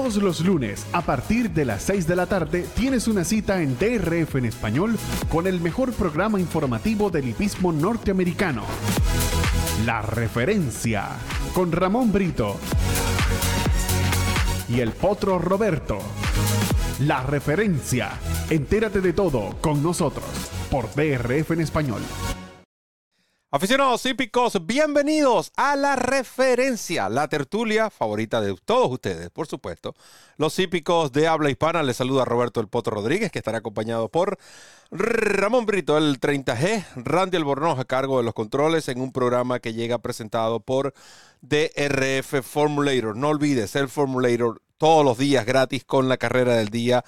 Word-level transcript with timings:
Todos 0.00 0.16
los 0.16 0.40
lunes, 0.40 0.86
a 0.94 1.02
partir 1.02 1.50
de 1.50 1.66
las 1.66 1.82
6 1.82 2.06
de 2.06 2.16
la 2.16 2.24
tarde, 2.24 2.64
tienes 2.74 3.06
una 3.06 3.22
cita 3.22 3.60
en 3.60 3.78
DRF 3.78 4.36
en 4.36 4.46
español 4.46 4.98
con 5.28 5.46
el 5.46 5.60
mejor 5.60 5.92
programa 5.92 6.40
informativo 6.40 7.10
del 7.10 7.28
hipismo 7.28 7.70
norteamericano. 7.70 8.64
La 9.84 10.00
referencia 10.00 11.04
con 11.52 11.70
Ramón 11.70 12.12
Brito 12.12 12.56
y 14.70 14.80
el 14.80 14.92
potro 14.92 15.38
Roberto. 15.38 15.98
La 17.00 17.22
referencia. 17.22 18.12
Entérate 18.48 19.02
de 19.02 19.12
todo 19.12 19.56
con 19.60 19.82
nosotros 19.82 20.24
por 20.70 20.88
DRF 20.94 21.50
en 21.50 21.60
español. 21.60 22.00
Aficionados 23.52 24.06
hípicos, 24.06 24.64
bienvenidos 24.64 25.50
a 25.56 25.74
la 25.74 25.96
referencia, 25.96 27.08
la 27.08 27.26
tertulia 27.26 27.90
favorita 27.90 28.40
de 28.40 28.54
todos 28.64 28.92
ustedes, 28.92 29.28
por 29.30 29.48
supuesto. 29.48 29.96
Los 30.36 30.56
hípicos 30.60 31.10
de 31.10 31.26
habla 31.26 31.50
hispana, 31.50 31.82
les 31.82 31.96
saluda 31.96 32.24
Roberto 32.24 32.60
El 32.60 32.68
Poto 32.68 32.92
Rodríguez, 32.92 33.32
que 33.32 33.40
estará 33.40 33.58
acompañado 33.58 34.08
por 34.08 34.38
Ramón 34.92 35.66
Brito, 35.66 35.98
el 35.98 36.20
30G, 36.20 36.84
Randy 36.94 37.38
Albornoz 37.38 37.80
a 37.80 37.86
cargo 37.86 38.18
de 38.18 38.22
los 38.22 38.34
controles 38.34 38.86
en 38.86 39.00
un 39.00 39.10
programa 39.10 39.58
que 39.58 39.74
llega 39.74 39.98
presentado 39.98 40.60
por 40.60 40.94
DRF 41.40 42.44
Formulator. 42.44 43.16
No 43.16 43.30
olvides 43.30 43.74
el 43.74 43.88
Formulator 43.88 44.62
todos 44.78 45.04
los 45.04 45.18
días 45.18 45.44
gratis 45.44 45.82
con 45.84 46.08
la 46.08 46.18
carrera 46.18 46.54
del 46.54 46.68
día 46.68 47.04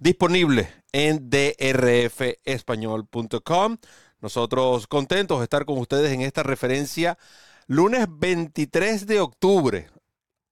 disponible 0.00 0.72
en 0.90 1.30
drfespañol.com. 1.30 3.76
Nosotros 4.24 4.86
contentos 4.86 5.38
de 5.38 5.44
estar 5.44 5.66
con 5.66 5.76
ustedes 5.76 6.10
en 6.10 6.22
esta 6.22 6.42
referencia 6.42 7.18
lunes 7.66 8.06
23 8.08 9.06
de 9.06 9.20
octubre. 9.20 9.90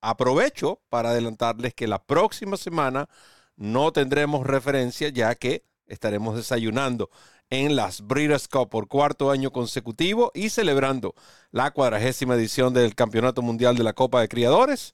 Aprovecho 0.02 0.82
para 0.90 1.08
adelantarles 1.08 1.72
que 1.72 1.86
la 1.86 2.04
próxima 2.04 2.58
semana 2.58 3.08
no 3.56 3.90
tendremos 3.90 4.46
referencia 4.46 5.08
ya 5.08 5.34
que 5.36 5.64
estaremos 5.86 6.36
desayunando 6.36 7.08
en 7.48 7.74
las 7.74 8.02
Breeders' 8.02 8.46
Cup 8.46 8.68
por 8.68 8.88
cuarto 8.88 9.30
año 9.30 9.52
consecutivo 9.52 10.32
y 10.34 10.50
celebrando 10.50 11.14
la 11.50 11.70
cuadragésima 11.70 12.34
edición 12.34 12.74
del 12.74 12.94
Campeonato 12.94 13.40
Mundial 13.40 13.74
de 13.74 13.84
la 13.84 13.94
Copa 13.94 14.20
de 14.20 14.28
Criadores. 14.28 14.92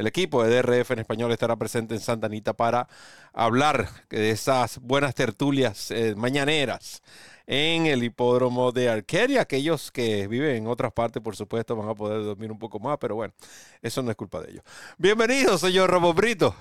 El 0.00 0.06
equipo 0.06 0.42
de 0.42 0.62
DRF 0.62 0.92
en 0.92 1.00
español 1.00 1.30
estará 1.30 1.56
presente 1.56 1.92
en 1.94 2.00
Santa 2.00 2.26
Anita 2.26 2.54
para 2.54 2.88
hablar 3.34 3.86
de 4.08 4.30
esas 4.30 4.78
buenas 4.80 5.14
tertulias 5.14 5.90
eh, 5.90 6.14
mañaneras 6.16 7.02
en 7.46 7.84
el 7.84 8.02
hipódromo 8.02 8.72
de 8.72 8.88
Arqueria. 8.88 9.42
Aquellos 9.42 9.92
que 9.92 10.26
viven 10.26 10.56
en 10.56 10.66
otras 10.68 10.92
partes, 10.92 11.22
por 11.22 11.36
supuesto, 11.36 11.76
van 11.76 11.90
a 11.90 11.94
poder 11.94 12.24
dormir 12.24 12.50
un 12.50 12.58
poco 12.58 12.80
más, 12.80 12.96
pero 12.98 13.14
bueno, 13.14 13.34
eso 13.82 14.02
no 14.02 14.10
es 14.10 14.16
culpa 14.16 14.40
de 14.40 14.52
ellos. 14.52 14.64
Bienvenido, 14.96 15.58
señor 15.58 15.90
Ramón 15.90 16.16
Brito. 16.16 16.54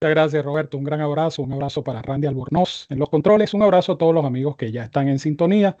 Muchas 0.00 0.14
gracias, 0.16 0.44
Roberto. 0.44 0.78
Un 0.78 0.82
gran 0.82 1.00
abrazo, 1.00 1.42
un 1.42 1.52
abrazo 1.52 1.84
para 1.84 2.02
Randy 2.02 2.26
Albornoz 2.26 2.86
en 2.88 2.98
los 2.98 3.08
controles, 3.08 3.54
un 3.54 3.62
abrazo 3.62 3.92
a 3.92 3.98
todos 3.98 4.12
los 4.12 4.24
amigos 4.24 4.56
que 4.56 4.72
ya 4.72 4.82
están 4.82 5.06
en 5.06 5.20
sintonía, 5.20 5.76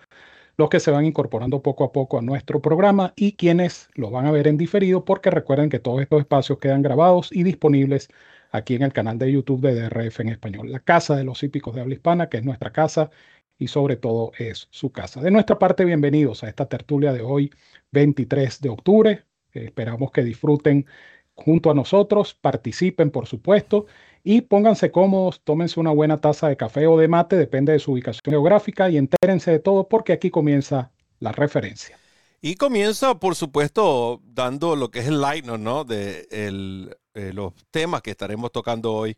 los 0.58 0.68
que 0.68 0.80
se 0.80 0.90
van 0.90 1.04
incorporando 1.04 1.62
poco 1.62 1.84
a 1.84 1.92
poco 1.92 2.18
a 2.18 2.22
nuestro 2.22 2.60
programa 2.60 3.14
y 3.16 3.32
quienes 3.32 3.88
lo 3.94 4.10
van 4.10 4.26
a 4.26 4.32
ver 4.32 4.48
en 4.48 4.58
diferido, 4.58 5.04
porque 5.04 5.30
recuerden 5.30 5.70
que 5.70 5.78
todos 5.78 6.02
estos 6.02 6.20
espacios 6.20 6.58
quedan 6.58 6.82
grabados 6.82 7.30
y 7.32 7.44
disponibles 7.44 8.08
aquí 8.50 8.74
en 8.74 8.82
el 8.82 8.92
canal 8.92 9.18
de 9.18 9.30
YouTube 9.30 9.60
de 9.60 9.74
DRF 9.80 10.20
en 10.20 10.30
español, 10.30 10.72
la 10.72 10.80
casa 10.80 11.16
de 11.16 11.22
los 11.22 11.42
hípicos 11.44 11.76
de 11.76 11.82
habla 11.82 11.94
hispana, 11.94 12.28
que 12.28 12.38
es 12.38 12.44
nuestra 12.44 12.72
casa 12.72 13.10
y 13.56 13.68
sobre 13.68 13.96
todo 13.96 14.32
es 14.36 14.66
su 14.70 14.90
casa. 14.90 15.20
De 15.20 15.30
nuestra 15.30 15.60
parte, 15.60 15.84
bienvenidos 15.84 16.42
a 16.42 16.48
esta 16.48 16.66
tertulia 16.66 17.12
de 17.12 17.22
hoy, 17.22 17.50
23 17.92 18.60
de 18.60 18.68
octubre. 18.68 19.24
esperamos 19.52 20.10
que 20.10 20.24
disfruten 20.24 20.86
junto 21.34 21.70
a 21.70 21.74
nosotros, 21.74 22.34
participen 22.34 23.10
por 23.10 23.26
supuesto 23.26 23.86
y 24.22 24.42
pónganse 24.42 24.90
cómodos, 24.90 25.40
tómense 25.42 25.80
una 25.80 25.90
buena 25.90 26.18
taza 26.18 26.48
de 26.48 26.56
café 26.56 26.86
o 26.86 26.98
de 26.98 27.08
mate, 27.08 27.36
depende 27.36 27.72
de 27.72 27.78
su 27.78 27.92
ubicación 27.92 28.22
geográfica 28.24 28.90
y 28.90 28.96
entérense 28.96 29.50
de 29.50 29.58
todo 29.58 29.88
porque 29.88 30.12
aquí 30.12 30.30
comienza 30.30 30.90
la 31.20 31.32
referencia. 31.32 31.98
Y 32.40 32.54
comienza, 32.54 33.18
por 33.18 33.34
supuesto, 33.34 34.20
dando 34.24 34.76
lo 34.76 34.90
que 34.90 35.00
es 35.00 35.08
el 35.08 35.20
light, 35.20 35.44
¿no? 35.44 35.84
De 35.84 36.28
el, 36.30 36.96
eh, 37.14 37.32
los 37.32 37.52
temas 37.70 38.02
que 38.02 38.12
estaremos 38.12 38.52
tocando 38.52 38.92
hoy. 38.94 39.16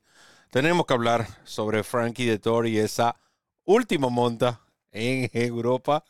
Tenemos 0.50 0.86
que 0.86 0.94
hablar 0.94 1.26
sobre 1.44 1.82
Frankie 1.84 2.24
de 2.24 2.38
Tori 2.38 2.70
y 2.70 2.78
esa 2.78 3.16
última 3.64 4.08
monta 4.08 4.62
en 4.90 5.28
Europa. 5.34 6.04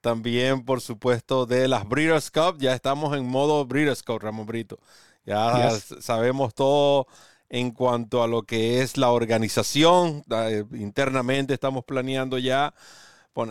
También, 0.00 0.64
por 0.64 0.80
supuesto, 0.80 1.46
de 1.46 1.68
las 1.68 1.86
Breeders' 1.86 2.30
Cup. 2.30 2.56
Ya 2.58 2.74
estamos 2.74 3.16
en 3.16 3.26
modo 3.26 3.66
Breeders' 3.66 4.02
Cup, 4.02 4.20
Ramón 4.20 4.46
Brito. 4.46 4.78
Ya 5.26 5.70
sabemos 6.00 6.54
todo 6.54 7.06
en 7.48 7.70
cuanto 7.70 8.22
a 8.22 8.26
lo 8.26 8.42
que 8.42 8.82
es 8.82 8.96
la 8.96 9.10
organización. 9.10 10.24
Eh, 10.30 10.64
internamente 10.72 11.54
estamos 11.54 11.84
planeando 11.84 12.38
ya 12.38 12.74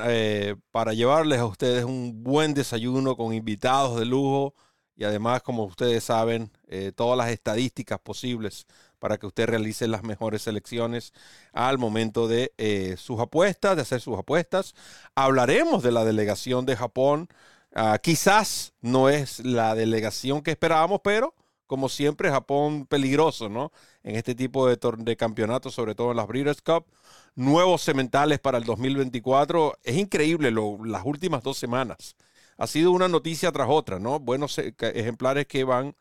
eh, 0.06 0.56
para 0.72 0.94
llevarles 0.94 1.40
a 1.40 1.46
ustedes 1.46 1.84
un 1.86 2.24
buen 2.24 2.54
desayuno 2.54 3.18
con 3.18 3.34
invitados 3.34 4.00
de 4.00 4.06
lujo 4.06 4.56
y 4.96 5.04
además, 5.06 5.42
como 5.42 5.64
ustedes 5.64 6.04
saben, 6.04 6.52
eh, 6.68 6.92
todas 6.96 7.18
las 7.18 7.30
estadísticas 7.30 8.00
posibles 8.00 8.68
para 9.00 9.18
que 9.18 9.26
usted 9.26 9.48
realice 9.48 9.88
las 9.88 10.04
mejores 10.04 10.44
selecciones 10.44 11.14
al 11.52 11.78
momento 11.78 12.28
de 12.28 12.54
eh, 12.58 12.96
sus 12.98 13.20
apuestas, 13.20 13.76
de 13.76 13.82
hacer 13.82 14.02
sus 14.02 14.18
apuestas. 14.18 14.76
Hablaremos 15.16 15.84
de 15.84 15.92
la 15.92 16.06
delegación 16.06 16.66
de 16.66 16.76
Japón. 16.76 17.28
Ah, 17.76 18.00
quizás 18.02 18.74
no 18.82 19.10
es 19.10 19.40
la 19.44 19.76
delegación 19.76 20.42
que 20.44 20.52
esperábamos, 20.52 21.02
pero 21.04 21.34
como 21.68 21.90
siempre, 21.90 22.30
Japón 22.30 22.86
peligroso, 22.86 23.50
¿no? 23.50 23.72
En 24.04 24.16
este 24.16 24.36
tipo 24.36 24.68
de, 24.68 24.78
de 24.98 25.18
campeonatos, 25.18 25.74
sobre 25.74 25.96
todo 25.96 26.12
en 26.12 26.18
las 26.18 26.28
Breeders' 26.28 26.62
Cup. 26.62 26.86
Nuevos 27.36 27.82
cementales 27.82 28.40
para 28.40 28.58
el 28.58 28.64
2024. 28.64 29.80
Es 29.84 29.98
increíble 29.98 30.52
las 30.52 31.06
últimas 31.06 31.44
dos 31.44 31.58
semanas. 31.58 32.16
Ha 32.58 32.68
sido 32.68 32.92
una 32.92 33.08
noticia 33.08 33.52
tras 33.52 33.68
otra, 33.70 34.00
¿no? 34.00 34.20
Buenos 34.20 34.58
e, 34.60 34.76
ejemplares 34.80 35.48
que 35.48 35.64
van 35.64 35.96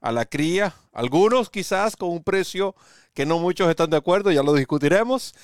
a 0.00 0.12
la 0.12 0.24
cría. 0.24 0.74
Algunos 0.92 1.50
quizás 1.50 1.96
con 1.96 2.10
un 2.10 2.22
precio 2.22 2.74
que 3.14 3.26
no 3.26 3.38
muchos 3.38 3.68
están 3.68 3.90
de 3.90 3.96
acuerdo, 3.96 4.30
ya 4.30 4.42
lo 4.42 4.54
discutiremos. 4.54 5.34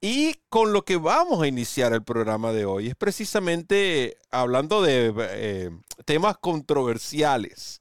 Y 0.00 0.34
con 0.50 0.72
lo 0.72 0.84
que 0.84 0.96
vamos 0.96 1.42
a 1.42 1.46
iniciar 1.46 1.92
el 1.92 2.02
programa 2.02 2.52
de 2.52 2.66
hoy 2.66 2.88
es 2.88 2.94
precisamente 2.94 4.18
hablando 4.30 4.82
de 4.82 5.14
eh, 5.16 5.70
temas 6.04 6.36
controversiales. 6.38 7.80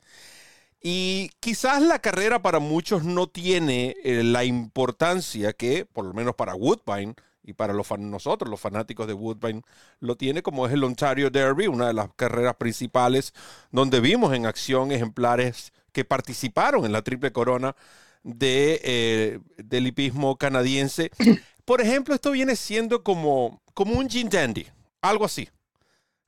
Y 0.85 1.31
quizás 1.39 1.81
la 1.81 1.99
carrera 1.99 2.41
para 2.41 2.59
muchos 2.59 3.05
no 3.05 3.27
tiene 3.27 3.95
eh, 4.03 4.21
la 4.21 4.44
importancia 4.44 5.53
que, 5.53 5.85
por 5.85 6.03
lo 6.03 6.13
menos 6.13 6.35
para 6.35 6.55
Woodbine 6.55 7.16
y 7.41 7.53
para 7.53 7.71
los 7.73 7.89
nosotros, 7.97 8.51
los 8.51 8.59
fanáticos 8.59 9.07
de 9.07 9.13
Woodbine, 9.13 9.61
lo 10.01 10.17
tiene 10.17 10.44
como 10.44 10.67
es 10.67 10.73
el 10.73 10.83
Ontario 10.83 11.29
Derby, 11.29 11.67
una 11.67 11.88
de 11.88 11.94
las 11.94 12.09
carreras 12.17 12.55
principales 12.57 13.33
donde 13.71 14.01
vimos 14.01 14.33
en 14.33 14.45
acción 14.45 14.91
ejemplares 14.91 15.71
que 15.94 16.03
participaron 16.03 16.83
en 16.85 16.91
la 16.91 17.01
Triple 17.01 17.31
Corona 17.31 17.77
de, 18.23 18.81
eh, 18.83 19.39
del 19.55 19.88
hipismo 19.88 20.38
canadiense. 20.38 21.11
Por 21.65 21.79
ejemplo, 21.79 22.13
esto 22.13 22.31
viene 22.31 22.57
siendo 22.57 23.03
como, 23.03 23.61
como 23.73 23.94
un 23.94 24.09
Gin 24.09 24.27
Dandy, 24.27 24.67
algo 25.01 25.23
así. 25.23 25.47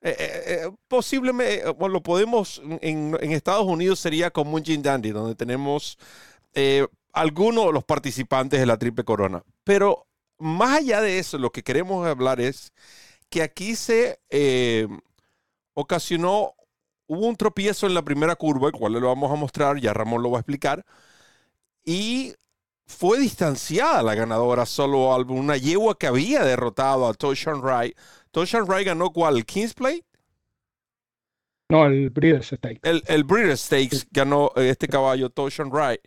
Eh, 0.06 0.16
eh, 0.20 0.44
eh, 0.48 0.72
posiblemente, 0.88 1.64
lo 1.66 2.04
podemos, 2.04 2.62
en, 2.82 3.18
Estados 3.32 3.66
Unidos 3.66 4.00
sería 4.00 4.30
como 4.30 4.56
un 4.56 4.64
Gin 4.64 4.84
Dandy, 4.84 5.10
donde 5.10 5.34
tenemos 5.34 5.98
algunos 7.12 7.66
de 7.66 7.74
los 7.74 7.84
participantes 7.84 8.60
de 8.60 8.68
la 8.68 8.78
Triple 8.78 9.04
Corona. 9.04 9.44
Pero 9.64 10.06
más 10.38 10.78
allá 10.78 11.02
de 11.02 11.18
eso, 11.18 11.40
lo 11.40 11.52
que 11.52 11.64
queremos 11.64 12.06
hablar 12.06 12.40
es 12.40 12.72
que 13.30 13.42
aquí 13.42 13.76
se 13.76 14.20
ocasionó, 15.74 16.54
un 17.08 17.36
tropiezo 17.36 17.88
en 17.88 17.96
la 17.96 18.04
primera 18.04 18.36
curva, 18.36 18.68
el 18.68 18.74
cual 18.74 18.94
lo 18.94 19.08
vamos 19.08 19.32
a 19.32 19.36
mostrar, 19.36 19.80
ya 19.80 19.94
Ramón 19.94 20.22
lo 20.22 20.32
va 20.32 20.38
a 20.38 20.42
explicar, 20.42 20.86
y 21.84 22.34
fue 22.86 23.20
distanciada 23.20 24.04
la 24.04 24.16
ganadora 24.16 24.66
solo 24.66 25.16
una 25.18 25.58
yegua 25.58 25.98
que 25.98 26.08
había 26.08 26.44
derrotado 26.44 27.08
a 27.08 27.14
Toshan 27.14 27.62
Wright 27.62 27.96
Toshan 28.36 28.68
Ray 28.68 28.84
ganó 28.84 29.14
cuál? 29.14 29.38
¿El 29.38 29.46
Kings 29.46 29.74
Play? 29.74 30.04
No, 31.70 31.86
el 31.86 32.10
Breeders' 32.10 32.48
Stakes. 32.48 32.82
El, 32.84 33.02
el 33.08 33.24
Breeders' 33.24 33.62
Stakes 33.62 34.08
ganó 34.12 34.52
eh, 34.58 34.68
este 34.70 34.90
caballo, 34.90 35.30
Toshan 35.30 35.72
Wright. 35.72 36.02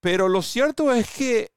Pero 0.00 0.28
lo 0.28 0.42
cierto 0.42 0.92
es 0.92 1.10
que 1.10 1.50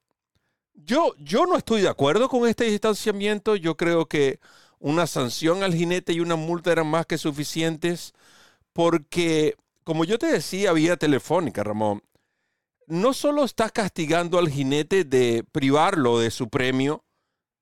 yo, 0.74 1.14
yo 1.20 1.46
no 1.46 1.56
estoy 1.56 1.82
de 1.82 1.90
acuerdo 1.90 2.28
con 2.28 2.50
este 2.50 2.66
distanciamiento. 2.66 3.56
Yo 3.56 3.78
creo 3.78 4.08
que 4.08 4.40
una 4.80 5.06
sanción 5.06 5.62
al 5.62 5.76
jinete 5.76 6.14
y 6.14 6.22
una 6.22 6.38
multa 6.38 6.72
eran 6.72 6.88
más 6.88 7.06
que 7.06 7.20
suficientes 7.20 8.14
porque, 8.74 9.56
como 9.84 10.06
yo 10.06 10.18
te 10.18 10.26
decía 10.26 10.74
vía 10.74 10.98
telefónica, 10.98 11.64
Ramón, 11.64 12.02
no 12.88 13.14
solo 13.14 13.44
estás 13.44 13.72
castigando 13.72 14.38
al 14.40 14.50
jinete 14.50 15.04
de 15.04 15.44
privarlo 15.52 16.20
de 16.20 16.32
su 16.32 16.50
premio, 16.50 17.04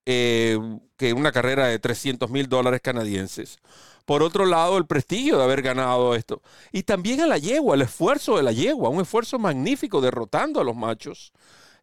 eh, 0.06 0.58
que 0.98 1.14
una 1.14 1.32
carrera 1.32 1.68
de 1.68 1.80
300 1.80 2.30
mil 2.30 2.48
dólares 2.48 2.82
canadienses. 2.82 3.60
Por 4.06 4.24
otro 4.24 4.46
lado, 4.46 4.78
el 4.78 4.88
prestigio 4.88 5.38
de 5.38 5.44
haber 5.44 5.62
ganado 5.62 6.16
esto. 6.16 6.42
Y 6.72 6.84
también 6.84 7.22
a 7.22 7.28
la 7.28 7.38
yegua, 7.38 7.76
el 7.76 7.84
esfuerzo 7.84 8.38
de 8.38 8.44
la 8.44 8.52
yegua, 8.52 8.90
un 8.90 9.02
esfuerzo 9.02 9.40
magnífico 9.40 10.02
derrotando 10.02 10.60
a 10.60 10.64
los 10.64 10.76
machos. 10.76 11.32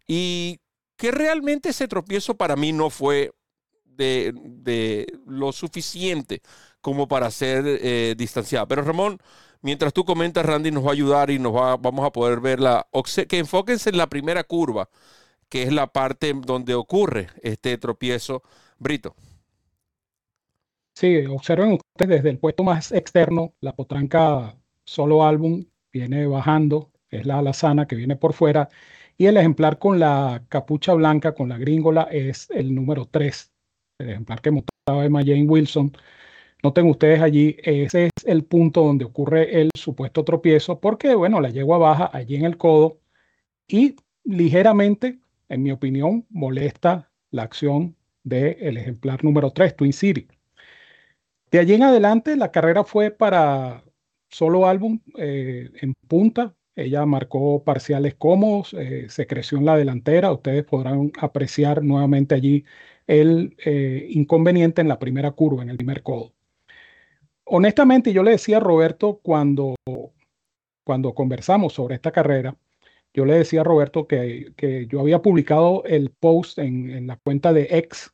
Y 0.06 0.61
que 0.96 1.11
realmente 1.11 1.70
ese 1.70 1.88
tropiezo 1.88 2.37
para 2.37 2.56
mí 2.56 2.73
no 2.73 2.90
fue 2.90 3.32
de, 3.85 5.06
lo 5.26 5.52
suficiente 5.52 6.43
como 6.81 7.08
para 7.08 7.31
ser 7.31 7.64
eh, 7.67 8.14
distanciado. 8.17 8.67
Pero 8.69 8.82
Ramón, 8.82 9.19
mientras 9.63 9.93
tú 9.93 10.05
comentas, 10.05 10.45
Randy 10.45 10.71
nos 10.71 10.85
va 10.85 10.91
a 10.91 10.93
ayudar 10.93 11.31
y 11.31 11.39
nos 11.39 11.55
va, 11.55 11.77
vamos 11.77 12.07
a 12.07 12.13
poder 12.13 12.41
ver 12.41 12.61
la... 12.61 12.87
Que 13.29 13.39
enfóquense 13.39 13.91
en 13.91 13.97
la 13.97 14.09
primera 14.09 14.45
curva, 14.45 14.89
que 15.49 15.63
es 15.63 15.73
la 15.73 15.87
parte 15.87 16.33
donde 16.35 16.75
ocurre 16.75 17.29
este 17.43 17.77
tropiezo. 17.79 18.43
Brito. 18.79 19.15
Sí, 20.95 21.25
observen 21.27 21.73
ustedes 21.73 22.09
desde 22.09 22.31
el 22.31 22.39
puesto 22.39 22.65
más 22.65 22.91
externo, 22.93 23.55
la 23.61 23.73
potranca 23.75 24.57
solo 24.85 25.25
álbum 25.25 25.65
viene 25.93 26.27
bajando, 26.27 26.91
es 27.09 27.25
la 27.25 27.39
alazana 27.39 27.87
que 27.87 27.95
viene 27.95 28.17
por 28.17 28.33
fuera, 28.33 28.69
y 29.17 29.27
el 29.27 29.37
ejemplar 29.37 29.79
con 29.79 30.01
la 30.01 30.45
capucha 30.49 30.95
blanca, 30.95 31.35
con 31.35 31.49
la 31.49 31.59
gringola, 31.59 32.09
es 32.11 32.51
el 32.51 32.75
número 32.75 33.07
3, 33.07 33.53
el 33.99 34.11
ejemplar 34.11 34.41
que 34.41 34.51
mostraba 34.51 35.05
Emma 35.05 35.21
Jane 35.21 35.45
Wilson. 35.45 35.93
Noten 36.63 36.87
ustedes 36.87 37.21
allí, 37.23 37.57
ese 37.63 38.07
es 38.07 38.25
el 38.27 38.45
punto 38.45 38.83
donde 38.83 39.05
ocurre 39.05 39.61
el 39.61 39.71
supuesto 39.75 40.25
tropiezo, 40.25 40.81
porque, 40.81 41.15
bueno, 41.15 41.41
la 41.41 41.51
yegua 41.51 41.79
baja 41.79 42.11
allí 42.13 42.35
en 42.37 42.45
el 42.45 42.57
codo 42.57 42.99
y 43.69 43.97
ligeramente, 44.25 45.19
en 45.49 45.63
mi 45.63 45.71
opinión, 45.73 46.27
molesta 46.31 47.11
la 47.31 47.45
acción 47.45 47.97
del 48.25 48.77
ejemplar 48.77 49.25
número 49.25 49.53
3, 49.53 49.77
Twin 49.77 49.93
City. 49.93 50.29
De 51.51 51.59
allí 51.59 51.75
en 51.75 51.83
adelante, 51.83 52.37
la 52.37 52.51
carrera 52.53 52.85
fue 52.85 53.11
para 53.11 53.83
solo 54.29 54.67
álbum 54.67 55.01
eh, 55.17 55.71
en 55.81 55.95
punta. 56.07 56.55
Ella 56.77 57.07
marcó 57.07 57.65
parciales 57.65 58.15
cómodos, 58.15 58.75
eh, 58.75 59.07
se 59.09 59.27
creció 59.27 59.59
en 59.59 59.65
la 59.65 59.77
delantera. 59.77 60.33
Ustedes 60.33 60.65
podrán 60.65 61.13
apreciar 61.21 61.83
nuevamente 61.83 62.35
allí 62.35 62.65
el 63.07 63.57
eh, 63.65 64.07
inconveniente 64.11 64.81
en 64.83 64.89
la 64.89 64.99
primera 64.99 65.33
curva, 65.33 65.63
en 65.63 65.71
el 65.71 65.77
primer 65.79 66.03
codo. 66.03 66.35
Honestamente, 67.50 68.12
yo 68.12 68.23
le 68.23 68.33
decía 68.33 68.59
a 68.59 68.61
Roberto 68.61 69.21
cuando, 69.23 69.75
cuando 70.85 71.15
conversamos 71.15 71.73
sobre 71.73 71.95
esta 71.95 72.12
carrera, 72.12 72.56
yo 73.15 73.25
le 73.25 73.35
decía 73.35 73.62
a 73.62 73.65
Roberto 73.65 74.06
que, 74.06 74.53
que 74.56 74.87
yo 74.87 75.00
había 75.00 75.23
publicado 75.23 75.83
el 75.85 76.11
post 76.11 76.59
en, 76.59 76.91
en, 76.91 77.06
la 77.06 77.17
cuenta 77.17 77.53
de 77.53 77.69
X 77.71 78.12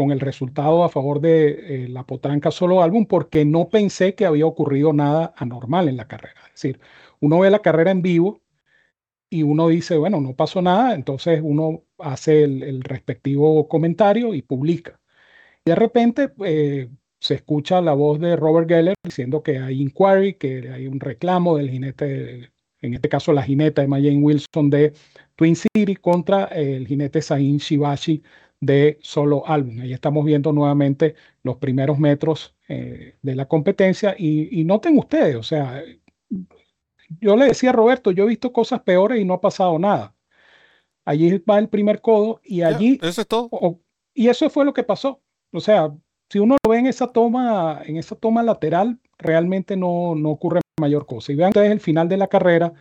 con 0.00 0.12
el 0.12 0.20
resultado 0.20 0.82
a 0.82 0.88
favor 0.88 1.20
de 1.20 1.84
eh, 1.84 1.88
la 1.88 2.04
potranca 2.06 2.50
solo 2.50 2.82
álbum 2.82 3.04
porque 3.04 3.44
no 3.44 3.68
pensé 3.68 4.14
que 4.14 4.24
había 4.24 4.46
ocurrido 4.46 4.94
nada 4.94 5.34
anormal 5.36 5.88
en 5.88 5.98
la 5.98 6.08
carrera. 6.08 6.40
Es 6.46 6.62
decir, 6.62 6.80
uno 7.20 7.40
ve 7.40 7.50
la 7.50 7.60
carrera 7.60 7.90
en 7.90 8.00
vivo 8.00 8.40
y 9.28 9.42
uno 9.42 9.68
dice, 9.68 9.98
bueno, 9.98 10.20
no 10.20 10.34
pasó 10.34 10.62
nada, 10.62 10.94
entonces 10.94 11.40
uno 11.44 11.84
hace 11.98 12.44
el, 12.44 12.82
respectivo 12.82 13.68
comentario 13.68 14.34
y 14.34 14.42
publica. 14.42 15.00
Y 15.66 15.70
de 15.70 15.76
repente 15.76 16.32
eh, 16.46 16.88
se 17.20 17.34
escucha 17.34 17.80
la 17.80 17.92
voz 17.92 18.18
de 18.18 18.36
Robert 18.36 18.68
Geller 18.68 18.94
diciendo 19.04 19.42
que 19.42 19.58
hay 19.58 19.80
inquiry, 19.80 20.34
que 20.34 20.70
hay 20.70 20.86
un 20.86 20.98
reclamo 20.98 21.56
del 21.56 21.70
jinete, 21.70 22.50
en 22.80 22.94
este 22.94 23.08
caso 23.08 23.32
la 23.32 23.42
jineta 23.42 23.82
de 23.82 23.88
Jane 23.88 24.22
Wilson 24.22 24.70
de 24.70 24.92
Twin 25.36 25.54
City 25.54 25.96
contra 25.96 26.44
el 26.46 26.86
jinete 26.86 27.20
Sain 27.22 27.58
Shibashi 27.58 28.22
de 28.60 28.98
solo 29.02 29.46
álbum. 29.46 29.80
Ahí 29.80 29.92
estamos 29.92 30.24
viendo 30.24 30.52
nuevamente 30.52 31.14
los 31.42 31.56
primeros 31.56 31.98
metros 31.98 32.56
eh, 32.68 33.16
de 33.22 33.34
la 33.34 33.46
competencia 33.46 34.14
y, 34.18 34.60
y 34.60 34.64
noten 34.64 34.98
ustedes, 34.98 35.36
o 35.36 35.42
sea, 35.42 35.82
yo 37.18 37.36
le 37.36 37.46
decía 37.46 37.70
a 37.70 37.72
Roberto, 37.72 38.12
yo 38.12 38.24
he 38.24 38.28
visto 38.28 38.52
cosas 38.52 38.82
peores 38.82 39.20
y 39.20 39.24
no 39.24 39.34
ha 39.34 39.40
pasado 39.40 39.78
nada. 39.78 40.14
Allí 41.04 41.38
va 41.38 41.58
el 41.58 41.68
primer 41.68 42.00
codo 42.00 42.40
y 42.44 42.62
allí... 42.62 42.98
eso 43.02 43.20
es 43.20 43.26
todo. 43.26 43.80
y 44.14 44.28
eso 44.28 44.48
fue 44.48 44.64
lo 44.64 44.72
que 44.72 44.84
pasó. 44.84 45.20
O 45.50 45.60
sea, 45.60 45.92
si 46.30 46.38
uno 46.38 46.56
lo 46.64 46.70
ve 46.70 46.78
en 46.78 46.86
esa 46.86 47.08
toma, 47.08 47.82
en 47.84 47.96
esa 47.96 48.14
toma 48.14 48.42
lateral, 48.42 48.98
realmente 49.18 49.76
no, 49.76 50.14
no 50.14 50.30
ocurre 50.30 50.60
mayor 50.80 51.04
cosa. 51.04 51.32
Y 51.32 51.34
vean 51.34 51.48
ustedes 51.48 51.72
el 51.72 51.80
final 51.80 52.08
de 52.08 52.16
la 52.16 52.28
carrera 52.28 52.72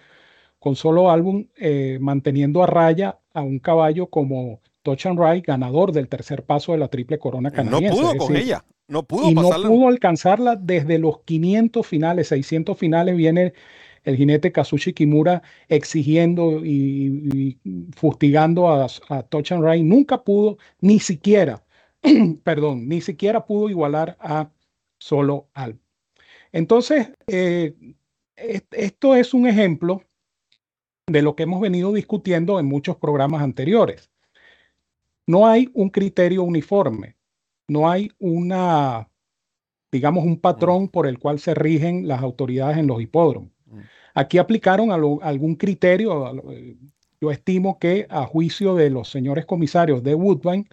con 0.60 0.76
solo 0.76 1.10
álbum 1.10 1.48
eh, 1.58 1.98
manteniendo 2.00 2.64
a 2.64 2.68
raya 2.68 3.18
a 3.34 3.42
un 3.42 3.60
caballo 3.60 4.08
como 4.08 4.62
Touch 4.84 5.08
and 5.08 5.20
Ride, 5.20 5.42
ganador 5.42 5.92
del 5.92 6.08
tercer 6.08 6.44
paso 6.44 6.74
de 6.74 6.78
la 6.78 6.90
triple 6.90 7.18
corona 7.18 7.50
canadiense. 7.50 8.00
No 8.00 8.12
pudo 8.12 8.18
con 8.18 8.36
ella, 8.36 8.64
no 8.88 9.04
pudo 9.04 9.30
y 9.30 9.34
no 9.34 9.50
pudo 9.50 9.88
alcanzarla 9.88 10.56
desde 10.56 11.00
los 11.00 11.22
500 11.24 11.86
finales, 11.86 12.28
600 12.28 12.78
finales 12.78 13.18
viene 13.18 13.54
el 14.04 14.16
jinete 14.16 14.52
Kazushi 14.52 14.94
Kimura 14.94 15.42
exigiendo 15.68 16.64
y, 16.64 17.58
fustigando 17.96 18.70
a, 18.70 18.88
a 19.10 19.24
Touch 19.24 19.52
and 19.52 19.66
Ride, 19.66 19.84
nunca 19.84 20.24
pudo, 20.24 20.58
ni 20.82 21.00
siquiera, 21.00 21.64
perdón, 22.44 22.88
ni 22.88 23.02
siquiera 23.02 23.46
pudo 23.46 23.70
igualar 23.70 24.18
a 24.20 24.52
Solo 24.98 25.50
Al. 25.54 25.80
Entonces, 26.52 27.12
eh, 27.28 27.76
esto 28.36 29.16
es 29.16 29.34
un 29.34 29.48
ejemplo 29.48 30.04
de 31.08 31.22
lo 31.22 31.36
que 31.36 31.44
hemos 31.44 31.62
venido 31.62 31.92
discutiendo 31.94 32.60
en 32.60 32.66
muchos 32.66 32.98
programas 32.98 33.42
anteriores. 33.42 34.10
No 35.28 35.48
hay 35.48 35.70
un 35.74 35.90
criterio 35.90 36.44
uniforme, 36.44 37.16
no 37.68 37.90
hay 37.90 38.12
una, 38.20 39.10
digamos, 39.92 40.26
un 40.26 40.40
patrón 40.40 40.88
por 40.88 41.08
el 41.08 41.20
cual 41.20 41.40
se 41.40 41.54
rigen 41.54 42.08
las 42.08 42.22
autoridades 42.22 42.78
en 42.78 42.88
los 42.88 43.02
hipódromos. 43.02 43.52
Aquí 44.16 44.38
aplicaron 44.38 44.92
algún 44.92 45.56
criterio, 45.56 46.52
eh, 46.52 46.76
yo 47.22 47.32
estimo 47.32 47.78
que 47.78 48.08
a 48.10 48.26
juicio 48.26 48.74
de 48.76 48.90
los 48.90 49.10
señores 49.10 49.46
comisarios 49.46 50.04
de 50.04 50.16
Woodbine, 50.16 50.66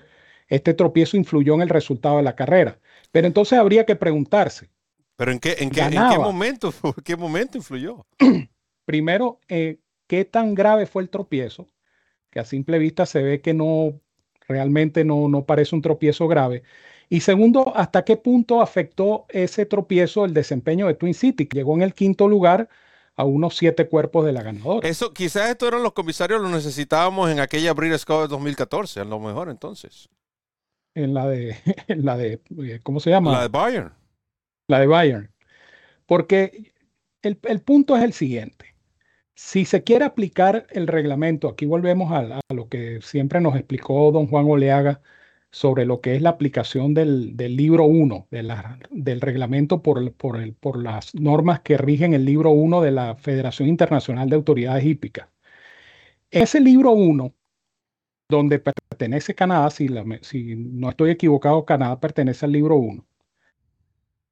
este 0.49 0.75
tropiezo 0.75 1.17
influyó 1.17 1.55
en 1.55 1.63
el 1.63 1.69
resultado 1.69 2.19
de 2.19 2.23
la 2.23 2.37
carrera. 2.37 2.79
Pero 3.13 3.27
entonces 3.27 3.59
habría 3.59 3.87
que 3.87 3.97
preguntarse. 3.97 4.71
¿Pero 5.17 5.33
en 5.33 5.39
qué, 5.39 5.57
en 5.59 5.71
qué, 5.71 5.83
momento, 6.19 6.73
qué 7.05 7.17
momento 7.17 7.57
influyó? 7.59 8.07
Primero, 8.85 9.41
eh, 9.49 9.79
¿qué 10.07 10.25
tan 10.25 10.55
grave 10.55 10.87
fue 10.87 11.03
el 11.03 11.11
tropiezo? 11.11 11.67
Que 12.31 12.41
a 12.41 12.45
simple 12.45 12.79
vista 12.79 13.07
se 13.07 13.23
ve 13.23 13.41
que 13.41 13.55
no, 13.55 13.99
realmente 14.47 15.05
no, 15.05 15.29
no 15.29 15.47
parece 15.47 15.75
un 15.75 15.83
tropiezo 15.83 16.29
grave. 16.29 16.63
Y 17.09 17.21
segundo, 17.21 17.73
¿hasta 17.77 18.05
qué 18.05 18.17
punto 18.17 18.61
afectó 18.61 19.27
ese 19.29 19.65
tropiezo 19.65 20.25
el 20.25 20.35
desempeño 20.35 20.87
de 20.87 20.95
Twin 20.95 21.15
City? 21.15 21.49
Llegó 21.51 21.75
en 21.75 21.83
el 21.83 21.95
quinto 21.95 22.29
lugar 22.29 22.69
a 23.15 23.25
unos 23.25 23.57
siete 23.57 23.89
cuerpos 23.89 24.27
de 24.27 24.33
la 24.33 24.43
ganadora. 24.43 24.87
Eso, 24.87 25.15
quizás 25.15 25.51
estos 25.51 25.69
eran 25.69 25.83
los 25.83 25.93
comisarios, 25.93 26.41
lo 26.41 26.49
necesitábamos 26.49 27.31
en 27.31 27.41
aquella 27.41 27.73
Breeders' 27.73 28.05
Cup 28.05 28.23
de 28.23 28.29
2014, 28.29 29.01
a 29.01 29.05
lo 29.05 29.19
mejor 29.21 29.49
entonces. 29.49 30.09
En 30.97 31.15
la 31.15 31.29
de, 31.29 31.57
en 31.89 32.05
la 32.05 32.17
de, 32.17 32.41
eh, 32.65 32.81
¿cómo 32.83 32.99
se 32.99 33.11
llama? 33.11 33.31
La 33.31 33.43
de 33.43 33.49
Bayern. 33.49 33.93
La 34.67 34.81
de 34.81 34.87
Bayern. 34.89 35.31
Porque 36.07 36.73
el, 37.23 37.39
el 37.45 37.61
punto 37.61 37.97
es 37.97 38.03
el 38.03 38.13
siguiente. 38.13 38.75
Si 39.35 39.65
se 39.65 39.85
quiere 39.85 40.05
aplicar 40.05 40.67
el 40.71 40.87
reglamento, 40.87 41.49
aquí 41.49 41.67
volvemos 41.67 42.11
a, 42.11 42.39
a, 42.39 42.55
lo 42.55 42.69
que 42.69 43.01
siempre 43.03 43.41
nos 43.41 43.55
explicó 43.55 44.11
don 44.11 44.27
Juan 44.27 44.47
Oleaga 44.49 45.03
sobre 45.57 45.87
lo 45.87 46.03
que 46.03 46.15
es 46.17 46.23
la 46.23 46.31
aplicación 46.31 46.93
del, 46.93 47.35
libro 47.37 47.85
1, 47.85 48.29
de 48.31 48.55
del 48.91 49.21
reglamento 49.23 49.83
por, 49.83 50.13
por, 50.13 50.39
el, 50.39 50.53
por, 50.55 50.83
las 50.83 51.15
normas 51.15 51.61
que 51.61 51.79
rigen 51.79 52.13
el 52.13 52.27
libro 52.27 52.51
1 52.51 52.83
de 52.83 52.91
la 52.91 53.15
Federación 53.17 53.69
Internacional 53.69 54.29
de 54.29 54.37
Autoridades 54.37 54.85
Hípicas. 54.85 55.29
Ese 56.31 56.61
libro 56.61 56.93
1, 56.93 57.33
donde 58.29 58.59
pertenece 58.59 59.35
Canadá, 59.35 59.71
si, 59.71 59.89
si 60.23 60.57
no 60.57 60.91
estoy 60.91 61.11
equivocado, 61.11 61.65
Canadá 61.65 62.01
pertenece 62.01 62.45
al 62.47 62.53
libro 62.53 62.77
1. 62.77 63.05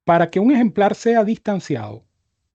Para 0.03 0.29
que 0.29 0.39
un 0.39 0.51
ejemplar 0.51 0.95
sea 0.95 1.23
distanciado, 1.23 2.05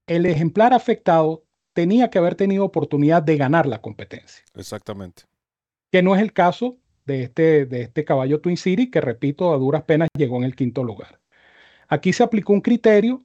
el 0.06 0.26
ejemplar 0.26 0.72
afectado 0.72 1.44
tenía 1.72 2.10
que 2.10 2.18
haber 2.18 2.34
tenido 2.34 2.64
oportunidad 2.64 3.22
de 3.22 3.36
ganar 3.36 3.66
la 3.66 3.80
competencia. 3.80 4.44
Exactamente. 4.54 5.24
Que 5.90 6.02
no 6.02 6.14
es 6.14 6.22
el 6.22 6.32
caso 6.32 6.78
de 7.06 7.24
este, 7.24 7.66
de 7.66 7.82
este 7.82 8.04
caballo 8.04 8.40
Twin 8.40 8.56
City, 8.56 8.90
que 8.90 9.00
repito, 9.00 9.52
a 9.52 9.56
duras 9.56 9.82
penas 9.82 10.08
llegó 10.16 10.36
en 10.36 10.44
el 10.44 10.54
quinto 10.54 10.84
lugar. 10.84 11.20
Aquí 11.88 12.12
se 12.12 12.22
aplicó 12.22 12.52
un 12.52 12.60
criterio 12.60 13.24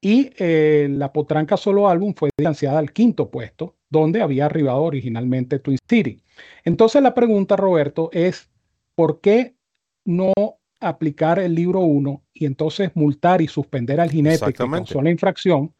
y 0.00 0.30
eh, 0.38 0.88
la 0.90 1.12
potranca 1.12 1.56
solo 1.56 1.88
álbum 1.88 2.14
fue 2.14 2.30
distanciada 2.36 2.78
al 2.78 2.92
quinto 2.92 3.30
puesto, 3.30 3.76
donde 3.88 4.22
había 4.22 4.46
arribado 4.46 4.82
originalmente 4.82 5.58
Twin 5.58 5.78
City. 5.88 6.22
Entonces 6.64 7.02
la 7.02 7.14
pregunta, 7.14 7.56
Roberto, 7.56 8.10
es 8.12 8.48
¿por 8.94 9.20
qué 9.20 9.56
no 10.04 10.32
aplicar 10.80 11.38
el 11.40 11.54
libro 11.54 11.80
1 11.80 12.22
y 12.32 12.46
entonces 12.46 12.90
multar 12.94 13.42
y 13.42 13.48
suspender 13.48 14.00
al 14.00 14.10
jinete 14.10 14.52
que 14.52 14.68
causó 14.70 15.02
la 15.02 15.10
infracción 15.10 15.74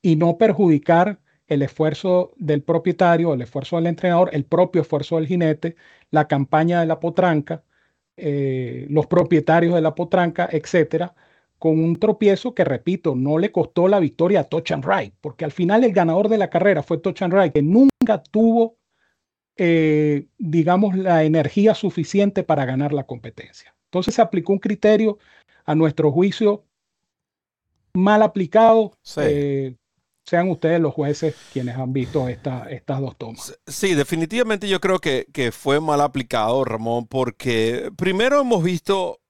y 0.00 0.16
no 0.16 0.36
perjudicar 0.36 1.20
el 1.46 1.62
esfuerzo 1.62 2.32
del 2.36 2.62
propietario, 2.62 3.34
el 3.34 3.42
esfuerzo 3.42 3.76
del 3.76 3.86
entrenador, 3.86 4.30
el 4.32 4.44
propio 4.44 4.82
esfuerzo 4.82 5.16
del 5.16 5.26
jinete, 5.26 5.76
la 6.10 6.26
campaña 6.26 6.80
de 6.80 6.86
la 6.86 6.98
potranca, 6.98 7.62
eh, 8.16 8.86
los 8.90 9.06
propietarios 9.06 9.74
de 9.74 9.80
la 9.80 9.94
potranca, 9.94 10.48
etcétera, 10.50 11.14
con 11.62 11.78
un 11.78 11.94
tropiezo 11.94 12.56
que, 12.56 12.64
repito, 12.64 13.14
no 13.14 13.38
le 13.38 13.52
costó 13.52 13.86
la 13.86 14.00
victoria 14.00 14.40
a 14.40 14.44
Touch 14.48 14.72
and 14.72 14.84
Ride, 14.84 15.12
porque 15.20 15.44
al 15.44 15.52
final 15.52 15.84
el 15.84 15.92
ganador 15.92 16.28
de 16.28 16.36
la 16.36 16.50
carrera 16.50 16.82
fue 16.82 16.98
Touch 16.98 17.22
and 17.22 17.32
Ride, 17.32 17.52
que 17.52 17.62
nunca 17.62 18.20
tuvo, 18.20 18.78
eh, 19.56 20.26
digamos, 20.38 20.96
la 20.96 21.22
energía 21.22 21.76
suficiente 21.76 22.42
para 22.42 22.64
ganar 22.64 22.92
la 22.92 23.04
competencia. 23.04 23.76
Entonces 23.84 24.16
se 24.16 24.22
aplicó 24.22 24.52
un 24.52 24.58
criterio, 24.58 25.18
a 25.64 25.76
nuestro 25.76 26.10
juicio, 26.10 26.64
mal 27.94 28.22
aplicado. 28.22 28.98
Eh, 29.18 29.76
sean 30.26 30.50
ustedes 30.50 30.80
los 30.80 30.92
jueces 30.92 31.36
quienes 31.52 31.76
han 31.76 31.92
visto 31.92 32.28
esta, 32.28 32.68
estas 32.70 33.00
dos 33.00 33.16
tomas. 33.16 33.56
Sí, 33.68 33.94
definitivamente 33.94 34.68
yo 34.68 34.80
creo 34.80 34.98
que, 34.98 35.28
que 35.32 35.52
fue 35.52 35.80
mal 35.80 36.00
aplicado, 36.00 36.64
Ramón, 36.64 37.06
porque 37.06 37.92
primero 37.96 38.40
hemos 38.40 38.64
visto 38.64 39.21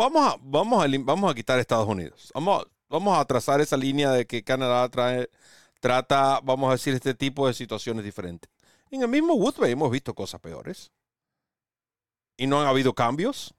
vamos 0.00 0.32
a, 0.32 0.36
vamos 0.40 0.82
a, 0.82 0.88
vamos 1.00 1.30
a 1.30 1.34
quitar 1.34 1.58
Estados 1.58 1.86
Unidos. 1.86 2.30
Vamos, 2.34 2.66
vamos 2.88 3.18
a 3.18 3.24
trazar 3.26 3.60
esa 3.60 3.76
línea 3.76 4.10
de 4.10 4.26
que 4.26 4.42
Canadá 4.42 4.88
trae, 4.88 5.28
trata, 5.78 6.40
vamos 6.42 6.70
a 6.70 6.72
decir, 6.72 6.94
este 6.94 7.14
tipo 7.14 7.46
de 7.46 7.52
situaciones 7.52 8.04
diferentes. 8.04 8.50
En 8.90 9.02
el 9.02 9.08
mismo 9.08 9.34
Woodway 9.34 9.72
hemos 9.72 9.90
visto 9.90 10.14
cosas 10.14 10.40
peores. 10.40 10.90
Y 12.38 12.46
no 12.46 12.60
han 12.60 12.66
habido 12.66 12.94
cambios. 12.94 13.54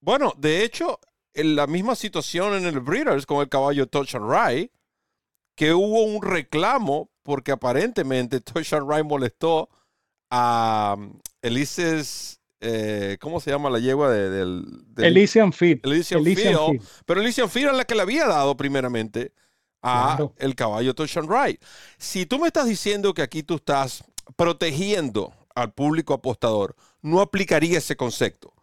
Bueno, 0.00 0.32
de 0.36 0.62
hecho, 0.62 1.00
en 1.32 1.56
la 1.56 1.66
misma 1.66 1.96
situación 1.96 2.54
en 2.54 2.64
el 2.66 2.78
Breeders 2.78 3.26
con 3.26 3.40
el 3.40 3.48
caballo 3.48 3.88
Touch 3.88 4.14
and 4.14 4.30
Ride, 4.30 4.70
que 5.56 5.74
hubo 5.74 6.04
un 6.04 6.22
reclamo 6.22 7.10
porque 7.24 7.50
aparentemente 7.50 8.40
Touch 8.40 8.72
and 8.72 8.88
Ride 8.88 9.02
molestó 9.02 9.68
a 10.30 10.94
um, 10.96 11.18
Elises 11.42 12.40
eh, 12.64 13.18
¿cómo 13.20 13.40
se 13.40 13.50
llama 13.50 13.68
la 13.68 13.78
yegua 13.78 14.10
de, 14.10 14.30
del, 14.30 14.84
Elysian 14.96 15.52
Field. 15.52 15.80
Elysian, 15.84 16.24
Field, 16.24 16.82
Pero 17.04 17.20
Elysian 17.20 17.50
Field 17.50 17.70
es 17.70 17.76
la 17.76 17.84
que 17.84 17.94
le 17.94 18.02
había 18.02 18.26
dado 18.26 18.56
primeramente 18.56 19.32
a 19.82 20.18
el 20.38 20.54
caballo 20.54 20.94
Toshan 20.94 21.28
Ride. 21.28 21.60
Si 21.98 22.24
tú 22.24 22.38
me 22.38 22.46
estás 22.46 22.66
diciendo 22.66 23.12
que 23.12 23.22
aquí 23.22 23.42
tú 23.42 23.56
estás 23.56 24.02
protegiendo 24.36 25.34
al 25.54 25.72
público 25.72 26.14
apostador, 26.14 26.74
no 27.02 27.20
aplicaría 27.20 27.78
ese 27.78 27.96
concepto. 27.96 28.54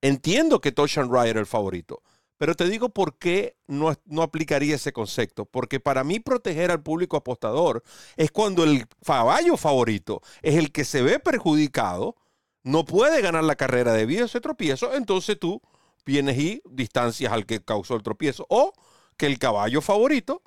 Entiendo 0.00 0.60
que 0.60 0.70
Toshan 0.70 1.12
Ride 1.12 1.30
era 1.30 1.40
el 1.40 1.46
favorito, 1.46 2.02
pero 2.36 2.54
te 2.54 2.68
digo 2.68 2.90
por 2.90 3.18
qué 3.18 3.56
no, 3.66 3.92
no, 4.06 4.22
aplicaría 4.22 4.76
ese 4.76 4.92
concepto. 4.92 5.44
Porque 5.44 5.80
para 5.80 6.04
mí 6.04 6.20
proteger 6.20 6.70
al 6.70 6.80
público 6.80 7.16
apostador 7.16 7.82
es 8.16 8.30
cuando 8.30 8.62
el 8.62 8.86
caballo 9.04 9.56
favorito 9.56 10.22
es 10.42 10.54
el 10.54 10.70
que 10.70 10.84
se 10.84 11.02
ve 11.02 11.18
perjudicado 11.18 12.14
no 12.62 12.84
puede 12.84 13.20
ganar 13.22 13.44
la 13.44 13.56
carrera 13.56 13.92
debido 13.92 14.24
a 14.24 14.26
ese 14.26 14.40
tropiezo, 14.40 14.94
entonces 14.94 15.38
tú 15.38 15.62
vienes 16.04 16.38
y 16.38 16.62
distancias 16.70 17.32
al 17.32 17.46
que 17.46 17.62
causó 17.62 17.94
el 17.94 18.02
tropiezo. 18.02 18.46
O 18.48 18.72
que 19.16 19.26
el 19.26 19.38
caballo 19.38 19.82
favorito 19.82 20.42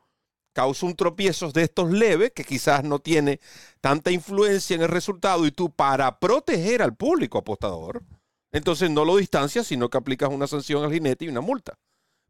causa 0.53 0.85
un 0.85 0.95
tropiezo 0.95 1.51
de 1.51 1.63
estos 1.63 1.91
leves 1.91 2.31
que 2.31 2.43
quizás 2.43 2.83
no 2.83 2.99
tiene 2.99 3.39
tanta 3.79 4.11
influencia 4.11 4.75
en 4.75 4.81
el 4.81 4.89
resultado 4.89 5.45
y 5.45 5.51
tú 5.51 5.69
para 5.69 6.19
proteger 6.19 6.81
al 6.81 6.95
público 6.95 7.37
apostador, 7.37 8.03
entonces 8.51 8.89
no 8.89 9.05
lo 9.05 9.17
distancias, 9.17 9.67
sino 9.67 9.89
que 9.89 9.97
aplicas 9.97 10.29
una 10.29 10.47
sanción 10.47 10.83
al 10.83 10.91
jinete 10.91 11.25
y 11.25 11.29
una 11.29 11.41
multa. 11.41 11.77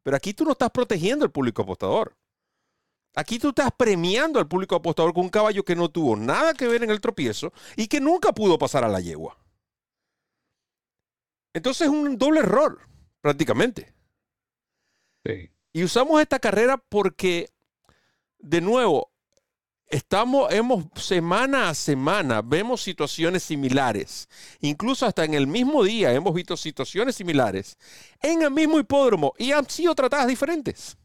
Pero 0.03 0.17
aquí 0.17 0.33
tú 0.33 0.45
no 0.45 0.51
estás 0.51 0.71
protegiendo 0.71 1.25
al 1.25 1.31
público 1.31 1.63
apostador. 1.63 2.15
Aquí 3.15 3.39
tú 3.39 3.50
estás 3.50 3.71
premiando 3.75 4.39
al 4.39 4.47
público 4.47 4.75
apostador 4.75 5.13
con 5.13 5.23
un 5.23 5.29
caballo 5.29 5.63
que 5.63 5.75
no 5.75 5.89
tuvo 5.89 6.15
nada 6.15 6.53
que 6.53 6.67
ver 6.67 6.83
en 6.83 6.91
el 6.91 7.01
tropiezo 7.01 7.51
y 7.75 7.88
que 7.88 8.00
nunca 8.00 8.31
pudo 8.31 8.57
pasar 8.57 8.83
a 8.83 8.88
la 8.88 9.01
yegua. 9.01 9.40
Entonces 11.53 11.88
es 11.88 11.93
un 11.93 12.17
doble 12.17 12.39
error, 12.39 12.79
prácticamente. 13.22 13.93
Y 15.74 15.84
usamos 15.84 16.22
esta 16.22 16.39
carrera 16.39 16.77
porque, 16.77 17.50
de 18.39 18.62
nuevo, 18.62 19.12
estamos, 19.88 20.51
hemos 20.51 20.86
semana 20.96 21.70
a 21.70 21.75
semana, 21.75 22.41
vemos 22.41 22.81
situaciones 22.81 23.43
similares. 23.43 24.27
Incluso 24.62 25.05
hasta 25.05 25.25
en 25.25 25.34
el 25.34 25.48
mismo 25.48 25.84
día 25.84 26.13
hemos 26.13 26.34
visto 26.34 26.58
situaciones 26.58 27.15
similares 27.15 27.77
en 28.22 28.41
el 28.41 28.51
mismo 28.51 28.79
hipódromo 28.79 29.34
y 29.38 29.51
han 29.51 29.70
sido 29.70 29.93
tratadas 29.93 30.27
diferentes. 30.27 30.98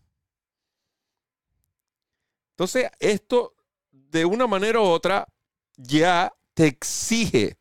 Entonces, 2.53 2.89
esto 3.01 3.55
de 3.91 4.25
una 4.25 4.47
manera 4.47 4.81
u 4.81 4.85
otra 4.85 5.29
ya 5.77 6.33
te 6.55 6.67
exige 6.67 7.59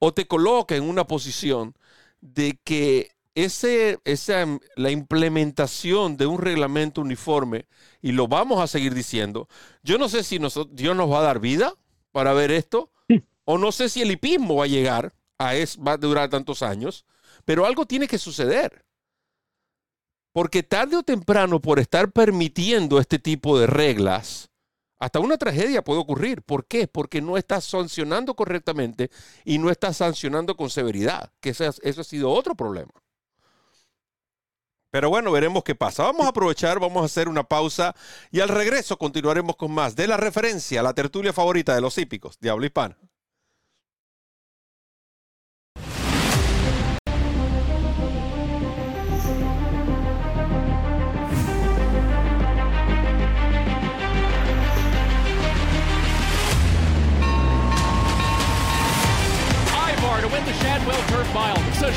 o 0.00 0.12
te 0.12 0.26
coloca 0.26 0.74
en 0.74 0.82
una 0.82 1.06
posición 1.06 1.74
de 2.22 2.58
que 2.64 3.10
ese, 3.34 3.98
esa, 4.04 4.46
la 4.76 4.90
implementación 4.90 6.16
de 6.16 6.26
un 6.26 6.40
reglamento 6.40 7.02
uniforme, 7.02 7.66
y 8.00 8.12
lo 8.12 8.28
vamos 8.28 8.60
a 8.62 8.66
seguir 8.66 8.94
diciendo, 8.94 9.48
yo 9.82 9.98
no 9.98 10.08
sé 10.08 10.24
si 10.24 10.38
Dios 10.70 10.96
nos 10.96 11.10
va 11.10 11.18
a 11.18 11.22
dar 11.22 11.40
vida 11.40 11.74
para 12.12 12.32
ver 12.32 12.50
esto, 12.50 12.90
o 13.44 13.58
no 13.58 13.72
sé 13.72 13.88
si 13.88 14.00
el 14.00 14.12
hipismo 14.12 14.56
va 14.56 14.64
a 14.64 14.68
llegar 14.68 15.14
a 15.38 15.56
es, 15.56 15.78
va 15.78 15.92
a 15.92 15.96
durar 15.98 16.30
tantos 16.30 16.62
años, 16.62 17.04
pero 17.44 17.66
algo 17.66 17.84
tiene 17.86 18.06
que 18.06 18.18
suceder. 18.18 18.84
Porque 20.32 20.62
tarde 20.62 20.96
o 20.96 21.02
temprano, 21.02 21.60
por 21.60 21.78
estar 21.78 22.10
permitiendo 22.10 22.98
este 22.98 23.18
tipo 23.18 23.58
de 23.58 23.66
reglas, 23.66 24.50
hasta 25.02 25.18
una 25.18 25.36
tragedia 25.36 25.82
puede 25.82 25.98
ocurrir. 25.98 26.42
¿Por 26.42 26.64
qué? 26.64 26.86
Porque 26.86 27.20
no 27.20 27.36
estás 27.36 27.64
sancionando 27.64 28.36
correctamente 28.36 29.10
y 29.44 29.58
no 29.58 29.68
estás 29.68 29.96
sancionando 29.96 30.56
con 30.56 30.70
severidad, 30.70 31.32
que 31.40 31.50
eso, 31.50 31.64
ha 31.66 32.04
sido 32.04 32.30
otro 32.30 32.54
problema. 32.54 32.92
Pero 34.92 35.10
bueno, 35.10 35.32
veremos 35.32 35.64
qué 35.64 35.74
pasa. 35.74 36.04
Vamos 36.04 36.24
a 36.24 36.28
aprovechar, 36.28 36.78
vamos 36.78 37.02
a 37.02 37.06
hacer 37.06 37.28
una 37.28 37.42
pausa 37.42 37.96
y 38.30 38.38
al 38.38 38.48
regreso 38.48 38.96
continuaremos 38.96 39.56
con 39.56 39.72
más 39.72 39.96
de 39.96 40.06
la 40.06 40.16
referencia, 40.16 40.84
la 40.84 40.94
tertulia 40.94 41.32
favorita 41.32 41.74
de 41.74 41.80
los 41.80 41.98
hípicos, 41.98 42.38
Diablo 42.38 42.64
Hispano. 42.64 42.94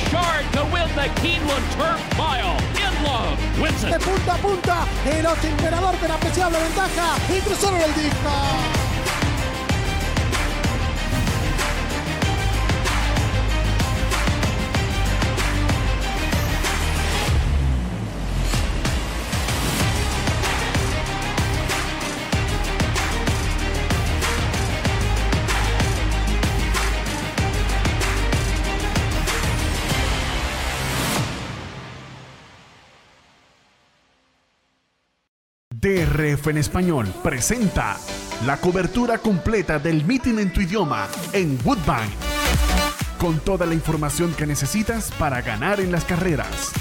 Shard 0.09 0.45
to 0.53 0.63
win 0.73 0.87
the 0.95 1.07
Keeneland 1.21 1.65
Turf 1.75 2.01
Mile. 2.17 2.57
In 2.85 2.93
love 3.03 3.37
wins 3.59 3.83
it. 3.83 3.91
De 3.91 3.99
punta 3.99 4.33
a 4.33 4.37
punta, 4.37 4.85
el 5.05 5.25
ocho 5.25 5.47
emperador 5.47 5.95
con 5.97 6.11
apreciable 6.11 6.59
ventaja 6.59 7.17
y 7.29 7.39
cruzaron 7.41 7.81
el 7.81 7.93
disco. 7.95 8.84
DRF 35.85 36.47
en 36.47 36.57
español 36.57 37.13
presenta 37.21 37.97
la 38.43 38.57
cobertura 38.57 39.19
completa 39.19 39.77
del 39.77 40.03
meeting 40.03 40.39
en 40.39 40.51
tu 40.51 40.61
idioma 40.61 41.07
en 41.31 41.59
Woodbine. 41.63 42.09
Con 43.19 43.37
toda 43.39 43.67
la 43.67 43.75
información 43.75 44.33
que 44.33 44.47
necesitas 44.47 45.11
para 45.11 45.43
ganar 45.43 45.79
en 45.79 45.91
las 45.91 46.03
carreras. 46.03 46.71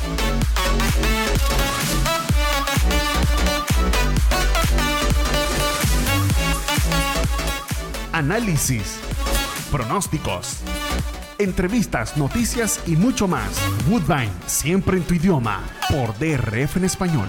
Análisis, 8.13 8.97
pronósticos, 9.71 10.61
entrevistas, 11.37 12.17
noticias 12.17 12.81
y 12.87 12.97
mucho 12.97 13.29
más. 13.29 13.51
Woodbine, 13.87 14.33
siempre 14.47 14.97
en 14.97 15.03
tu 15.03 15.13
idioma, 15.13 15.61
por 15.91 16.19
DRF 16.19 16.79
en 16.79 16.85
español. 16.85 17.29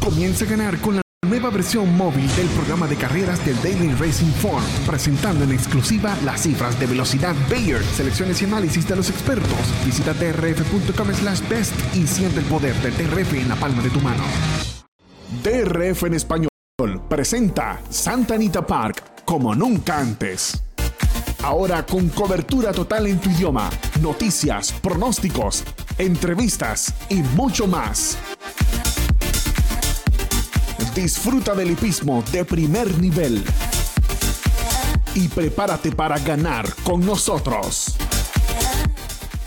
Comienza 0.00 0.44
a 0.44 0.48
ganar 0.48 0.78
con 0.78 0.96
la 0.96 1.02
nueva 1.26 1.50
versión 1.50 1.94
móvil 1.96 2.26
del 2.36 2.46
programa 2.48 2.86
de 2.86 2.96
carreras 2.96 3.44
del 3.44 3.60
Daily 3.62 3.92
Racing 3.94 4.32
Form, 4.32 4.64
presentando 4.86 5.44
en 5.44 5.52
exclusiva 5.52 6.16
las 6.24 6.42
cifras 6.42 6.78
de 6.80 6.86
velocidad 6.86 7.34
Bayer, 7.50 7.82
selecciones 7.82 8.40
y 8.40 8.44
análisis 8.46 8.88
de 8.88 8.96
los 8.96 9.10
expertos. 9.10 9.58
Visita 9.84 10.14
drf.com 10.14 11.12
slash 11.12 11.48
best 11.48 11.74
y 11.94 12.06
siente 12.06 12.40
el 12.40 12.46
poder 12.46 12.74
del 12.76 12.96
DRF 12.96 13.34
en 13.34 13.48
la 13.48 13.56
palma 13.56 13.82
de 13.82 13.90
tu 13.90 14.00
mano. 14.00 14.22
DRF 15.42 16.04
en 16.04 16.14
español 16.14 16.48
presenta 17.08 17.80
Santa 17.90 18.34
Anita 18.34 18.66
Park 18.66 19.24
como 19.24 19.54
nunca 19.54 19.98
antes. 19.98 20.62
Ahora 21.42 21.84
con 21.84 22.08
cobertura 22.08 22.72
total 22.72 23.06
en 23.06 23.20
tu 23.20 23.30
idioma, 23.30 23.70
noticias, 24.00 24.72
pronósticos, 24.72 25.64
entrevistas 25.98 26.94
y 27.08 27.16
mucho 27.16 27.66
más. 27.66 28.16
Disfruta 30.94 31.54
del 31.54 31.70
hipismo 31.72 32.24
de 32.32 32.44
primer 32.44 32.98
nivel. 32.98 33.44
Y 35.14 35.28
prepárate 35.28 35.92
para 35.92 36.18
ganar 36.18 36.66
con 36.84 37.04
nosotros. 37.04 37.94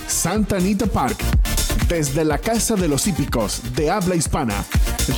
Santa 0.08 0.58
Anita 0.58 0.86
Park, 0.86 1.18
desde 1.88 2.26
la 2.26 2.38
Casa 2.38 2.76
de 2.76 2.88
los 2.88 3.08
Hípicos 3.08 3.62
de 3.76 3.90
habla 3.90 4.16
hispana, 4.16 4.66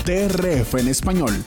DRF 0.06 0.76
en 0.76 0.88
español. 0.88 1.44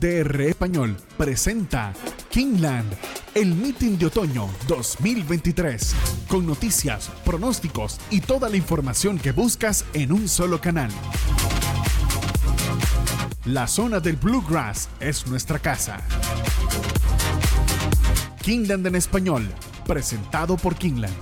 DR 0.00 0.42
Español 0.42 0.96
presenta 1.16 1.94
Kingland, 2.28 2.92
el 3.34 3.54
meeting 3.54 3.96
de 3.96 4.06
otoño 4.06 4.48
2023, 4.68 5.94
con 6.28 6.46
noticias, 6.46 7.10
pronósticos 7.24 7.98
y 8.10 8.20
toda 8.20 8.50
la 8.50 8.56
información 8.56 9.18
que 9.18 9.32
buscas 9.32 9.86
en 9.94 10.12
un 10.12 10.28
solo 10.28 10.60
canal. 10.60 10.90
La 13.46 13.68
zona 13.68 14.00
del 14.00 14.16
Bluegrass 14.16 14.88
es 14.98 15.24
nuestra 15.28 15.60
casa. 15.60 16.00
Kingland 18.42 18.84
en 18.88 18.96
español, 18.96 19.48
presentado 19.86 20.56
por 20.56 20.74
Kingland. 20.74 21.14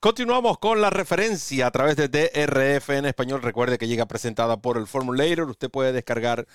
Continuamos 0.00 0.58
con 0.58 0.80
la 0.80 0.88
referencia 0.88 1.66
a 1.66 1.70
través 1.70 1.96
de 1.96 2.08
DRF 2.08 2.88
en 2.88 3.04
español. 3.04 3.42
Recuerde 3.42 3.76
que 3.76 3.86
llega 3.86 4.06
presentada 4.06 4.56
por 4.62 4.78
el 4.78 4.86
Formulator. 4.86 5.50
Usted 5.50 5.70
puede 5.70 5.92
descargar 5.92 6.46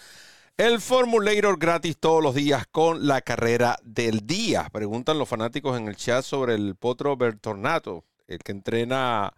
el 0.57 0.81
Formulator 0.81 1.59
gratis 1.59 1.95
todos 1.99 2.23
los 2.23 2.33
días 2.33 2.65
con 2.71 3.05
la 3.05 3.21
carrera 3.21 3.77
del 3.83 4.25
día. 4.25 4.67
Preguntan 4.73 5.19
los 5.19 5.29
fanáticos 5.29 5.77
en 5.77 5.87
el 5.87 5.95
chat 5.95 6.23
sobre 6.23 6.55
el 6.55 6.73
potro 6.73 7.15
Bertornato, 7.15 8.03
el 8.27 8.39
que 8.39 8.51
entrena 8.51 9.31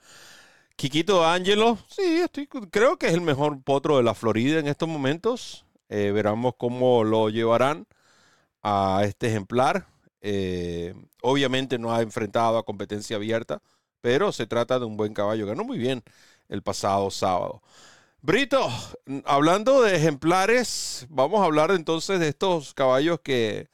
Quiquito 0.78 1.26
Angelo. 1.26 1.78
Sí, 1.90 2.22
estoy, 2.24 2.48
creo 2.48 2.98
que 2.98 3.08
es 3.08 3.14
el 3.14 3.22
mejor 3.22 3.62
potro 3.64 3.98
de 3.98 4.04
la 4.04 4.14
Florida 4.14 4.60
en 4.60 4.68
estos 4.68 4.88
momentos. 4.88 5.66
Eh, 5.90 6.12
veremos 6.14 6.54
cómo 6.58 7.04
lo 7.04 7.30
llevarán 7.30 7.88
a 8.64 9.02
este 9.06 9.28
ejemplar. 9.28 9.88
Eh, 10.22 10.94
obviamente 11.22 11.80
no 11.80 11.94
ha 11.94 12.02
enfrentado 12.02 12.58
a 12.58 12.66
competencia 12.66 13.18
abierta 13.18 13.62
pero 14.02 14.32
se 14.32 14.48
trata 14.48 14.80
de 14.80 14.86
un 14.86 14.98
buen 14.98 15.14
caballo. 15.14 15.46
Ganó 15.46 15.64
muy 15.64 15.78
bien 15.78 16.04
el 16.50 16.62
pasado 16.64 17.12
sábado. 17.12 17.62
Brito, 18.22 18.70
hablando 19.26 19.82
de 19.82 19.96
ejemplares, 19.96 21.06
vamos 21.10 21.42
a 21.42 21.46
hablar 21.46 21.72
entonces 21.72 22.20
de 22.20 22.30
estos 22.30 22.74
caballos 22.74 23.20
que 23.22 23.70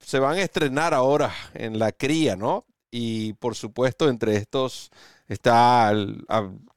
se 0.00 0.18
van 0.20 0.38
a 0.38 0.42
estrenar 0.42 0.94
ahora 0.94 1.34
en 1.54 1.78
la 1.78 1.92
cría, 1.92 2.36
¿no? 2.36 2.64
Y 2.90 3.34
por 3.34 3.56
supuesto, 3.56 4.08
entre 4.08 4.36
estos 4.36 4.90
está 5.26 5.90
el, 5.90 6.24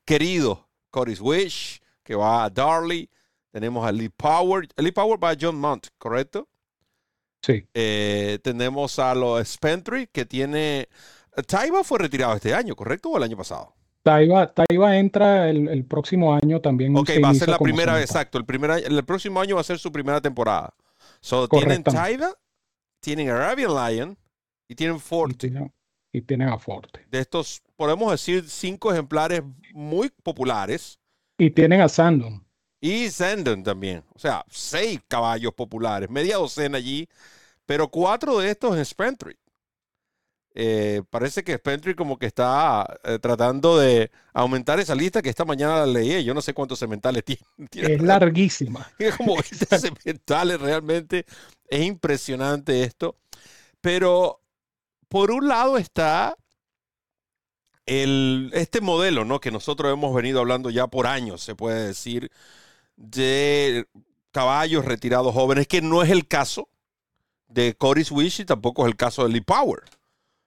querido 0.06 0.68
Coris 0.90 1.22
Wish, 1.22 1.82
que 2.04 2.16
va 2.16 2.46
a 2.46 2.50
Darley. 2.50 3.10
Tenemos 3.52 3.86
a 3.86 3.92
Lee 3.92 4.10
Power. 4.10 4.68
Lee 4.78 4.92
Power 4.92 5.24
va 5.24 5.32
a 5.32 5.38
John 5.40 5.56
Mount, 5.56 5.88
¿correcto? 5.98 6.48
Sí. 7.42 7.66
Eh, 7.74 8.40
tenemos 8.44 9.00
a 9.00 9.16
los 9.16 9.48
Spentry, 9.48 10.08
que 10.08 10.26
tiene 10.26 10.90
Taiba 11.48 11.84
fue 11.84 12.00
retirado 12.00 12.36
este 12.36 12.54
año, 12.54 12.76
¿correcto? 12.76 13.10
¿O 13.10 13.18
el 13.18 13.24
año 13.24 13.38
pasado? 13.38 13.74
Taiba, 14.04 14.54
Taiba 14.54 14.98
entra 14.98 15.50
el, 15.50 15.86
próximo 15.86 16.34
año 16.34 16.62
también. 16.62 16.96
Ok, 16.96 17.12
va 17.24 17.30
a 17.30 17.34
ser 17.34 17.50
la 17.50 17.60
primera 17.60 17.94
vez, 17.94 18.06
exacto. 18.06 18.38
El, 18.38 18.46
primer 18.46 18.72
el 18.72 19.06
próximo 19.06 19.40
año 19.40 19.56
va 19.56 19.62
a 19.62 19.66
ser 19.66 19.78
su 19.78 19.92
primera 19.92 20.22
temporada. 20.22 20.74
So, 21.22 21.48
tienen 21.48 21.84
Taiba, 21.84 22.34
tienen 23.02 23.30
Arabian 23.30 23.72
Lion 23.76 24.18
y 24.68 24.76
tienen 24.76 25.00
Forte. 25.00 25.52
Y 26.12 26.22
tienen, 26.22 26.50
a 26.50 26.58
Forte. 26.58 27.06
De 27.10 27.20
estos, 27.20 27.62
podemos 27.80 28.12
decir, 28.12 28.44
cinco 28.50 28.92
ejemplares 28.92 29.42
muy 29.74 30.10
populares. 30.22 31.00
Y 31.38 31.50
tienen 31.50 31.80
a 31.80 31.88
Sandon. 31.88 32.46
Y 32.82 33.10
Sandon 33.10 33.64
también. 33.64 34.04
O 34.14 34.20
sea, 34.20 34.44
seis 34.50 35.00
caballos 35.08 35.54
populares, 35.54 36.10
media 36.10 36.36
docena 36.36 36.78
allí, 36.78 37.08
pero 37.66 37.88
cuatro 37.88 38.40
de 38.40 38.52
estos 38.52 38.78
en 38.78 38.84
Spentry. 38.84 39.38
Eh, 40.56 41.04
parece 41.10 41.42
que 41.42 41.56
Spentry 41.56 41.96
como 41.96 42.20
que 42.20 42.26
está 42.26 43.00
eh, 43.06 43.18
tratando 43.18 43.78
de 43.78 44.12
aumentar 44.34 44.78
esa 44.82 44.94
lista 44.94 45.22
que 45.22 45.30
esta 45.30 45.46
mañana 45.46 45.78
la 45.78 45.86
leí. 45.86 46.22
Yo 46.26 46.34
no 46.34 46.42
sé 46.42 46.54
cuántos 46.54 46.80
cementales 46.80 47.24
tiene. 47.70 47.94
es 47.94 48.02
larguísima. 48.02 48.92
Es 49.00 49.16
como 49.16 49.38
cementales 49.42 50.60
realmente. 50.60 51.26
Es 51.70 51.86
impresionante 51.86 52.84
esto. 52.84 53.16
Pero 53.80 54.42
por 55.08 55.32
un 55.32 55.48
lado 55.48 55.78
está 55.78 56.36
el, 57.90 58.52
este 58.54 58.82
modelo, 58.82 59.26
¿no? 59.26 59.40
Que 59.40 59.52
nosotros 59.52 59.92
hemos 59.92 60.14
venido 60.14 60.40
hablando 60.40 60.70
ya 60.70 60.88
por 60.88 61.08
años, 61.08 61.42
se 61.42 61.56
puede 61.56 61.88
decir, 61.88 62.32
de 62.96 63.88
caballos 64.32 64.86
retirados 64.86 65.34
jóvenes, 65.34 65.68
que 65.68 65.82
no 65.82 66.04
es 66.04 66.12
el 66.12 66.28
caso 66.28 66.70
de 67.48 67.76
Coris 67.76 68.12
Wish 68.12 68.42
y 68.42 68.46
tampoco 68.46 68.84
es 68.84 68.90
el 68.92 68.96
caso 68.96 69.24
de 69.24 69.30
Lee 69.30 69.42
Power. 69.42 69.82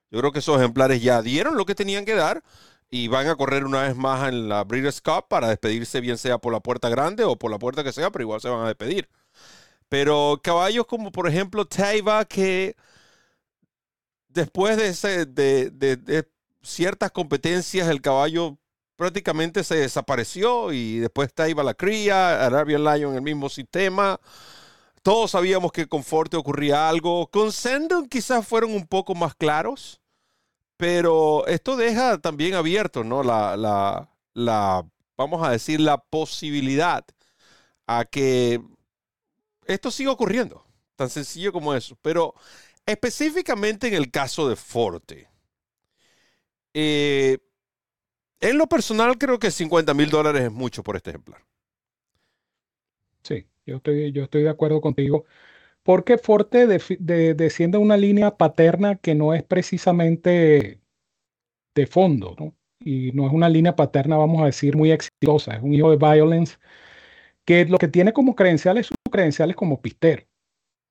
Yo 0.09 0.19
creo 0.19 0.31
que 0.31 0.39
esos 0.39 0.57
ejemplares 0.57 1.01
ya 1.01 1.21
dieron 1.21 1.57
lo 1.57 1.65
que 1.65 1.75
tenían 1.75 2.05
que 2.05 2.15
dar 2.15 2.43
y 2.89 3.09
van 3.09 3.27
a 3.27 3.35
correr 3.35 3.65
una 3.65 3.81
vez 3.81 3.95
más 3.95 4.29
en 4.29 4.47
la 4.47 4.63
Breeders' 4.63 5.01
Cup 5.01 5.27
para 5.27 5.49
despedirse, 5.49 5.99
bien 5.99 6.17
sea 6.17 6.37
por 6.37 6.53
la 6.53 6.61
puerta 6.61 6.87
grande 6.87 7.25
o 7.25 7.35
por 7.35 7.51
la 7.51 7.59
puerta 7.59 7.83
que 7.83 7.91
sea, 7.91 8.09
pero 8.09 8.23
igual 8.23 8.39
se 8.39 8.49
van 8.49 8.63
a 8.63 8.67
despedir. 8.67 9.09
Pero 9.89 10.39
caballos 10.41 10.85
como 10.87 11.11
por 11.11 11.27
ejemplo 11.27 11.65
Taiba, 11.65 12.23
que 12.25 12.77
después 14.29 14.77
de, 14.77 14.87
ese, 14.87 15.25
de, 15.25 15.71
ciertas 16.63 17.11
competencias, 17.11 17.87
el 17.89 18.01
caballo 18.01 18.57
prácticamente 18.95 19.63
se 19.63 19.75
desapareció 19.75 20.71
y 20.71 20.99
después 20.99 21.33
Taiba 21.33 21.63
la 21.63 21.73
cría, 21.73 22.45
Arabian 22.45 22.83
Lion 22.83 23.15
el 23.15 23.21
mismo 23.21 23.49
sistema. 23.49 24.19
Todos 25.03 25.31
sabíamos 25.31 25.71
que 25.73 25.87
con 25.87 26.03
Forte 26.03 26.37
ocurría 26.37 26.87
algo. 26.89 27.27
Con 27.27 27.51
Sendon 27.51 28.07
quizás 28.07 28.47
fueron 28.47 28.73
un 28.73 28.87
poco 28.87 29.15
más 29.15 29.35
claros. 29.35 29.99
Pero 30.77 31.45
esto 31.47 31.75
deja 31.75 32.17
también 32.19 32.55
abierto, 32.55 33.03
¿no? 33.03 33.23
La, 33.23 33.55
la, 33.57 34.09
la, 34.33 34.85
vamos 35.17 35.45
a 35.45 35.51
decir, 35.51 35.79
la 35.79 35.97
posibilidad 35.97 37.05
a 37.87 38.05
que 38.05 38.61
esto 39.65 39.91
siga 39.91 40.11
ocurriendo. 40.11 40.65
Tan 40.95 41.09
sencillo 41.09 41.51
como 41.51 41.73
eso. 41.73 41.97
Pero 42.01 42.33
específicamente 42.85 43.87
en 43.87 43.95
el 43.95 44.11
caso 44.11 44.47
de 44.49 44.55
Forte. 44.55 45.32
Eh, 46.73 47.37
en 48.39 48.57
lo 48.57 48.67
personal 48.67 49.17
creo 49.17 49.39
que 49.39 49.51
50 49.51 49.93
mil 49.93 50.09
dólares 50.09 50.43
es 50.43 50.51
mucho 50.51 50.83
por 50.83 50.95
este 50.95 51.11
ejemplar. 51.11 51.41
Sí, 53.23 53.47
yo 53.65 53.77
estoy, 53.77 54.11
yo 54.11 54.23
estoy 54.23 54.43
de 54.43 54.49
acuerdo 54.49 54.81
contigo 54.81 55.25
porque 55.83 56.17
Forte 56.17 56.65
desciende 56.67 57.77
una 57.77 57.97
línea 57.97 58.37
paterna 58.37 58.95
que 58.95 59.15
no 59.15 59.33
es 59.33 59.43
precisamente 59.43 60.81
de 61.75 61.87
fondo, 61.87 62.35
¿no? 62.39 62.55
Y 62.79 63.11
no 63.13 63.27
es 63.27 63.33
una 63.33 63.49
línea 63.49 63.75
paterna, 63.75 64.17
vamos 64.17 64.41
a 64.41 64.45
decir, 64.45 64.75
muy 64.75 64.91
exitosa. 64.91 65.55
Es 65.55 65.63
un 65.63 65.73
hijo 65.73 65.91
de 65.91 65.97
Violence 65.97 66.57
que 67.45 67.65
lo 67.65 67.77
que 67.77 67.87
tiene 67.87 68.13
como 68.13 68.35
credenciales, 68.35 68.87
sus 68.87 68.97
credenciales 69.11 69.55
como 69.55 69.81
pistero. 69.81 70.23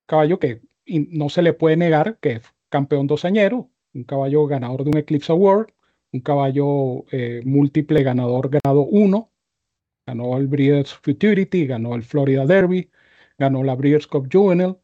Caballo 0.06 0.38
que 0.38 0.62
no 0.86 1.28
se 1.28 1.42
le 1.42 1.54
puede 1.54 1.76
negar 1.76 2.18
que 2.20 2.32
es 2.34 2.42
campeón 2.68 3.06
dosañero, 3.06 3.70
un 3.94 4.04
caballo 4.04 4.46
ganador 4.46 4.84
de 4.84 4.90
un 4.90 4.96
Eclipse 4.98 5.32
Award, 5.32 5.72
un 6.12 6.20
caballo 6.20 7.04
eh, 7.10 7.42
múltiple 7.44 8.02
ganador 8.02 8.50
grado 8.50 8.82
1, 8.82 9.30
ganó 10.06 10.36
el 10.36 10.46
Breeders' 10.46 10.94
Futurity, 10.94 11.66
ganó 11.66 11.94
el 11.94 12.02
Florida 12.02 12.46
Derby, 12.46 12.90
ganó 13.38 13.62
la 13.64 13.74
Breeders' 13.74 14.06
Cup 14.06 14.28
Juvenile. 14.32 14.76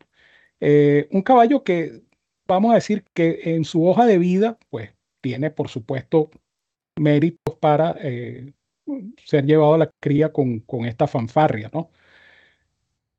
Eh, 0.61 1.09
un 1.12 1.23
caballo 1.23 1.62
que 1.64 2.03
vamos 2.47 2.73
a 2.73 2.77
decir 2.77 3.05
que 3.14 3.40
en 3.44 3.64
su 3.64 3.87
hoja 3.87 4.07
de 4.07 4.18
vida, 4.18 4.59
pues 4.71 4.90
tiene 5.21 5.51
por 5.51 5.68
supuesto 5.68 6.31
méritos 6.97 7.57
para 7.61 7.97
eh, 8.01 8.53
ser 9.25 9.44
llevado 9.47 9.75
a 9.75 9.79
la 9.79 9.90
cría 10.01 10.33
con, 10.33 10.61
con, 10.61 10.87
esta 10.87 11.07
fanfarria, 11.07 11.71
¿no? 11.73 11.90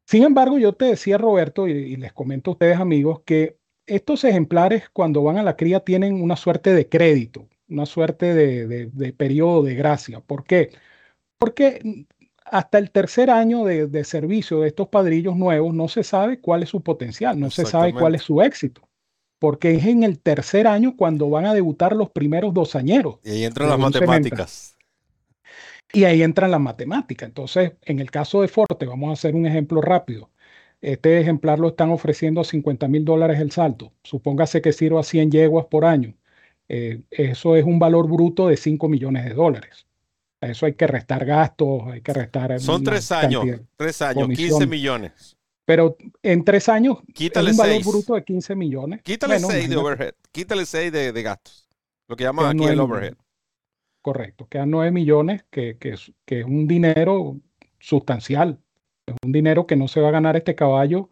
Sin 0.09 0.23
embargo, 0.23 0.57
yo 0.57 0.73
te 0.73 0.85
decía, 0.85 1.19
Roberto, 1.19 1.67
y, 1.67 1.95
les 1.95 2.13
comento 2.13 2.49
a 2.49 2.53
ustedes 2.53 2.79
amigos, 2.79 3.21
que 3.25 3.58
estos 3.89 4.23
ejemplares 4.23 4.89
cuando 4.89 5.23
van 5.23 5.37
a 5.37 5.43
la 5.43 5.55
cría 5.55 5.81
tienen 5.81 6.21
una 6.21 6.35
suerte 6.35 6.73
de 6.73 6.87
crédito, 6.87 7.47
una 7.67 7.85
suerte 7.85 8.33
de, 8.33 8.67
de, 8.67 8.85
de 8.87 9.13
periodo 9.13 9.63
de 9.63 9.75
gracia. 9.75 10.21
¿Por 10.21 10.43
qué? 10.43 10.71
Porque 11.37 12.05
hasta 12.51 12.77
el 12.77 12.91
tercer 12.91 13.29
año 13.29 13.63
de, 13.65 14.03
servicio 14.03 14.61
de 14.61 14.69
estos 14.69 14.87
padrillos 14.87 15.35
nuevos 15.35 15.73
no 15.73 15.87
se 15.87 16.03
sabe 16.03 16.39
cuál 16.39 16.63
es 16.63 16.69
su 16.69 16.81
potencial, 16.81 17.39
no 17.39 17.51
se 17.51 17.65
sabe 17.65 17.93
cuál 17.93 18.15
es 18.15 18.23
su 18.23 18.41
éxito, 18.41 18.87
porque 19.39 19.75
es 19.75 19.85
en 19.85 20.03
el 20.03 20.19
tercer 20.19 20.67
año 20.67 20.95
cuando 20.95 21.29
van 21.29 21.45
a 21.45 21.53
debutar 21.53 21.95
los 21.95 22.09
primeros 22.09 22.53
dos 22.53 22.75
añeros. 22.75 23.19
Y 23.23 23.31
ahí 23.31 23.43
entran 23.45 23.69
las 23.69 23.79
matemáticas. 23.79 24.75
Y 25.91 26.03
ahí 26.03 26.21
entra 26.21 26.47
la 26.47 26.59
matemática. 26.59 27.25
Entonces, 27.25 27.73
en 27.81 27.99
el 27.99 28.11
caso 28.11 28.41
de 28.41 28.47
Forte, 28.47 28.85
vamos 28.85 29.09
a 29.09 29.13
hacer 29.13 29.35
un 29.35 29.47
ejemplo 29.47 29.81
rápido. 29.81 30.29
Este 30.81 31.19
ejemplar 31.19 31.59
lo 31.59 31.69
están 31.69 31.89
ofreciendo 31.91 32.41
a 32.41 32.45
50 32.45 32.87
mil 32.87 33.03
dólares 33.05 33.39
el 33.39 33.51
salto. 33.51 33.91
Supóngase 34.03 34.61
que 34.61 34.71
sirva 34.73 35.03
100 35.03 35.31
yeguas 35.31 35.65
por 35.65 35.85
año. 35.85 36.15
Eh, 36.69 37.01
eso 37.11 37.55
es 37.55 37.65
un 37.65 37.79
valor 37.79 38.07
bruto 38.07 38.47
de 38.47 38.55
5 38.57 38.87
millones 38.87 39.25
de 39.25 39.33
dólares. 39.33 39.87
A 40.41 40.47
eso 40.47 40.65
hay 40.65 40.73
que 40.75 40.87
restar 40.87 41.25
gastos, 41.25 41.83
hay 41.91 42.01
que 42.01 42.13
restar. 42.13 42.59
Son 42.61 42.81
tres 42.83 43.11
años, 43.11 43.45
tres 43.75 44.01
años, 44.01 44.29
15 44.29 44.65
millones. 44.67 45.35
Pero 45.65 45.97
en 46.23 46.43
tres 46.45 46.69
años 46.69 46.97
Quítale 47.13 47.51
es 47.51 47.57
un 47.57 47.57
valor 47.57 47.73
seis. 47.75 47.85
bruto 47.85 48.15
de 48.15 48.23
15 48.23 48.55
millones. 48.55 49.01
Quítale 49.03 49.33
Bueno, 49.35 49.47
6 49.49 49.69
de 49.69 49.75
imagínate. 49.75 49.85
overhead. 49.85 50.13
Quítale 50.31 50.65
6 50.65 50.91
de, 50.91 51.11
de 51.11 51.21
gastos. 51.23 51.67
Lo 52.07 52.15
que 52.15 52.23
llaman 52.23 52.45
aquí 52.47 52.63
el 52.65 52.79
overhead. 52.79 53.11
millones. 53.11 53.25
Correcto, 54.01 54.47
quedan 54.47 54.71
9 54.71 54.91
millones, 54.91 55.43
que, 55.51 55.77
que 55.77 55.89
es, 55.89 56.11
que 56.25 56.39
es 56.39 56.45
un 56.45 56.67
dinero 56.67 57.37
sustancial. 57.79 58.59
Un 59.23 59.31
dinero 59.31 59.65
que 59.67 59.75
no 59.75 59.87
se 59.87 60.01
va 60.01 60.09
a 60.09 60.11
ganar 60.11 60.35
este 60.35 60.55
caballo 60.55 61.09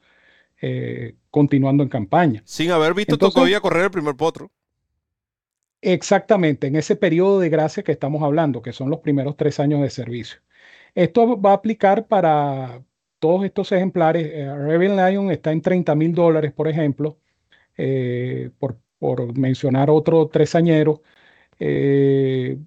eh, 0.62 1.16
continuando 1.30 1.84
en 1.84 1.90
campaña. 1.90 2.42
Sin 2.46 2.72
haber 2.72 2.94
visto 2.94 3.14
Entonces- 3.16 3.36
todavía 3.36 3.60
correr 3.62 3.86
el 3.86 3.92
primer 3.92 4.16
potro. 4.16 4.52
Exactamente, 5.82 6.68
en 6.68 6.76
ese 6.76 6.96
periodo 6.96 7.40
de 7.40 7.50
gracia 7.50 7.84
que 7.84 7.92
estamos 7.92 8.24
hablando, 8.24 8.62
que 8.64 8.74
son 8.74 8.90
los 8.90 9.00
primeros 9.00 9.38
tres 9.38 9.60
años 9.60 9.82
de 9.82 9.90
servicio. 9.92 10.40
Esto 10.96 11.40
va 11.40 11.52
a 11.52 11.54
aplicar 11.54 12.08
para 12.08 12.82
todos 13.20 13.46
estos 13.46 13.72
ejemplares. 13.72 14.26
Eh, 14.26 14.52
Rebel 14.56 14.96
Lion 14.96 15.30
está 15.32 15.52
en 15.52 15.62
30 15.62 15.94
mil 15.94 16.14
dólares, 16.16 16.52
por 16.52 16.68
ejemplo, 16.68 17.20
eh, 17.78 18.50
por, 18.58 18.78
por 18.98 19.38
mencionar 19.38 19.92
otro 19.92 20.28
tresañero. 20.28 21.04
Eh, 21.60 22.58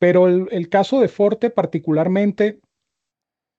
pero 0.00 0.26
el, 0.26 0.48
el 0.50 0.68
caso 0.68 1.00
de 1.00 1.08
Forte 1.08 1.50
particularmente 1.50 2.58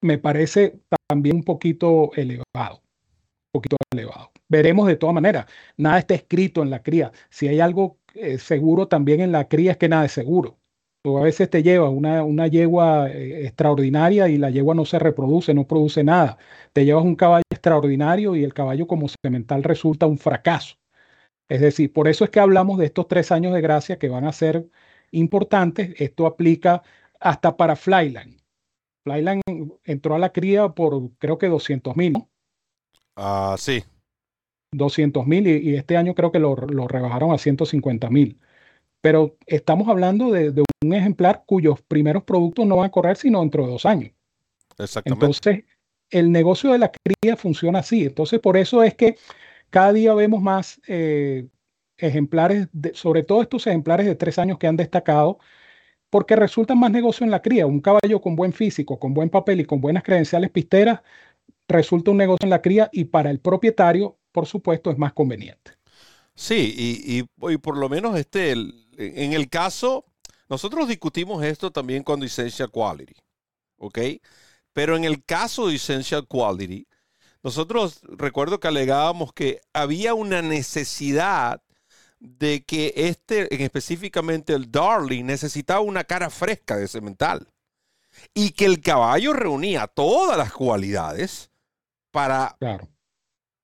me 0.02 0.18
parece 0.18 0.80
también 1.08 1.38
un 1.38 1.44
poquito 1.44 2.12
elevado, 2.16 2.76
un 2.76 3.52
poquito 3.52 3.78
elevado. 3.92 4.32
Veremos 4.50 4.88
de 4.88 4.96
todas 4.96 5.14
maneras, 5.14 5.46
nada 5.78 6.00
está 6.00 6.16
escrito 6.16 6.64
en 6.64 6.70
la 6.70 6.84
cría. 6.84 7.12
Si 7.30 7.48
hay 7.48 7.60
algo 7.60 7.98
eh, 8.16 8.38
seguro 8.38 8.88
también 8.88 9.22
en 9.22 9.32
la 9.32 9.48
cría 9.48 9.72
es 9.72 9.78
que 9.78 9.90
nada 9.90 10.06
es 10.06 10.12
seguro. 10.12 10.58
Tú 11.04 11.18
a 11.18 11.24
veces 11.24 11.50
te 11.50 11.64
llevas 11.64 11.92
una, 11.92 12.24
una 12.24 12.48
yegua 12.48 13.10
eh, 13.10 13.46
extraordinaria 13.46 14.28
y 14.30 14.38
la 14.38 14.50
yegua 14.50 14.76
no 14.76 14.86
se 14.86 15.00
reproduce, 15.00 15.54
no 15.54 15.68
produce 15.68 16.04
nada. 16.04 16.38
Te 16.74 16.86
llevas 16.86 17.06
un 17.06 17.16
caballo 17.16 17.44
extraordinario 17.50 18.36
y 18.36 18.44
el 18.44 18.54
caballo 18.54 18.88
como 18.88 19.08
semental 19.24 19.64
resulta 19.64 20.08
un 20.08 20.18
fracaso. 20.18 20.76
Es 21.50 21.62
decir, 21.62 21.94
por 21.94 22.08
eso 22.08 22.24
es 22.26 22.30
que 22.32 22.40
hablamos 22.40 22.78
de 22.78 22.86
estos 22.86 23.08
tres 23.08 23.32
años 23.32 23.54
de 23.54 23.62
gracia 23.62 24.00
que 24.00 24.10
van 24.10 24.26
a 24.26 24.34
ser 24.34 24.68
importantes. 25.12 25.94
Esto 26.00 26.26
aplica 26.28 26.84
hasta 27.20 27.56
para 27.58 27.76
Flyland. 27.76 28.37
Flyland 29.08 29.42
entró 29.86 30.16
a 30.16 30.20
la 30.20 30.32
cría 30.32 30.70
por 30.70 31.12
creo 31.18 31.38
que 31.38 31.48
200 31.48 31.96
mil, 31.96 32.14
¿no? 32.14 32.30
Ah, 33.16 33.56
sí. 33.58 33.84
200 34.74 35.26
mil 35.26 35.48
y, 35.48 35.70
y 35.72 35.76
este 35.76 35.96
año 35.96 36.14
creo 36.14 36.32
que 36.32 36.40
lo, 36.40 36.56
lo 36.56 36.88
rebajaron 36.88 37.32
a 37.32 37.38
150 37.38 38.10
mil. 38.10 38.40
Pero 39.02 39.38
estamos 39.46 39.88
hablando 39.88 40.32
de, 40.32 40.52
de 40.52 40.64
un 40.84 40.94
ejemplar 40.94 41.44
cuyos 41.46 41.82
primeros 41.82 42.24
productos 42.24 42.66
no 42.66 42.78
van 42.78 42.88
a 42.88 42.92
correr 42.92 43.16
sino 43.16 43.40
dentro 43.40 43.66
de 43.66 43.72
dos 43.72 43.86
años. 43.86 44.12
Exactamente. 44.78 45.26
Entonces, 45.26 45.66
el 46.10 46.32
negocio 46.32 46.72
de 46.72 46.80
la 46.80 46.92
cría 46.92 47.38
funciona 47.38 47.80
así. 47.80 48.06
Entonces, 48.06 48.40
por 48.40 48.58
eso 48.58 48.84
es 48.84 48.94
que 48.96 49.16
cada 49.70 49.94
día 49.94 50.14
vemos 50.14 50.42
más 50.42 50.82
eh, 50.88 51.48
ejemplares, 51.98 52.68
de- 52.74 52.94
sobre 52.94 53.24
todo 53.24 53.42
estos 53.42 53.66
ejemplares 53.68 54.06
de 54.06 54.16
tres 54.16 54.38
años 54.38 54.58
que 54.58 54.68
han 54.68 54.78
destacado, 54.78 55.40
porque 56.10 56.36
resultan 56.36 56.80
más 56.80 56.92
negocio 56.92 57.24
en 57.26 57.32
la 57.32 57.42
cría. 57.42 57.66
Un 57.68 57.82
caballo 57.82 58.22
con 58.22 58.36
buen 58.36 58.54
físico, 58.54 59.00
con 59.00 59.14
buen 59.14 59.30
papel 59.30 59.62
y 59.62 59.66
con 59.66 59.82
buenas 59.82 60.04
credenciales 60.04 60.52
pisteras, 60.52 61.02
resulta 61.68 62.12
un 62.12 62.18
negocio 62.18 62.46
en 62.46 62.52
la 62.52 62.62
cría 62.62 62.90
y 62.92 63.06
para 63.06 63.30
el 63.32 63.40
propietario, 63.40 64.18
por 64.32 64.46
supuesto, 64.46 64.92
es 64.92 64.98
más 64.98 65.14
conveniente. 65.14 65.72
Sí, 66.36 66.74
y, 66.78 67.20
y- 67.52 67.58
por 67.58 67.78
lo 67.78 67.90
menos 67.90 68.18
este, 68.18 68.52
en 68.52 69.34
el 69.34 69.50
caso, 69.50 70.06
nosotros 70.50 70.88
discutimos 70.88 71.44
esto 71.44 71.72
también 71.72 72.04
cuando 72.04 72.26
Essential 72.26 72.70
Quality, 72.72 73.16
¿ok? 73.78 74.00
Pero 74.74 74.96
en 74.96 75.04
el 75.06 75.24
caso 75.26 75.68
de 75.68 75.76
Essential 75.76 76.28
Quality, 76.28 76.88
nosotros 77.44 78.02
recuerdo 78.04 78.60
que 78.60 78.68
alegábamos 78.70 79.34
que 79.34 79.62
había 79.74 80.14
una 80.14 80.42
necesidad 80.42 81.62
de 82.20 82.64
que 82.66 82.94
este, 82.96 83.54
en 83.54 83.62
específicamente 83.62 84.54
el 84.54 84.72
Darling, 84.72 85.26
necesitaba 85.26 85.82
una 85.82 86.04
cara 86.04 86.30
fresca 86.30 86.76
de 86.78 86.88
cemental. 86.88 87.48
Y 88.34 88.52
que 88.52 88.66
el 88.66 88.82
caballo 88.82 89.34
reunía 89.34 89.86
todas 89.88 90.38
las 90.38 90.52
cualidades 90.52 91.52
para 92.12 92.56
Claro. 92.60 92.88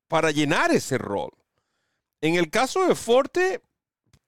para 0.07 0.29
llenar 0.31 0.71
ese 0.71 0.99
rol. 0.99 1.31
En 2.21 2.35
el 2.35 2.51
caso 2.51 2.87
de 2.87 2.93
Forte, 2.93 3.61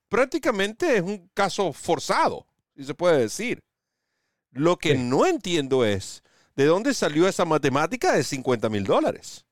prácticamente 0.09 0.97
es 0.97 1.01
un 1.03 1.29
caso 1.33 1.71
forzado, 1.73 2.47
si 2.75 2.83
se 2.83 2.95
puede 2.95 3.19
decir. 3.19 3.63
Lo 4.51 4.77
que 4.77 4.93
Sí. 4.93 4.97
no 5.03 5.25
entiendo 5.27 5.85
es 5.85 6.23
de 6.55 6.65
dónde 6.65 6.93
salió 6.93 7.27
esa 7.27 7.45
matemática 7.45 8.13
de 8.13 8.23
50 8.23 8.69
mil 8.69 8.83
dólares. 8.85 9.44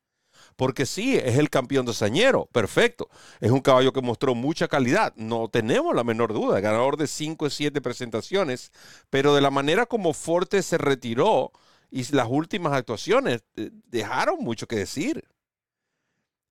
Porque 0.56 0.86
sí, 0.86 1.16
es 1.18 1.38
el 1.38 1.50
campeón 1.50 1.86
de 1.86 1.94
Sañero, 1.94 2.48
perfecto. 2.52 3.10
Es 3.40 3.52
un 3.52 3.62
caballo 3.62 3.92
que 3.94 4.02
mostró 4.02 4.36
mucha 4.36 4.68
calidad, 4.68 5.14
no 5.16 5.48
tenemos 5.50 5.96
la 5.96 6.04
menor 6.04 6.34
duda, 6.34 6.60
ganador 6.60 6.98
de 6.98 7.08
5 7.08 7.46
o 7.46 7.50
7 7.50 7.82
presentaciones, 7.82 8.72
pero 9.10 9.34
de 9.36 9.42
la 9.42 9.50
manera 9.52 9.86
como 9.86 10.14
Forte 10.14 10.62
se 10.64 10.78
retiró 10.78 11.52
y 11.92 12.04
las 12.14 12.28
últimas 12.30 12.74
actuaciones 12.74 13.44
eh, 13.56 13.72
dejaron 13.90 14.40
mucho 14.40 14.68
que 14.68 14.76
decir. 14.78 15.24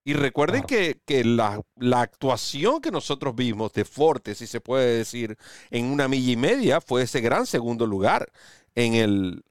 Y 0.04 0.14
recuerden 0.14 0.62
Claro. 0.62 0.66
que, 0.66 1.00
que 1.06 1.24
la, 1.24 1.60
la 1.76 2.00
actuación 2.00 2.80
que 2.80 2.90
nosotros 2.90 3.34
vimos 3.36 3.72
de 3.72 3.84
Forte, 3.84 4.34
si 4.34 4.46
se 4.48 4.60
puede 4.60 4.98
decir, 4.98 5.36
en 5.70 5.86
una 5.86 6.08
milla 6.08 6.32
y 6.32 6.36
media, 6.36 6.80
fue 6.80 7.02
ese 7.02 7.20
gran 7.20 7.46
segundo 7.46 7.86
lugar 7.86 8.32
en 8.74 8.94
el, 8.94 9.44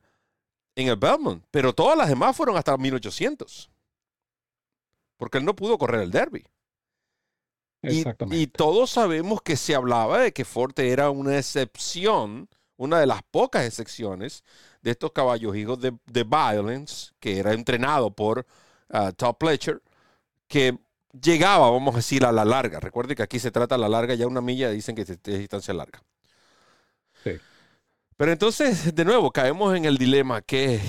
en 0.75 0.89
el 0.89 0.97
Belmont. 0.97 1.45
Pero 1.51 1.73
todas 1.73 1.97
las 1.97 2.09
demás 2.09 2.37
fueron 2.37 2.57
hasta 2.57 2.77
1800. 2.77 3.71
Porque 5.21 5.37
él 5.37 5.45
no 5.45 5.55
pudo 5.55 5.77
correr 5.77 6.01
el 6.01 6.09
derby. 6.09 6.43
Y, 7.83 7.99
Exactamente. 7.99 8.41
y 8.41 8.47
todos 8.47 8.89
sabemos 8.89 9.43
que 9.43 9.55
se 9.55 9.75
hablaba 9.75 10.17
de 10.17 10.31
que 10.33 10.45
Forte 10.45 10.89
era 10.89 11.11
una 11.11 11.37
excepción, 11.37 12.49
una 12.75 12.99
de 12.99 13.05
las 13.05 13.21
pocas 13.29 13.63
excepciones 13.63 14.43
de 14.81 14.89
estos 14.89 15.11
caballos 15.11 15.55
hijos 15.55 15.79
de, 15.79 15.95
de 16.07 16.23
Violence, 16.23 17.11
que 17.19 17.37
era 17.37 17.53
entrenado 17.53 18.09
por 18.09 18.47
ah, 18.89 19.11
Top 19.11 19.37
Pletcher, 19.37 19.83
que 20.47 20.79
llegaba, 21.11 21.69
vamos 21.69 21.93
a 21.93 21.97
decir, 21.97 22.25
a 22.25 22.31
la 22.31 22.43
larga. 22.43 22.79
Recuerde 22.79 23.13
que 23.15 23.21
aquí 23.21 23.37
se 23.37 23.51
trata 23.51 23.75
a 23.75 23.77
la 23.77 23.89
larga, 23.89 24.15
ya 24.15 24.25
una 24.25 24.41
milla 24.41 24.71
dicen 24.71 24.95
que 24.95 25.03
es 25.03 25.09
es 25.11 25.19
distancia 25.23 25.71
larga. 25.75 26.01
Sí. 27.23 27.33
Pero 28.17 28.31
entonces, 28.31 28.95
de 28.95 29.05
nuevo, 29.05 29.29
caemos 29.29 29.75
en 29.75 29.85
el 29.85 29.99
dilema, 29.99 30.41
¿qué, 30.41 30.81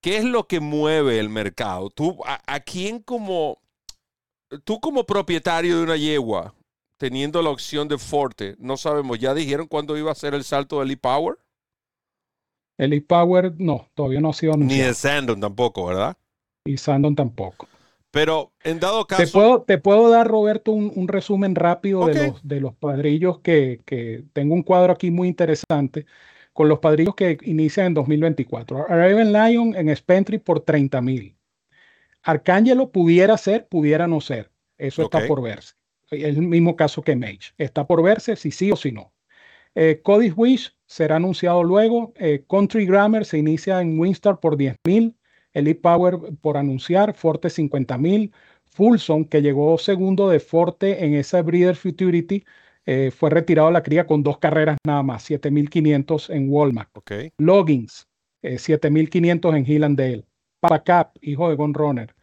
qué 0.00 0.18
es 0.18 0.24
lo 0.24 0.46
que 0.46 0.60
mueve 0.60 1.18
el 1.18 1.28
mercado? 1.28 1.90
¿Tú, 1.90 2.18
a, 2.24 2.40
a 2.46 2.60
quién 2.60 3.00
como, 3.00 3.58
tú 4.64 4.80
como 4.80 5.04
propietario 5.04 5.78
de 5.78 5.82
una 5.82 5.96
yegua, 5.96 6.54
teniendo 6.98 7.42
la 7.42 7.50
opción 7.50 7.88
de 7.88 7.98
Forte, 7.98 8.56
no 8.58 8.76
sabemos, 8.76 9.18
ya 9.18 9.34
dijeron 9.34 9.66
cuándo 9.66 9.96
iba 9.96 10.10
a 10.12 10.16
ser 10.16 10.34
el 10.34 10.44
salto 10.44 10.80
del 10.80 10.90
e-Power? 10.90 11.38
El 12.78 12.92
e-Power 12.92 13.54
no, 13.58 13.88
todavía 13.94 14.20
no 14.20 14.30
ha 14.30 14.34
sido 14.34 14.52
Ni 14.56 14.62
anunciado. 14.62 14.88
de 14.88 14.94
Sandon 14.94 15.40
tampoco, 15.40 15.86
¿verdad? 15.86 16.16
Y 16.64 16.76
Sandon 16.76 17.14
tampoco. 17.14 17.68
Pero 18.10 18.52
en 18.62 18.80
dado 18.80 19.04
Te 19.04 19.16
caso, 19.16 19.32
puedo, 19.32 19.62
te 19.62 19.78
puedo 19.78 20.08
dar, 20.08 20.26
Roberto, 20.26 20.72
un, 20.72 20.92
un 20.94 21.08
resumen 21.08 21.54
rápido 21.54 22.06
de, 22.06 22.28
los, 22.28 22.40
de 22.42 22.60
los 22.60 22.74
padrillos 22.74 23.40
que, 23.40 23.82
que 23.84 24.24
tengo 24.32 24.54
un 24.54 24.62
cuadro 24.62 24.92
aquí 24.92 25.10
muy 25.10 25.28
interesante 25.28 26.06
con 26.58 26.68
los 26.68 26.80
padrillos 26.80 27.14
que 27.14 27.38
inician 27.42 27.86
en 27.86 27.94
2024. 27.94 28.86
Raven 28.88 29.32
Lion 29.32 29.76
en 29.76 29.94
Spentry 29.94 30.38
por 30.38 30.58
30 30.58 31.00
mil. 31.02 31.36
Arcángelo 32.24 32.90
pudiera 32.90 33.38
ser, 33.38 33.68
pudiera 33.68 34.08
no 34.08 34.20
ser. 34.20 34.50
Eso 34.76 35.02
está 35.02 35.24
por 35.28 35.40
verse. 35.40 35.74
Es 36.10 36.36
el 36.36 36.42
mismo 36.42 36.74
caso 36.74 37.00
que 37.00 37.14
Mage. 37.14 37.52
Está 37.58 37.86
por 37.86 38.02
verse 38.02 38.34
si 38.34 38.50
sí 38.50 38.72
o 38.72 38.76
si 38.76 38.90
no. 38.90 39.12
Eh, 39.76 40.02
Wish 40.34 40.76
será 40.84 41.14
anunciado 41.14 41.62
luego. 41.62 42.12
Eh, 42.16 42.44
Country 42.50 42.86
Grammar 42.86 43.24
se 43.24 43.38
inicia 43.38 43.80
en 43.80 43.96
Winstar 43.96 44.40
por 44.40 44.56
10 44.56 44.78
mil. 44.84 45.16
Elite 45.52 45.80
Power 45.80 46.18
por 46.40 46.56
anunciar, 46.56 47.14
Forte 47.14 47.50
50 47.50 47.96
mil. 47.98 48.32
Fulson, 48.66 49.26
que 49.26 49.42
llegó 49.42 49.78
segundo 49.78 50.28
de 50.28 50.40
Forte 50.40 51.04
en 51.04 51.14
esa 51.14 51.40
Breeder 51.40 51.76
Futurity, 51.76 52.44
eh, 52.90 53.10
fue 53.10 53.28
retirado 53.28 53.70
la 53.70 53.82
cría 53.82 54.06
con 54.06 54.22
dos 54.22 54.38
carreras 54.38 54.78
nada 54.82 55.02
más, 55.02 55.22
7500 55.24 56.30
en 56.30 56.48
Walmart. 56.48 56.88
ok, 56.96 57.12
Loggins, 57.36 58.08
eh, 58.40 58.56
7500 58.56 59.56
en 59.56 59.70
Hill 59.70 59.84
and 59.84 59.98
Dale. 59.98 60.24
Paracap, 60.58 61.14
hijo 61.20 61.50
de 61.50 61.56
Gon 61.56 61.74
Runner, 61.74 62.14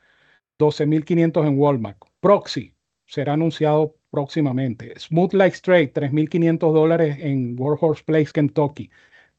12500 0.58 1.46
en 1.46 1.60
Walmart. 1.60 2.00
Proxy 2.20 2.74
será 3.06 3.34
anunciado 3.34 3.96
próximamente. 4.10 5.00
Smooth 5.00 5.34
Like 5.34 5.56
Straight, 5.56 5.94
3500 5.94 6.74
dólares 6.74 7.18
en 7.20 7.56
Warhorse 7.60 8.04
Place, 8.04 8.32
Kentucky. 8.34 8.90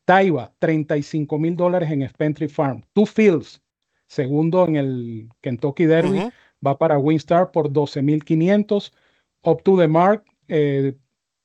Taiba, 0.05 0.53
35 0.61 1.41
mil 1.41 1.57
dólares 1.57 1.91
en 1.91 2.09
Spentry 2.09 2.47
Farm. 2.47 2.85
Two 2.93 3.05
Fields, 3.05 3.61
segundo 4.07 4.65
en 4.69 4.77
el 4.77 5.29
Kentucky 5.41 5.87
Derby, 5.87 6.31
va 6.65 6.79
para 6.79 7.01
Winstar 7.01 7.51
por 7.51 7.73
12 7.73 8.01
mil 8.03 8.23
500. 8.23 8.93
Up 9.43 9.65
to 9.65 9.77
the 9.77 9.89
Mark 9.89 10.25
eh, 10.47 10.95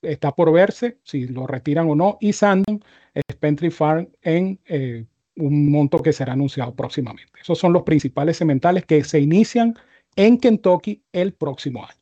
está 0.01 0.33
por 0.33 0.51
verse 0.51 0.99
si 1.03 1.27
lo 1.27 1.47
retiran 1.47 1.89
o 1.89 1.95
no. 1.95 2.17
Y 2.21 2.33
Sandon, 2.33 2.83
Spentry 3.31 3.69
Farm 3.71 4.09
en 4.21 4.59
eh, 4.65 5.05
un 5.35 5.71
monto 5.71 6.01
que 6.01 6.13
será 6.13 6.33
anunciado 6.33 6.75
próximamente. 6.75 7.39
Esos 7.41 7.57
son 7.57 7.73
los 7.73 7.83
principales 7.83 8.37
cementales 8.37 8.85
que 8.85 9.03
se 9.03 9.19
inician 9.19 9.75
en 10.15 10.37
Kentucky 10.37 11.03
el 11.11 11.33
próximo 11.33 11.85
año. 11.85 11.99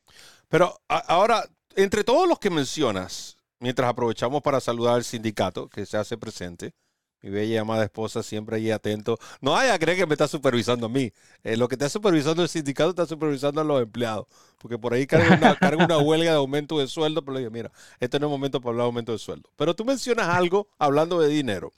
Pero 0.47 0.79
ahora, 0.87 1.43
entre 1.75 2.03
todos 2.03 2.27
los 2.27 2.39
que 2.39 2.49
mencionas, 2.49 3.37
mientras 3.59 3.89
aprovechamos 3.89 4.41
para 4.41 4.59
saludar 4.59 4.95
al 4.95 5.03
sindicato 5.03 5.69
que 5.69 5.85
se 5.85 5.97
hace 5.97 6.17
presente, 6.17 6.73
mi 7.21 7.29
bella 7.29 7.55
y 7.55 7.57
amada 7.57 7.83
esposa 7.83 8.23
siempre 8.23 8.55
ahí 8.55 8.71
atento. 8.71 9.17
No 9.41 9.51
vaya 9.51 9.73
a 9.73 9.79
creer 9.79 9.97
que 9.97 10.05
me 10.05 10.13
está 10.13 10.27
supervisando 10.27 10.85
a 10.85 10.89
mí. 10.89 11.11
Eh, 11.43 11.57
lo 11.57 11.67
que 11.67 11.75
está 11.75 11.89
supervisando 11.89 12.41
el 12.43 12.49
sindicato 12.49 12.91
está 12.91 13.05
supervisando 13.05 13.59
a 13.61 13.63
los 13.63 13.81
empleados. 13.81 14.27
Porque 14.57 14.77
por 14.77 14.93
ahí 14.93 15.05
carga 15.05 15.35
una, 15.35 15.55
carga 15.59 15.83
una 15.83 15.97
huelga 15.97 16.31
de 16.31 16.37
aumento 16.37 16.79
de 16.79 16.87
sueldo. 16.87 17.21
Pero 17.21 17.33
le 17.33 17.39
digo, 17.39 17.51
mira, 17.51 17.71
este 17.99 18.19
no 18.19 18.27
es 18.27 18.31
momento 18.31 18.61
para 18.61 18.71
hablar 18.71 18.83
de 18.83 18.87
aumento 18.87 19.11
de 19.11 19.19
sueldo. 19.19 19.49
Pero 19.55 19.75
tú 19.75 19.83
mencionas 19.83 20.29
algo 20.29 20.69
hablando 20.77 21.19
de 21.19 21.27
dinero. 21.27 21.73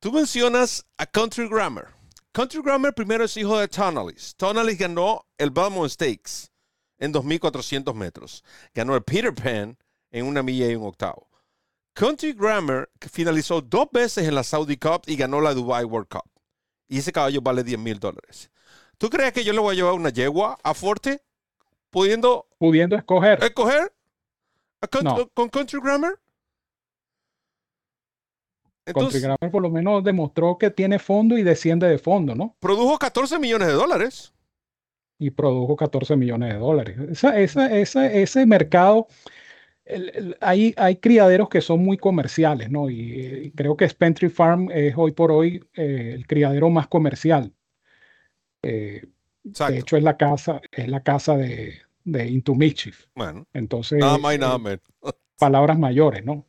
Tú 0.00 0.12
mencionas 0.12 0.84
a 0.98 1.06
Country 1.06 1.48
Grammar. 1.48 1.88
Country 2.32 2.60
Grammar 2.62 2.94
primero 2.94 3.24
es 3.24 3.36
hijo 3.36 3.58
de 3.58 3.68
Tonalis. 3.68 4.34
Tonalis 4.36 4.78
ganó 4.78 5.24
el 5.38 5.50
Belmont 5.50 5.90
Stakes 5.90 6.50
en 6.98 7.12
2.400 7.12 7.94
metros. 7.94 8.44
Ganó 8.74 8.94
el 8.94 9.02
Peter 9.02 9.34
Pan 9.34 9.78
en 10.10 10.26
una 10.26 10.42
milla 10.42 10.68
y 10.68 10.74
un 10.74 10.86
octavo. 10.86 11.28
Country 11.96 12.34
Grammar 12.34 12.90
finalizó 13.10 13.62
dos 13.62 13.88
veces 13.90 14.28
en 14.28 14.34
la 14.34 14.42
Saudi 14.42 14.76
Cup 14.76 15.00
y 15.06 15.16
ganó 15.16 15.40
la 15.40 15.54
Dubai 15.54 15.82
World 15.84 16.08
Cup. 16.08 16.28
Y 16.88 16.98
ese 16.98 17.10
caballo 17.10 17.40
vale 17.40 17.64
10 17.64 17.78
mil 17.78 17.98
dólares. 17.98 18.50
¿Tú 18.98 19.08
crees 19.08 19.32
que 19.32 19.42
yo 19.42 19.54
le 19.54 19.60
voy 19.60 19.72
a 19.72 19.76
llevar 19.76 19.94
una 19.94 20.10
yegua 20.10 20.58
a 20.62 20.74
Forte 20.74 21.22
pudiendo 21.90 22.46
Pudiendo 22.58 22.96
escoger. 22.96 23.42
escoger 23.42 23.92
Country- 24.90 25.04
No. 25.24 25.28
con 25.30 25.48
Country 25.48 25.80
Grammar? 25.82 26.10
Country 28.84 29.00
Entonces, 29.00 29.22
Grammar 29.22 29.50
por 29.50 29.62
lo 29.62 29.70
menos 29.70 30.04
demostró 30.04 30.58
que 30.58 30.70
tiene 30.70 30.98
fondo 30.98 31.38
y 31.38 31.42
desciende 31.42 31.88
de 31.88 31.98
fondo, 31.98 32.34
¿no? 32.34 32.54
produjo 32.60 32.98
14 32.98 33.38
millones 33.38 33.68
de 33.68 33.74
dólares. 33.74 34.34
Y 35.18 35.30
produjo 35.30 35.76
14 35.76 36.14
millones 36.14 36.52
de 36.52 36.58
dólares. 36.58 36.98
Esa, 37.10 37.38
esa, 37.40 37.74
esa- 37.74 38.06
ese 38.12 38.44
mercado, 38.44 39.08
el- 39.86 40.10
el- 40.14 40.36
hay, 40.40 40.74
hay 40.76 40.96
criaderos 40.96 41.48
que 41.48 41.60
son 41.60 41.80
muy 41.84 41.96
comerciales, 41.98 42.70
¿no? 42.70 42.90
Y, 42.90 43.12
eh, 43.20 43.52
creo 43.56 43.76
que 43.76 43.88
Spentry 43.88 44.28
Farm 44.28 44.70
es 44.72 44.94
hoy 44.96 45.12
por 45.12 45.32
hoy 45.32 45.64
eh, 45.74 46.12
el 46.14 46.26
criadero 46.26 46.70
más 46.70 46.88
comercial. 46.88 47.52
Eh, 48.62 49.06
de 49.44 49.78
hecho, 49.78 49.96
es 49.96 50.02
la 50.02 50.16
casa, 50.16 50.60
es 50.72 50.88
la 50.88 51.02
casa 51.02 51.36
de, 51.36 51.74
de 52.04 52.26
Into 52.28 52.54
Mischief. 52.54 53.06
Bueno, 53.14 53.46
Entonces, 53.52 54.00
nada 54.00 54.18
más 54.18 54.34
y 54.34 54.38
nada 54.38 54.58
menos. 54.58 54.80
palabras 55.38 55.78
mayores, 55.78 56.24
¿no? 56.24 56.46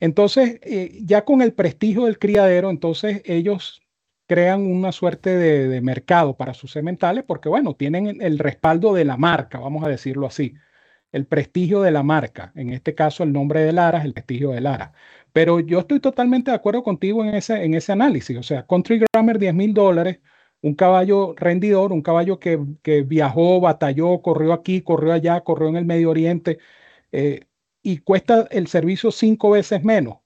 Entonces, 0.00 0.60
eh, 0.62 1.00
ya 1.04 1.24
con 1.24 1.42
el 1.42 1.52
prestigio 1.54 2.04
del 2.06 2.18
criadero, 2.18 2.70
entonces 2.70 3.22
ellos 3.24 3.82
crean 4.26 4.62
una 4.66 4.92
suerte 4.92 5.30
de, 5.36 5.68
de 5.68 5.80
mercado 5.80 6.36
para 6.36 6.54
sus 6.54 6.72
sementales, 6.72 7.24
porque 7.26 7.48
bueno, 7.48 7.74
tienen 7.74 8.22
el 8.22 8.38
respaldo 8.38 8.94
de 8.94 9.04
la 9.04 9.16
marca, 9.16 9.58
vamos 9.58 9.84
a 9.84 9.88
decirlo 9.88 10.26
así, 10.26 10.54
el 11.12 11.26
prestigio 11.26 11.80
de 11.82 11.90
la 11.90 12.02
marca, 12.02 12.52
en 12.54 12.72
este 12.72 12.94
caso 12.94 13.22
el 13.24 13.32
nombre 13.32 13.60
de 13.60 13.72
Lara 13.72 13.98
es 13.98 14.04
el 14.04 14.12
prestigio 14.14 14.50
de 14.50 14.60
Lara. 14.60 14.92
Pero 15.32 15.60
yo 15.60 15.80
estoy 15.80 16.00
totalmente 16.00 16.50
de 16.50 16.56
acuerdo 16.56 16.82
contigo 16.82 17.24
en 17.24 17.34
ese, 17.34 17.64
en 17.64 17.74
ese 17.74 17.92
análisis, 17.92 18.36
o 18.36 18.42
sea, 18.42 18.66
Country 18.66 19.00
Grammar 19.12 19.38
10 19.38 19.54
mil 19.54 19.74
dólares, 19.74 20.20
un 20.60 20.74
caballo 20.74 21.34
rendidor, 21.36 21.92
un 21.92 22.02
caballo 22.02 22.38
que, 22.38 22.58
que 22.82 23.02
viajó, 23.02 23.60
batalló, 23.60 24.20
corrió 24.22 24.52
aquí, 24.52 24.82
corrió 24.82 25.12
allá, 25.12 25.40
corrió 25.42 25.68
en 25.68 25.76
el 25.76 25.84
Medio 25.86 26.10
Oriente, 26.10 26.58
eh, 27.12 27.46
y 27.82 27.98
cuesta 27.98 28.46
el 28.50 28.66
servicio 28.68 29.10
cinco 29.10 29.50
veces 29.50 29.84
menos. 29.84 30.18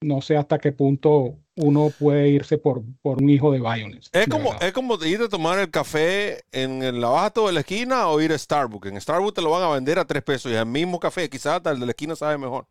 No 0.00 0.20
sé 0.20 0.36
hasta 0.36 0.58
qué 0.58 0.72
punto 0.72 1.38
uno 1.56 1.90
puede 1.98 2.28
irse 2.28 2.58
por, 2.58 2.82
por 3.02 3.22
un 3.22 3.30
hijo 3.30 3.52
de 3.52 3.60
Bionis. 3.60 4.10
Es 4.12 4.26
como, 4.26 4.50
verdad. 4.50 4.68
es 4.68 4.72
como 4.72 4.96
ir 5.04 5.22
a 5.22 5.28
tomar 5.28 5.58
el 5.58 5.70
café 5.70 6.44
en 6.52 6.82
el 6.82 7.02
abasto 7.02 7.46
de 7.46 7.52
la 7.52 7.60
esquina 7.60 8.08
o 8.08 8.20
ir 8.20 8.32
a 8.32 8.38
Starbucks. 8.38 8.88
En 8.88 9.00
Starbucks 9.00 9.34
te 9.34 9.42
lo 9.42 9.50
van 9.50 9.62
a 9.62 9.68
vender 9.68 9.98
a 9.98 10.04
tres 10.04 10.22
pesos 10.22 10.50
y 10.50 10.54
el 10.54 10.66
mismo 10.66 10.98
café, 10.98 11.28
quizás 11.28 11.60
el 11.64 11.80
de 11.80 11.86
la 11.86 11.92
esquina 11.92 12.16
sabe 12.16 12.38
mejor. 12.38 12.66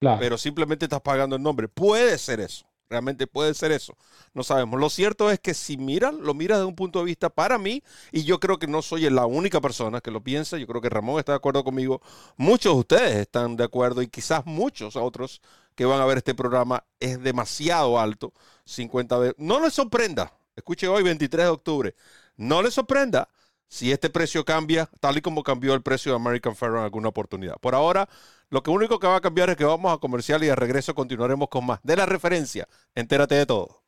Claro. 0.00 0.18
Pero 0.20 0.38
simplemente 0.38 0.86
estás 0.86 1.00
pagando 1.00 1.36
el 1.36 1.42
nombre. 1.42 1.68
Puede 1.68 2.16
ser 2.18 2.40
eso. 2.40 2.69
Realmente 2.90 3.28
puede 3.28 3.54
ser 3.54 3.70
eso. 3.70 3.96
No 4.34 4.42
sabemos. 4.42 4.80
Lo 4.80 4.90
cierto 4.90 5.30
es 5.30 5.38
que 5.38 5.54
si 5.54 5.76
miras, 5.76 6.12
lo 6.12 6.34
miras 6.34 6.58
desde 6.58 6.68
un 6.68 6.74
punto 6.74 6.98
de 6.98 7.04
vista 7.04 7.30
para 7.30 7.56
mí, 7.56 7.84
y 8.10 8.24
yo 8.24 8.40
creo 8.40 8.58
que 8.58 8.66
no 8.66 8.82
soy 8.82 9.08
la 9.08 9.26
única 9.26 9.60
persona 9.60 10.00
que 10.00 10.10
lo 10.10 10.24
piensa. 10.24 10.58
Yo 10.58 10.66
creo 10.66 10.80
que 10.80 10.88
Ramón 10.88 11.20
está 11.20 11.32
de 11.32 11.36
acuerdo 11.36 11.62
conmigo. 11.62 12.02
Muchos 12.36 12.74
de 12.74 12.80
ustedes 12.80 13.16
están 13.16 13.54
de 13.56 13.62
acuerdo 13.62 14.02
y 14.02 14.08
quizás 14.08 14.44
muchos 14.44 14.96
otros 14.96 15.40
que 15.76 15.84
van 15.84 16.00
a 16.00 16.04
ver 16.04 16.18
este 16.18 16.34
programa 16.34 16.84
es 16.98 17.22
demasiado 17.22 18.00
alto. 18.00 18.32
50 18.64 19.18
veces. 19.18 19.36
No 19.38 19.60
les 19.60 19.72
sorprenda. 19.72 20.32
Escuche 20.56 20.88
hoy, 20.88 21.04
23 21.04 21.44
de 21.44 21.50
octubre. 21.50 21.94
No 22.36 22.60
les 22.60 22.74
sorprenda 22.74 23.28
si 23.68 23.92
este 23.92 24.10
precio 24.10 24.44
cambia, 24.44 24.90
tal 24.98 25.16
y 25.16 25.20
como 25.20 25.44
cambió 25.44 25.74
el 25.74 25.82
precio 25.82 26.10
de 26.10 26.16
American 26.16 26.56
Pharoah 26.56 26.80
en 26.80 26.84
alguna 26.86 27.08
oportunidad. 27.08 27.56
Por 27.60 27.76
ahora, 27.76 28.08
lo 28.50 28.62
que 28.62 28.70
único 28.70 28.98
que 28.98 29.06
va 29.06 29.16
a 29.16 29.20
cambiar 29.20 29.50
es 29.50 29.56
que 29.56 29.64
vamos 29.64 29.92
a 29.92 29.98
comercial 29.98 30.42
y 30.42 30.46
de 30.46 30.56
regreso 30.56 30.94
continuaremos 30.94 31.48
con 31.48 31.64
más. 31.64 31.80
De 31.82 31.96
la 31.96 32.06
referencia, 32.06 32.68
entérate 32.94 33.36
de 33.36 33.46
todo. 33.46 33.82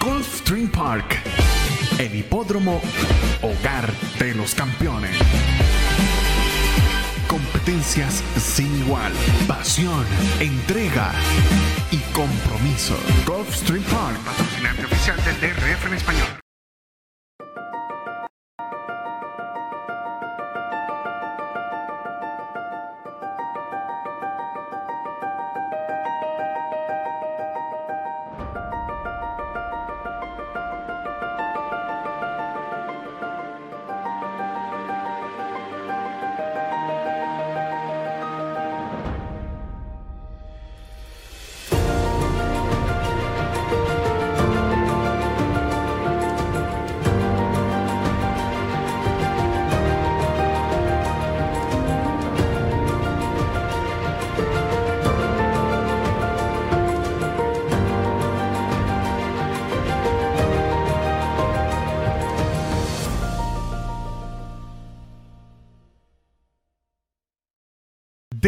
Gulfstream 0.00 0.70
Park, 0.70 1.16
el 1.98 2.14
hipódromo 2.14 2.80
hogar 3.42 3.90
de 4.18 4.34
los 4.34 4.54
campeones. 4.54 5.16
Competencias 7.26 8.22
sin 8.36 8.74
igual, 8.84 9.12
pasión, 9.46 10.04
entrega 10.40 11.12
y 11.90 11.98
compromiso. 12.12 12.96
Gulfstream 13.26 13.82
Park, 13.84 14.18
patrocinante 14.24 14.84
oficial 14.84 15.16
del 15.24 15.40
DRF 15.40 15.86
en 15.86 15.94
español. 15.94 16.47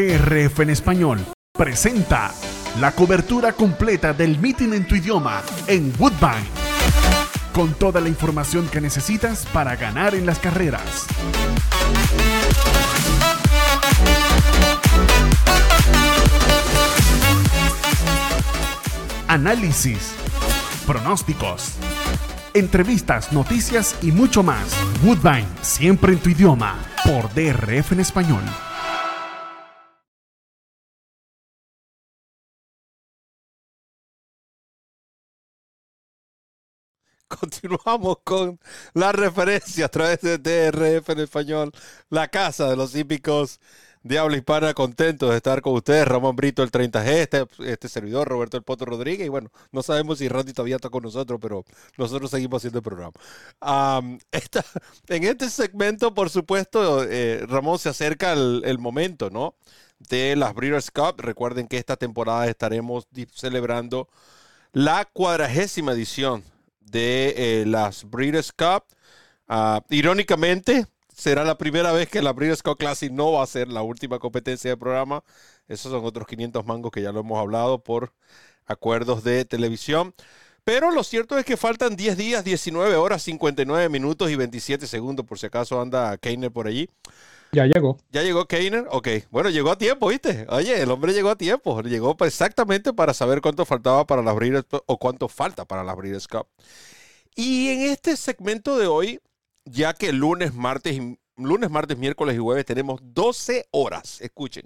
DRF 0.01 0.61
en 0.61 0.71
español 0.71 1.21
presenta 1.53 2.33
la 2.81 2.93
cobertura 2.93 3.53
completa 3.53 4.15
del 4.15 4.39
meeting 4.39 4.73
en 4.73 4.89
tu 4.89 4.95
idioma 4.95 5.43
en 5.67 5.93
Woodbine. 5.99 6.49
Con 7.53 7.75
toda 7.75 8.01
la 8.01 8.09
información 8.09 8.67
que 8.69 8.81
necesitas 8.81 9.45
para 9.53 9.77
ganar 9.77 10.15
en 10.15 10.25
las 10.25 10.39
carreras. 10.39 11.07
Análisis, 19.29 20.13
pronósticos, 20.87 21.75
entrevistas, 22.55 23.35
noticias 23.35 23.97
y 24.01 24.13
mucho 24.13 24.43
más. 24.43 24.75
Woodbine, 25.05 25.49
siempre 25.61 26.15
en 26.15 26.21
tu 26.21 26.31
idioma, 26.31 26.79
por 27.05 27.29
DRF 27.35 27.93
en 27.93 28.01
español. 28.01 28.43
Continuamos 37.39 38.19
con 38.25 38.59
la 38.93 39.13
referencia 39.13 39.87
a 39.87 39.89
través 39.89 40.21
de 40.21 40.39
DRF 40.39 41.11
en 41.11 41.21
español, 41.21 41.73
la 42.09 42.29
casa 42.29 42.69
de 42.69 42.77
los 42.77 42.95
hípicos 42.97 43.61
de 44.03 44.19
habla 44.19 44.37
hispana, 44.37 44.75
contento 44.75 45.29
de 45.31 45.37
estar 45.37 45.61
con 45.61 45.75
ustedes. 45.75 46.09
Ramón 46.09 46.35
Brito, 46.35 46.63
el 46.63 46.71
30G, 46.71 47.07
este, 47.07 47.47
este 47.65 47.89
servidor, 47.89 48.27
Roberto 48.29 48.57
El 48.57 48.63
Poto 48.63 48.85
Rodríguez. 48.85 49.27
Y 49.27 49.29
bueno, 49.29 49.51
no 49.73 49.83
sabemos 49.83 50.19
si 50.19 50.29
Randy 50.29 50.53
todavía 50.53 50.77
está 50.77 50.89
con 50.91 51.03
nosotros, 51.03 51.39
pero 51.41 51.65
nosotros 51.97 52.31
seguimos 52.31 52.61
haciendo 52.61 52.79
el 52.79 52.83
programa. 52.83 53.13
esta, 54.33 54.65
en 55.09 55.25
este 55.25 55.51
segmento, 55.51 56.15
por 56.15 56.31
supuesto, 56.31 57.05
eh, 57.05 57.45
Ramón 57.47 57.79
se 57.79 57.91
acerca 57.91 58.33
el, 58.33 58.79
momento, 58.79 59.31
¿no? 59.31 59.55
De 59.99 60.35
las 60.35 60.55
Breeders' 60.55 60.91
Cup. 60.91 61.21
Recuerden 61.21 61.69
que 61.69 61.77
esta 61.77 61.97
temporada 61.97 62.49
estaremos 62.49 63.07
celebrando 63.35 64.09
la 64.73 65.05
cuadragésima 65.05 65.93
edición 65.93 66.43
de 66.91 67.35
eh, 67.63 67.67
las 67.67 68.05
Breeders' 68.09 68.53
Cup. 68.53 68.85
Ah, 69.49 69.83
irónicamente, 69.91 70.87
será 71.15 71.45
la 71.45 71.59
primera 71.59 71.93
vez 71.93 72.09
que 72.09 72.23
la 72.23 72.33
Breeders' 72.33 72.63
Cup 72.63 72.79
Classic 72.79 73.11
no 73.13 73.33
va 73.33 73.43
a 73.43 73.47
ser 73.47 73.69
la 73.69 73.83
última 73.83 74.19
competencia 74.19 74.71
del 74.71 74.79
programa. 74.79 75.23
Esos 75.69 75.93
son 75.93 76.05
otros 76.05 76.27
500 76.27 76.65
mangos 76.67 76.91
que 76.91 77.03
ya 77.03 77.13
lo 77.13 77.21
hemos 77.21 77.39
hablado 77.39 77.83
por 77.83 78.13
acuerdos 78.67 79.25
de 79.25 79.45
televisión. 79.45 80.15
Pero 80.65 80.91
lo 80.91 81.03
cierto 81.05 81.39
es 81.39 81.45
que 81.45 81.57
faltan 81.57 81.97
10 81.97 82.17
días, 82.17 82.45
19 82.45 82.95
horas, 82.97 83.23
59 83.23 83.89
minutos 83.89 84.31
y 84.31 84.37
27 84.37 84.87
segundos, 84.87 85.27
por 85.27 85.39
si 85.39 85.47
acaso 85.47 85.81
anda 85.81 86.17
Keiner 86.19 86.53
por 86.53 86.67
allí. 86.67 86.89
Ya 87.53 87.67
llegó. 87.67 87.99
¿Ya 88.11 88.23
llegó 88.23 88.47
Keiner? 88.47 88.87
Ok. 88.91 89.09
Bueno, 89.31 89.51
llegó 89.51 89.71
a 89.71 89.79
tiempo, 89.79 90.09
¿viste? 90.09 90.47
Oye, 90.49 90.81
el 90.81 90.91
hombre 90.91 91.13
llegó 91.13 91.31
a 91.31 91.37
tiempo. 91.37 91.83
Llegó 91.83 92.17
exactamente 92.21 92.93
para 92.93 93.13
saber 93.13 93.41
cuánto 93.41 93.65
faltaba 93.65 94.07
para 94.07 94.23
las 94.23 94.35
Breeders' 94.37 94.67
o 94.71 94.99
cuánto 94.99 95.29
falta 95.29 95.65
para 95.65 95.83
las 95.83 95.97
Breeders' 95.97 96.29
Cup. 96.29 96.47
Y 97.35 97.69
en 97.69 97.81
este 97.83 98.17
segmento 98.17 98.79
de 98.79 98.87
hoy 98.87 99.21
ya 99.65 99.95
que 99.95 100.13
lunes, 100.13 100.55
martes, 100.55 100.99
lunes, 101.37 101.71
martes, 101.71 101.97
miércoles 101.99 102.35
y 102.37 102.39
jueves 102.39 102.65
tenemos 102.65 103.01
12 103.03 103.67
horas, 103.71 104.21
escuchen, 104.21 104.65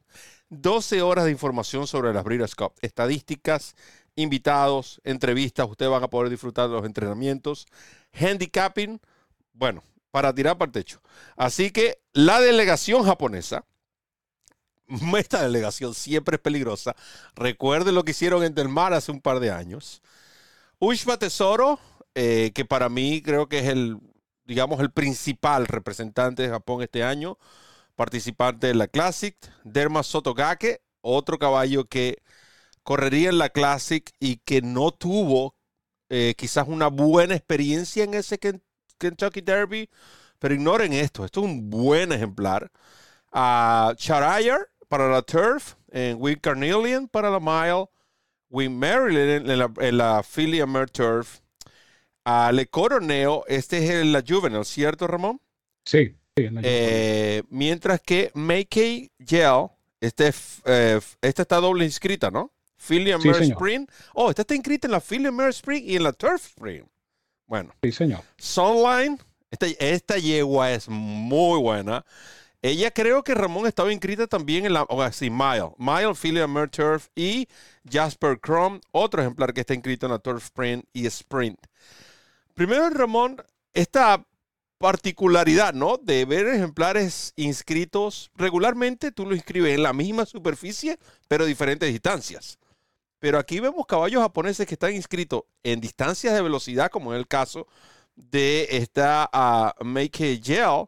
12 0.48 1.02
horas 1.02 1.24
de 1.24 1.30
información 1.30 1.86
sobre 1.86 2.12
las 2.12 2.24
Breeders' 2.24 2.54
Cup, 2.54 2.72
estadísticas, 2.80 3.74
invitados, 4.16 5.00
entrevistas, 5.04 5.68
ustedes 5.68 5.90
van 5.90 6.04
a 6.04 6.08
poder 6.08 6.30
disfrutar 6.30 6.68
de 6.68 6.74
los 6.76 6.86
entrenamientos, 6.86 7.66
handicapping, 8.12 9.00
bueno, 9.52 9.82
para 10.14 10.32
tirar 10.32 10.56
para 10.56 10.68
el 10.68 10.72
techo. 10.72 11.02
Así 11.36 11.72
que 11.72 11.98
la 12.12 12.40
delegación 12.40 13.02
japonesa, 13.02 13.64
esta 15.18 15.42
delegación 15.42 15.92
siempre 15.92 16.36
es 16.36 16.40
peligrosa, 16.40 16.94
recuerden 17.34 17.96
lo 17.96 18.04
que 18.04 18.12
hicieron 18.12 18.44
en 18.44 18.54
Del 18.54 18.68
Mar 18.68 18.94
hace 18.94 19.10
un 19.10 19.20
par 19.20 19.40
de 19.40 19.50
años. 19.50 20.02
Ushba 20.78 21.18
Tesoro, 21.18 21.80
eh, 22.14 22.52
que 22.54 22.64
para 22.64 22.88
mí 22.88 23.22
creo 23.22 23.48
que 23.48 23.58
es 23.58 23.64
el 23.66 23.98
digamos, 24.44 24.78
el 24.78 24.92
principal 24.92 25.66
representante 25.66 26.44
de 26.44 26.50
Japón 26.50 26.82
este 26.82 27.02
año, 27.02 27.36
participante 27.96 28.68
de 28.68 28.74
la 28.74 28.86
Classic, 28.86 29.36
Derma 29.64 30.04
Sotogake, 30.04 30.80
otro 31.00 31.38
caballo 31.40 31.86
que 31.86 32.22
correría 32.84 33.30
en 33.30 33.38
la 33.38 33.48
Classic 33.48 34.08
y 34.20 34.36
que 34.36 34.62
no 34.62 34.92
tuvo 34.92 35.56
eh, 36.08 36.34
quizás 36.36 36.68
una 36.68 36.86
buena 36.86 37.34
experiencia 37.34 38.04
en 38.04 38.14
ese 38.14 38.38
Kentucky 38.98 39.40
Derby, 39.40 39.88
pero 40.38 40.54
ignoren 40.54 40.92
esto, 40.92 41.24
esto 41.24 41.40
es 41.40 41.46
un 41.46 41.70
buen 41.70 42.12
ejemplar. 42.12 42.70
Uh, 43.32 43.94
para 44.88 45.08
la 45.08 45.22
Turf, 45.22 45.74
en 45.90 46.16
Will 46.20 46.40
Carnelian 46.40 47.08
para 47.08 47.30
la 47.30 47.40
Mile, 47.40 47.86
Will 48.50 48.70
Maryland 48.70 49.50
en 49.50 49.58
la, 49.58 49.72
en 49.80 49.98
la 49.98 50.22
Philly 50.22 50.62
Turf, 50.92 51.40
a 52.24 52.52
Le 52.52 52.66
Coroneo, 52.66 53.44
este 53.48 53.78
es 53.78 53.90
el, 53.90 54.12
la 54.12 54.22
Juvenile, 54.26 54.64
¿cierto, 54.64 55.06
Ramón? 55.06 55.40
Sí. 55.84 56.14
eh, 56.36 57.42
mientras 57.50 58.00
que 58.00 58.30
Makey 58.34 59.10
Gel, 59.18 59.68
este, 60.00 60.32
eh, 60.64 61.00
esta 61.20 61.42
está 61.42 61.56
doble 61.56 61.84
inscrita, 61.84 62.30
¿no? 62.30 62.52
Philly 62.76 63.12
sí, 63.20 63.50
Spring. 63.50 63.86
Oh, 64.14 64.30
esta 64.30 64.42
está 64.42 64.54
inscrita 64.54 64.86
en 64.86 64.92
la 64.92 65.00
Philly 65.00 65.28
Spring 65.50 65.82
y 65.84 65.96
en 65.96 66.02
la 66.02 66.12
Turf 66.12 66.44
Spring. 66.46 66.84
Bueno. 67.46 67.74
Sí, 67.82 67.92
señor. 67.92 68.20
Sunline, 68.38 69.18
esta, 69.50 69.66
esta 69.66 70.18
yegua 70.18 70.72
es 70.72 70.88
muy 70.88 71.60
buena. 71.60 72.04
Ella 72.64 72.90
creo 72.90 73.22
que 73.22 73.34
Ramón 73.34 73.66
estaba 73.66 73.92
inscrita 73.92 74.26
también 74.26 74.64
en 74.64 74.72
la, 74.72 74.84
o 74.84 75.02
así, 75.02 75.28
Mile, 75.28 75.72
Mile, 75.76 76.14
Philly 76.14 76.40
Turf 76.70 77.08
y 77.14 77.46
Jasper 77.86 78.40
Chrome, 78.40 78.80
otro 78.90 79.20
ejemplar 79.20 79.52
que 79.52 79.60
está 79.60 79.74
inscrito 79.74 80.06
en 80.06 80.12
la 80.12 80.18
Turf 80.18 80.44
Spring 80.44 80.82
y 80.94 81.04
Sprint. 81.06 81.58
Primero, 82.54 82.88
Ramón, 82.88 83.36
esta 83.74 84.24
particularidad, 84.78 85.74
¿no? 85.74 85.98
De 85.98 86.24
ver 86.24 86.46
ejemplares 86.46 87.34
inscritos 87.36 88.30
regularmente, 88.34 89.12
tú 89.12 89.26
lo 89.26 89.34
inscribes 89.34 89.74
en 89.74 89.82
la 89.82 89.92
misma 89.92 90.24
superficie, 90.24 90.98
pero 91.28 91.44
a 91.44 91.46
diferentes 91.46 91.92
distancias. 91.92 92.58
Pero 93.24 93.38
aquí 93.38 93.58
vemos 93.58 93.86
caballos 93.86 94.20
japoneses 94.20 94.66
que 94.66 94.74
están 94.74 94.94
inscritos 94.94 95.44
en 95.62 95.80
distancias 95.80 96.34
de 96.34 96.42
velocidad, 96.42 96.90
como 96.90 97.14
en 97.14 97.18
el 97.18 97.26
caso 97.26 97.66
de 98.14 98.68
esta 98.68 99.30
uh, 99.32 99.82
Make 99.82 100.42
Gel, 100.44 100.84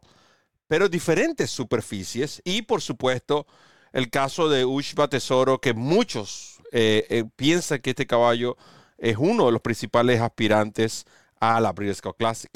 pero 0.67 0.87
diferentes 0.87 1.49
superficies. 1.49 2.39
Y 2.45 2.61
por 2.61 2.83
supuesto, 2.83 3.47
el 3.91 4.11
caso 4.11 4.49
de 4.49 4.65
Ushba 4.65 5.07
Tesoro, 5.07 5.59
que 5.59 5.73
muchos 5.73 6.59
eh, 6.71 7.07
eh, 7.09 7.23
piensan 7.35 7.79
que 7.79 7.89
este 7.89 8.05
caballo 8.05 8.55
es 8.99 9.17
uno 9.17 9.47
de 9.47 9.53
los 9.53 9.61
principales 9.61 10.21
aspirantes 10.21 11.05
a 11.39 11.59
la 11.59 11.73
Breeders' 11.73 12.03
Classic. 12.19 12.51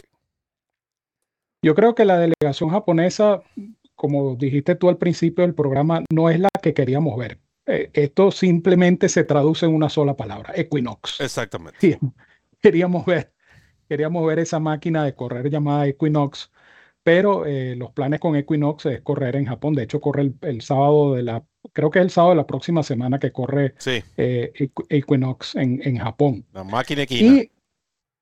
Yo 1.63 1.73
creo 1.73 1.95
que 1.95 2.05
la 2.05 2.19
delegación 2.19 2.69
japonesa, 2.69 3.41
como 3.95 4.35
dijiste 4.35 4.75
tú 4.75 4.89
al 4.89 4.99
principio 4.99 5.43
del 5.43 5.55
programa, 5.55 6.03
no 6.13 6.29
es 6.29 6.39
la 6.39 6.49
que 6.61 6.75
queríamos 6.75 7.17
ver. 7.17 7.39
Eh, 7.65 7.89
esto 7.93 8.31
simplemente 8.31 9.07
se 9.09 9.23
traduce 9.23 9.65
en 9.65 9.73
una 9.73 9.89
sola 9.89 10.15
palabra, 10.15 10.53
Equinox. 10.55 11.21
Exactamente. 11.21 11.99
queríamos 12.61 13.05
ver, 13.05 13.33
queríamos 13.87 14.25
ver 14.25 14.39
esa 14.39 14.59
máquina 14.59 15.03
de 15.03 15.15
correr 15.15 15.49
llamada 15.49 15.87
Equinox, 15.87 16.51
pero 17.03 17.45
eh, 17.45 17.75
los 17.75 17.91
planes 17.91 18.19
con 18.19 18.35
Equinox 18.35 18.85
es 18.87 19.01
correr 19.01 19.35
en 19.35 19.45
Japón. 19.45 19.73
De 19.75 19.83
hecho, 19.83 20.01
corre 20.01 20.33
el, 20.41 20.61
sábado 20.61 21.13
de 21.13 21.23
la, 21.23 21.43
creo 21.73 21.89
que 21.89 21.99
es 21.99 22.05
el 22.05 22.11
sábado 22.11 22.31
de 22.31 22.37
la 22.37 22.47
próxima 22.47 22.83
semana 22.83 23.19
que 23.19 23.31
corre 23.31 23.75
eh, 24.17 24.53
Equinox 24.89 25.55
en, 25.55 25.81
en, 25.83 25.97
Japón. 25.97 26.45
La 26.53 26.63
máquina 26.63 27.03
equina. 27.03 27.43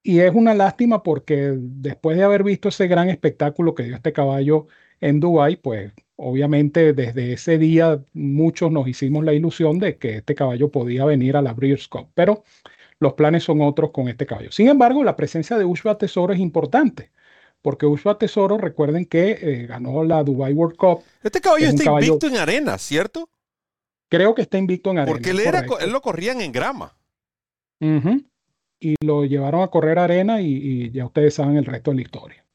Y 0.01 0.19
es 0.19 0.33
una 0.33 0.53
lástima 0.53 1.03
porque 1.03 1.53
después 1.57 2.17
de 2.17 2.23
haber 2.23 2.43
visto 2.43 2.69
ese 2.69 2.87
gran 2.87 3.09
espectáculo 3.09 3.75
que 3.75 3.83
dio 3.83 3.95
este 3.95 4.13
caballo 4.13 4.67
en 5.01 5.19
Dubái, 5.19 5.57
pues 5.57 5.91
obviamente 6.21 6.93
desde 6.93 7.33
ese 7.33 7.57
día 7.57 8.03
muchos 8.13 8.71
nos 8.71 8.87
hicimos 8.87 9.23
la 9.23 9.33
ilusión 9.33 9.79
de 9.79 9.97
que 9.97 10.17
este 10.17 10.35
caballo 10.35 10.69
podía 10.69 11.05
venir 11.05 11.37
a 11.37 11.41
la 11.41 11.53
Breeders' 11.53 11.87
Cup, 11.87 12.09
pero 12.13 12.43
los 12.99 13.13
planes 13.13 13.43
son 13.45 13.61
otros 13.61 13.91
con 13.91 14.09
este 14.09 14.25
caballo. 14.25 14.51
Sin 14.51 14.67
embargo, 14.67 15.03
la 15.03 15.15
presencia 15.15 15.57
de 15.57 15.63
Ushua 15.63 15.97
Tesoro 15.97 16.33
es 16.33 16.39
importante, 16.39 17.11
porque 17.61 17.85
Ushua 17.85 18.17
Tesoro, 18.17 18.57
recuerden 18.57 19.05
que 19.05 19.31
eh, 19.41 19.65
ganó 19.67 20.03
la 20.03 20.23
Dubai 20.23 20.53
World 20.53 20.75
Cup. 20.75 21.03
Este 21.23 21.39
caballo 21.39 21.67
está 21.67 21.85
invicto 21.85 22.27
en 22.27 22.37
arena, 22.37 22.77
¿cierto? 22.77 23.29
Creo 24.09 24.35
que 24.35 24.41
está 24.41 24.57
invicto 24.57 24.91
en 24.91 24.99
arena. 24.99 25.13
Porque 25.13 25.29
él, 25.29 25.39
era, 25.39 25.65
él 25.79 25.91
lo 25.91 26.01
corrían 26.01 26.41
en 26.41 26.51
grama 26.51 26.95
y 28.81 28.95
lo 29.03 29.23
llevaron 29.23 29.61
a 29.61 29.67
correr 29.67 29.99
arena 29.99 30.41
y, 30.41 30.91
ya 30.91 31.05
ustedes 31.05 31.33
saben 31.33 31.55
el 31.55 31.65
resto 31.65 31.91
de 31.91 31.95
la 31.95 32.01
historia. 32.01 32.45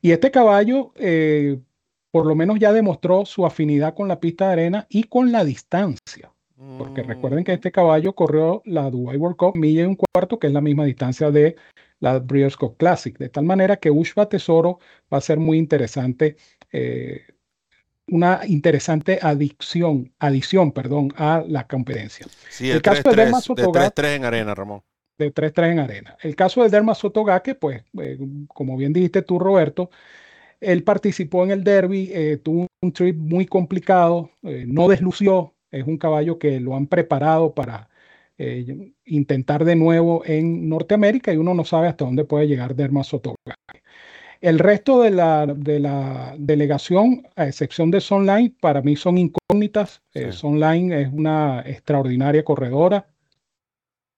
Y 0.00 0.12
este 0.12 0.30
caballo, 0.30 0.92
eh, 0.96 1.58
por 2.12 2.26
lo 2.26 2.36
menos 2.36 2.60
ya 2.60 2.72
demostró 2.72 3.24
su 3.24 3.44
afinidad 3.44 3.94
con 3.94 4.06
la 4.06 4.20
pista 4.20 4.46
de 4.46 4.52
arena 4.52 4.86
y 4.88 5.04
con 5.04 5.32
la 5.32 5.44
distancia. 5.44 6.30
Porque 6.78 7.02
recuerden 7.02 7.42
que 7.42 7.54
este 7.54 7.72
caballo 7.72 8.14
corrió 8.14 8.62
la 8.66 8.88
Dubai 8.88 9.16
World 9.16 9.36
Cup 9.36 9.56
milla 9.56 9.82
y 9.82 9.86
un 9.86 9.96
cuarto, 9.96 10.38
que 10.38 10.46
es 10.46 10.52
la 10.52 10.60
misma 10.60 10.84
distancia 10.84 11.32
de 11.32 11.56
la 11.98 12.20
Breeders' 12.20 12.56
Cup 12.56 12.76
Classic. 12.76 13.18
De 13.18 13.30
tal 13.30 13.44
manera 13.44 13.78
que 13.78 13.90
Ushba 13.90 14.28
Tesoro 14.28 14.78
va 15.12 15.18
a 15.18 15.22
ser 15.22 15.38
muy 15.40 15.58
interesante, 15.58 16.36
eh, 16.70 17.22
una 18.06 18.42
interesante 18.46 19.18
adicción, 19.20 20.12
adición 20.20 20.70
perdón, 20.70 21.12
a 21.16 21.42
la 21.48 21.66
competencia. 21.66 22.26
Sí, 22.48 22.70
el, 22.70 22.80
caso 22.80 23.02
de 23.10 23.26
3-3 23.26 24.16
en 24.16 24.24
arena, 24.24 24.54
Ramón 24.54 24.82
de 25.18 25.32
3-3 25.32 25.72
en 25.72 25.78
arena. 25.78 26.16
El 26.20 26.36
caso 26.36 26.62
del 26.62 26.70
Derma 26.70 26.94
Sotogake, 26.94 27.54
pues, 27.54 27.82
eh, 28.00 28.18
como 28.48 28.76
bien 28.76 28.92
dijiste 28.92 29.22
tú, 29.22 29.38
Roberto, 29.38 29.90
él 30.62 30.84
participó 30.84 31.44
en 31.44 31.50
el 31.50 31.64
derby, 31.64 32.10
eh, 32.12 32.38
tuvo 32.42 32.66
un 32.80 32.92
trip 32.92 33.16
muy 33.16 33.46
complicado, 33.46 34.30
eh, 34.42 34.64
no 34.66 34.88
deslució, 34.88 35.54
es 35.70 35.86
un 35.86 35.98
caballo 35.98 36.38
que 36.38 36.60
lo 36.60 36.76
han 36.76 36.86
preparado 36.86 37.54
para 37.54 37.88
intentar 39.04 39.64
de 39.64 39.76
nuevo 39.76 40.24
en 40.24 40.68
Norteamérica 40.68 41.32
y 41.32 41.36
uno 41.36 41.54
no 41.54 41.64
sabe 41.64 41.86
hasta 41.86 42.04
dónde 42.04 42.24
puede 42.24 42.48
llegar 42.48 42.74
Derma 42.74 43.04
Sotogake. 43.04 43.84
El 44.40 44.58
resto 44.58 45.00
de 45.00 45.10
la, 45.10 45.46
de 45.46 45.78
la 45.78 46.34
delegación, 46.36 47.22
a 47.36 47.46
excepción 47.46 47.92
de 47.92 48.00
Sonline, 48.00 48.56
para 48.60 48.82
mí 48.82 48.96
son 48.96 49.16
incógnitas. 49.18 50.02
Sonline 50.30 50.92
es 50.92 51.12
una 51.12 51.62
extraordinaria 51.64 52.42
corredora 52.42 53.11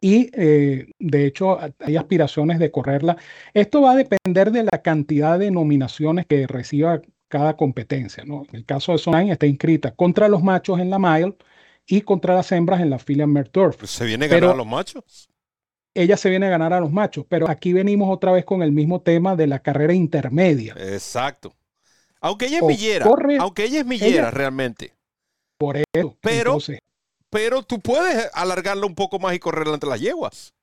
y 0.07 0.29
eh, 0.35 0.87
de 0.99 1.25
hecho 1.25 1.59
hay 1.79 1.97
aspiraciones 1.97 2.59
de 2.59 2.71
correrla. 2.71 3.17
Esto 3.55 3.81
va 3.81 3.93
a 3.93 3.97
depender 3.97 4.51
de 4.53 4.65
la 4.65 4.83
cantidad 4.83 5.39
de 5.39 5.51
nominaciones 5.51 6.27
que 6.27 6.47
reciba 6.47 7.01
cada 7.29 7.57
competencia. 7.57 8.23
¿no? 8.27 8.43
En 8.51 8.57
el 8.57 8.65
caso 8.67 8.93
de 8.93 8.99
Sonline 8.99 9.33
está 9.33 9.47
inscrita 9.47 9.93
contra 9.93 10.29
los 10.29 10.43
machos 10.43 10.79
en 10.79 10.91
la 10.91 10.99
mile 10.99 11.35
y 11.87 12.03
contra 12.03 12.35
las 12.35 12.53
hembras 12.53 12.83
en 12.83 12.91
la 12.91 12.99
fila 12.99 13.27
Merturf. 13.27 13.79
Pues 13.79 13.93
se 13.93 14.05
viene 14.05 14.27
a 14.27 14.29
ganar 14.29 14.51
a 14.51 14.55
los 14.55 14.67
machos. 14.67 15.31
Ella 15.95 16.19
se 16.19 16.29
viene 16.29 16.47
a 16.47 16.51
ganar 16.51 16.75
a 16.75 16.81
los 16.81 16.93
machos, 16.93 17.25
pero 17.27 17.49
aquí 17.49 17.73
venimos 17.73 18.11
otra 18.13 18.31
vez 18.33 18.45
con 18.45 18.63
el 18.63 18.73
mismo 18.73 19.01
tema 19.01 19.37
de 19.37 19.47
la 19.47 19.61
carrera 19.61 19.95
intermedia. 19.95 20.75
Exacto. 20.77 21.55
Aunque 22.21 22.47
ella 22.47 22.57
es 22.59 22.63
O 22.63 22.67
millera, 22.69 23.07
corre- 23.07 23.39
aunque 23.39 23.65
ella 23.65 23.79
es 23.81 23.87
millera 23.87 24.11
ella- 24.11 24.31
realmente, 24.31 24.93
Por 25.57 25.77
eso. 25.79 26.19
Pero- 26.21 26.51
Entonces, 26.51 26.79
pero 27.35 27.65
tú 27.65 27.81
puedes 27.81 28.31
alargarla 28.33 28.87
un 28.87 28.95
poco 28.95 29.19
más 29.19 29.35
y 29.35 29.41
correrla 29.41 29.75
entre 29.75 29.91
las 29.91 30.01
yeguas. 30.01 30.55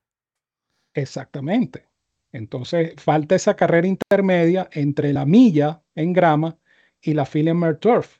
Exactamente. 0.94 1.86
Entonces, 2.32 2.94
falta 2.96 3.36
esa 3.36 3.58
carrera 3.58 3.88
intermedia 3.88 4.70
entre 4.72 5.12
la 5.12 5.26
milla 5.26 5.84
en 5.96 6.14
grama 6.14 6.58
y 7.02 7.14
la 7.14 7.26
fila 7.26 7.52
en 7.52 7.60
Mer 7.60 7.78
Turf. 7.78 8.20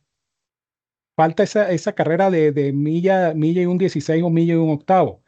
Falta 1.16 1.44
esa, 1.44 1.72
esa 1.72 1.94
carrera 1.94 2.30
de, 2.30 2.52
de 2.52 2.74
milla, 2.74 3.34
milla 3.34 3.62
y 3.62 3.68
un 3.68 3.78
16 3.78 4.22
o 4.22 4.30
milla 4.30 4.56
y 4.56 4.58
un 4.58 4.72
octavo, 4.72 5.24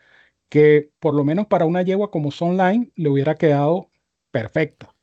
que 0.50 0.92
por 1.00 1.14
lo 1.14 1.24
menos 1.24 1.48
para 1.48 1.66
una 1.66 1.82
yegua 1.82 2.12
como 2.12 2.30
Sunline 2.30 2.92
le 2.98 3.08
hubiera 3.08 3.36
quedado 3.36 3.90
perfecta. 4.32 4.94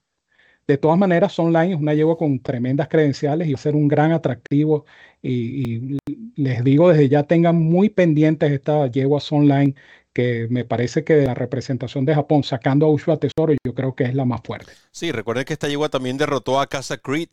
De 0.71 0.79
todas 0.79 0.99
maneras, 0.99 1.33
Sunline 1.33 1.73
es 1.73 1.81
una 1.81 1.95
yegua 1.95 2.17
con 2.17 2.39
tremendas 2.41 2.87
credenciales 2.89 3.49
y 3.49 3.57
ser 3.57 3.75
un 3.75 3.89
gran 3.89 4.13
atractivo. 4.13 4.85
Y, 5.23 5.95
y 5.95 5.99
les 6.37 6.65
digo 6.65 6.89
desde 6.89 7.09
ya, 7.09 7.25
tengan 7.25 7.57
muy 7.57 7.91
pendientes 7.91 8.51
esta 8.51 8.87
yegua 8.87 9.21
Sunline 9.21 9.75
que 10.13 10.49
me 10.51 10.65
parece 10.65 11.05
que 11.05 11.15
de 11.15 11.27
la 11.27 11.35
representación 11.35 12.05
de 12.05 12.15
Japón, 12.15 12.43
sacando 12.43 12.87
a 12.87 12.91
Ushua 12.91 13.19
Tesoro, 13.19 13.55
yo 13.65 13.75
creo 13.75 13.95
que 13.95 14.05
es 14.05 14.15
la 14.15 14.25
más 14.25 14.41
fuerte. 14.43 14.73
Sí, 14.91 15.13
recuerden 15.13 15.45
que 15.45 15.53
esta 15.53 15.69
yegua 15.69 15.89
también 15.89 16.17
derrotó 16.17 16.61
a 16.61 16.67
Casa 16.67 16.97
Creed 16.99 17.29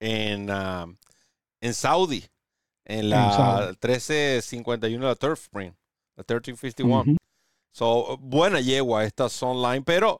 en, 0.00 0.48
ah, 0.50 0.86
en 1.60 1.74
Saudi, 1.74 2.24
en 2.84 3.10
la 3.10 3.32
Saudi. 3.32 3.66
1351 3.68 5.04
de 5.04 5.10
la 5.10 5.16
Turf 5.16 5.40
Spring, 5.42 5.72
la 6.16 6.22
1351. 6.22 7.00
Ujú. 7.00 7.16
So, 7.72 8.18
buena 8.18 8.60
yegua 8.60 9.04
esta 9.04 9.26
online, 9.40 9.82
pero 9.82 10.18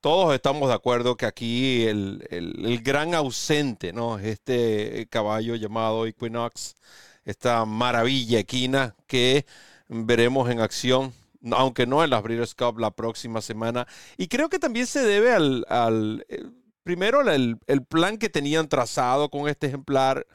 todos 0.00 0.34
estamos 0.34 0.68
de 0.68 0.74
acuerdo 0.74 1.16
que 1.16 1.26
aquí 1.26 1.84
el, 1.86 2.26
el- 2.30 2.80
gran 2.82 3.14
ausente, 3.14 3.92
¿no? 3.92 4.18
Es 4.18 4.26
este 4.26 5.06
caballo 5.10 5.54
llamado 5.56 6.06
Equinox, 6.06 6.76
esta 7.24 7.64
maravilla 7.64 8.38
equina 8.38 8.94
que 9.06 9.46
veremos 9.88 10.50
en 10.50 10.60
acción, 10.60 11.12
aunque 11.52 11.86
no 11.86 12.02
en 12.04 12.10
las 12.10 12.22
Breeders' 12.22 12.54
Cup 12.54 12.78
la 12.78 12.90
próxima 12.90 13.40
semana. 13.42 13.86
Y 14.16 14.28
creo 14.28 14.48
que 14.48 14.58
también 14.58 14.86
se 14.86 15.00
debe 15.02 15.32
al, 15.32 15.64
al- 15.68 16.24
eh, 16.28 16.44
primero 16.84 17.20
el, 17.30 17.58
el 17.66 17.84
plan 17.84 18.18
que 18.18 18.28
tenían 18.30 18.68
trazado 18.68 19.28
con 19.30 19.48
este 19.48 19.66
ejemplar, 19.68 20.26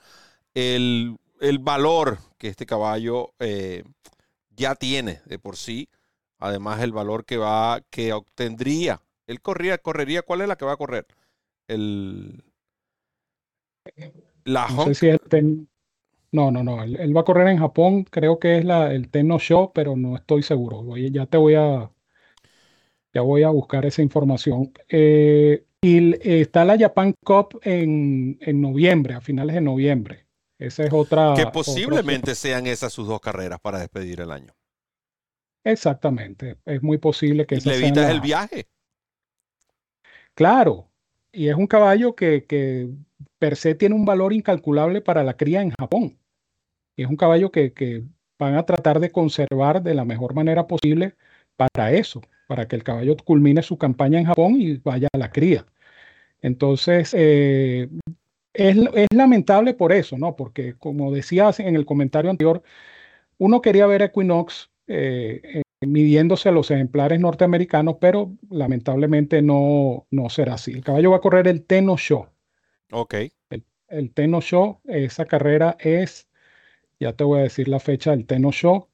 el, 0.53 1.17
el 1.41 1.59
valor 1.59 2.19
que 2.37 2.47
este 2.49 2.65
caballo 2.65 3.33
eh, 3.39 3.83
ya 4.55 4.75
tiene 4.75 5.21
de 5.25 5.39
por 5.39 5.57
sí, 5.57 5.89
además 6.39 6.81
el 6.81 6.91
valor 6.91 7.25
que 7.25 7.37
va, 7.37 7.81
que 7.89 8.13
obtendría. 8.13 9.01
Él 9.27 9.41
corría, 9.41 9.77
correría, 9.77 10.21
¿cuál 10.21 10.41
es 10.41 10.47
la 10.47 10.55
que 10.55 10.65
va 10.65 10.73
a 10.73 10.77
correr? 10.77 11.07
El 11.67 12.43
la 14.45 14.67
No 14.69 14.83
sé 14.85 14.93
si 14.95 15.07
es 15.07 15.13
el 15.13 15.19
ten- 15.29 15.69
No, 16.31 16.51
no, 16.51 16.63
no. 16.63 16.83
Él, 16.83 16.97
él 16.99 17.15
va 17.15 17.21
a 17.21 17.25
correr 17.25 17.47
en 17.47 17.59
Japón, 17.59 18.05
creo 18.05 18.39
que 18.39 18.57
es 18.57 18.65
la, 18.65 18.93
el 18.93 19.09
Tenno 19.09 19.39
Show, 19.39 19.71
pero 19.73 19.95
no 19.95 20.15
estoy 20.15 20.43
seguro. 20.43 20.97
Ya 20.97 21.25
te 21.27 21.37
voy 21.37 21.55
a. 21.55 21.91
Ya 23.13 23.21
voy 23.21 23.43
a 23.43 23.49
buscar 23.49 23.85
esa 23.85 24.01
información. 24.01 24.73
Eh, 24.89 25.63
y 25.81 26.15
está 26.41 26.65
la 26.65 26.77
Japan 26.77 27.13
Cup 27.23 27.59
en, 27.61 28.37
en 28.41 28.61
noviembre, 28.61 29.13
a 29.13 29.21
finales 29.21 29.55
de 29.55 29.61
noviembre. 29.61 30.25
Esa 30.57 30.83
es 30.85 30.93
otra. 30.93 31.35
que 31.35 31.45
posiblemente 31.45 32.35
sean 32.35 32.67
esas 32.67 32.93
sus 32.93 33.07
dos 33.07 33.19
carreras 33.19 33.59
para 33.59 33.79
despedir 33.79 34.21
el 34.21 34.31
año. 34.31 34.53
Exactamente. 35.63 36.57
Es 36.65 36.81
muy 36.81 36.97
posible 36.97 37.45
que 37.45 37.55
Y 37.55 37.61
le 37.61 37.75
evitas 37.75 38.05
la- 38.05 38.11
el 38.11 38.21
viaje. 38.21 38.67
Claro, 40.35 40.89
y 41.31 41.49
es 41.49 41.55
un 41.55 41.67
caballo 41.67 42.15
que, 42.15 42.45
que 42.45 42.89
per 43.39 43.55
se 43.55 43.75
tiene 43.75 43.95
un 43.95 44.05
valor 44.05 44.33
incalculable 44.33 45.01
para 45.01 45.23
la 45.23 45.37
cría 45.37 45.61
en 45.61 45.71
Japón. 45.71 46.17
Y 46.95 47.03
es 47.03 47.09
un 47.09 47.17
caballo 47.17 47.51
que, 47.51 47.73
que 47.73 48.03
van 48.39 48.55
a 48.55 48.65
tratar 48.65 48.99
de 48.99 49.11
conservar 49.11 49.83
de 49.83 49.95
la 49.95 50.05
mejor 50.05 50.35
manera 50.35 50.67
posible 50.67 51.15
para 51.57 51.93
eso, 51.93 52.21
para 52.47 52.67
que 52.67 52.75
el 52.75 52.83
caballo 52.83 53.15
culmine 53.17 53.63
su 53.63 53.77
campaña 53.77 54.19
en 54.19 54.25
Japón 54.25 54.55
y 54.59 54.77
vaya 54.77 55.09
a 55.13 55.17
la 55.17 55.31
cría. 55.31 55.65
Entonces, 56.41 57.13
eh, 57.17 57.89
es, 58.53 58.77
es 58.95 59.07
lamentable 59.15 59.73
por 59.73 59.93
eso, 59.93 60.17
¿no? 60.17 60.35
Porque 60.35 60.75
como 60.77 61.11
decías 61.13 61.59
en 61.59 61.75
el 61.75 61.85
comentario 61.85 62.31
anterior, 62.31 62.63
uno 63.37 63.61
quería 63.61 63.87
ver 63.87 64.03
a 64.03 64.05
Equinox 64.05 64.71
eh, 64.87 65.63
midiéndose 65.87 66.49
a 66.49 66.51
los 66.51 66.71
ejemplares 66.71 67.19
norteamericanos, 67.19 67.97
pero 67.99 68.31
lamentablemente 68.49 69.41
no, 69.41 70.07
no 70.11 70.29
será 70.29 70.55
así. 70.55 70.71
El 70.71 70.83
caballo 70.83 71.11
va 71.11 71.17
a 71.17 71.21
correr 71.21 71.47
el 71.47 71.63
Teno 71.63 71.97
Show. 71.97 72.27
Ok. 72.91 73.15
El 73.89 74.11
Teno 74.11 74.41
Show, 74.41 74.79
esa 74.85 75.25
carrera 75.25 75.77
es, 75.79 76.27
ya 76.99 77.13
te 77.13 77.23
voy 77.23 77.39
a 77.39 77.43
decir 77.43 77.67
la 77.67 77.79
fecha 77.79 78.11
del 78.11 78.25
Teno 78.25 78.51
Show, 78.51 78.87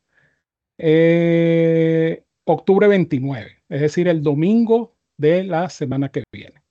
eh, 0.78 2.24
octubre 2.46 2.88
29, 2.88 3.64
es 3.70 3.82
decir, 3.82 4.08
el 4.08 4.24
domingo 4.24 4.96
de 5.18 5.44
la 5.44 5.70
semana 5.70 6.10
que 6.10 6.24
viene. 6.32 6.64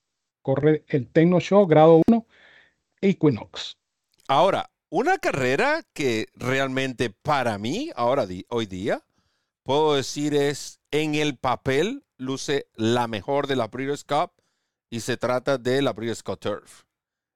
Corre 0.43 0.85
el 0.89 1.09
Tecno 1.09 1.41
Show 1.41 1.66
grado 1.66 2.01
1 2.09 2.27
Equinox. 3.03 3.77
Ahora, 4.27 4.71
una 4.89 5.19
carrera 5.19 5.83
que 5.93 6.27
realmente 6.35 7.11
para 7.11 7.59
mí, 7.59 7.91
ahora 7.95 8.27
hoy 8.49 8.66
día, 8.66 9.03
puedo 9.69 9.97
decir 9.97 10.35
es 10.35 10.81
en 10.91 11.14
el 11.14 11.37
papel 11.37 12.03
luce 12.16 12.69
la 12.75 13.07
mejor 13.07 13.47
de 13.47 13.55
la 13.55 13.69
Breeders' 13.69 14.03
Cup 14.03 14.33
y 14.89 15.01
se 15.01 15.19
trata 15.19 15.59
de 15.59 15.83
la 15.83 15.93
Breeders' 15.93 16.23
Cup 16.23 16.39
Turf. 16.39 16.85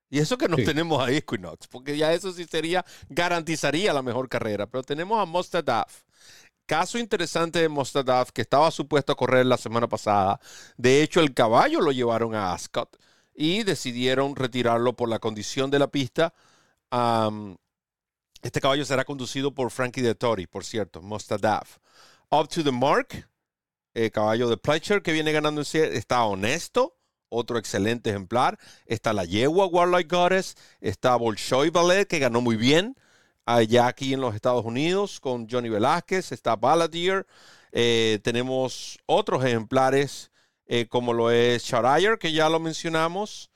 Y 0.09 0.18
eso 0.18 0.39
que 0.39 0.49
no 0.49 0.57
Sí. 0.57 0.64
tenemos 0.64 1.07
a 1.07 1.11
Equinox, 1.11 1.68
porque 1.68 1.95
ya 1.95 2.11
eso 2.14 2.33
sí 2.33 2.47
sería, 2.47 2.87
garantizaría 3.11 3.93
la 3.93 4.01
mejor 4.01 4.30
carrera. 4.30 4.66
Pero 4.66 4.83
tenemos 4.83 5.20
a 5.20 5.26
Mostadaf. 5.26 6.05
Caso 6.64 6.97
interesante 6.97 7.59
de 7.59 7.68
Mostadaf, 7.68 8.30
que 8.30 8.41
estaba 8.41 8.70
supuesto 8.70 9.12
a 9.12 9.16
correr 9.16 9.45
la 9.45 9.59
semana 9.59 9.87
pasada. 9.87 10.41
De 10.78 11.03
hecho, 11.03 11.20
el 11.20 11.35
caballo 11.35 11.83
lo 11.83 11.93
llevaron 11.93 12.35
a 12.35 12.55
Ascot 12.55 12.97
y 13.35 13.62
decidieron 13.62 14.37
retirarlo 14.37 14.95
por 14.97 15.11
la 15.11 15.18
condición 15.18 15.70
de 15.70 15.78
la 15.80 15.89
pista. 15.89 16.33
Este 18.41 18.61
caballo 18.62 18.87
será 18.87 19.05
conducido 19.05 19.53
por 19.53 19.70
Frankie 19.70 20.01
de 20.01 20.14
Tori, 20.14 20.47
por 20.47 20.64
cierto, 20.64 21.03
Mostadaf. 21.03 21.76
Up 22.35 22.49
to 22.49 22.64
the 22.64 22.72
Mark, 22.72 23.28
el 23.93 24.11
caballo 24.11 24.49
de 24.49 24.57
Pletcher 24.57 25.03
que 25.03 25.12
viene 25.12 25.33
ganando 25.33 25.61
en 25.61 25.95
está 25.95 26.24
honesto, 26.24 26.97
otro 27.28 27.59
excelente 27.59 28.09
ejemplar. 28.09 28.59
Está 28.87 29.12
la 29.12 29.26
yegua 29.26 29.66
Warlike 29.66 30.09
Goddess, 30.09 30.57
está 30.80 31.14
Bolshoi 31.16 31.68
Ballet 31.68 32.07
que 32.07 32.18
ganó 32.18 32.41
muy 32.41 32.57
bien 32.57 32.97
allá 33.45 33.87
aquí 33.87 34.14
en 34.14 34.22
los 34.22 34.35
Estados 34.35 34.64
Unidos 34.64 35.20
con 35.20 35.47
Johnny 35.47 35.68
Velázquez, 35.68 36.33
está 36.33 36.57
Balladeer. 36.57 37.26
Eh, 37.70 38.18
tenemos 38.22 38.99
otros 39.05 39.45
ejemplares 39.45 40.30
eh, 40.64 40.87
como 40.89 41.12
lo 41.12 41.30
es 41.30 41.62
Sharayer, 41.64 42.18
que 42.18 42.33
ya 42.33 42.49
lo 42.49 42.61
mencionamos. 42.61 43.51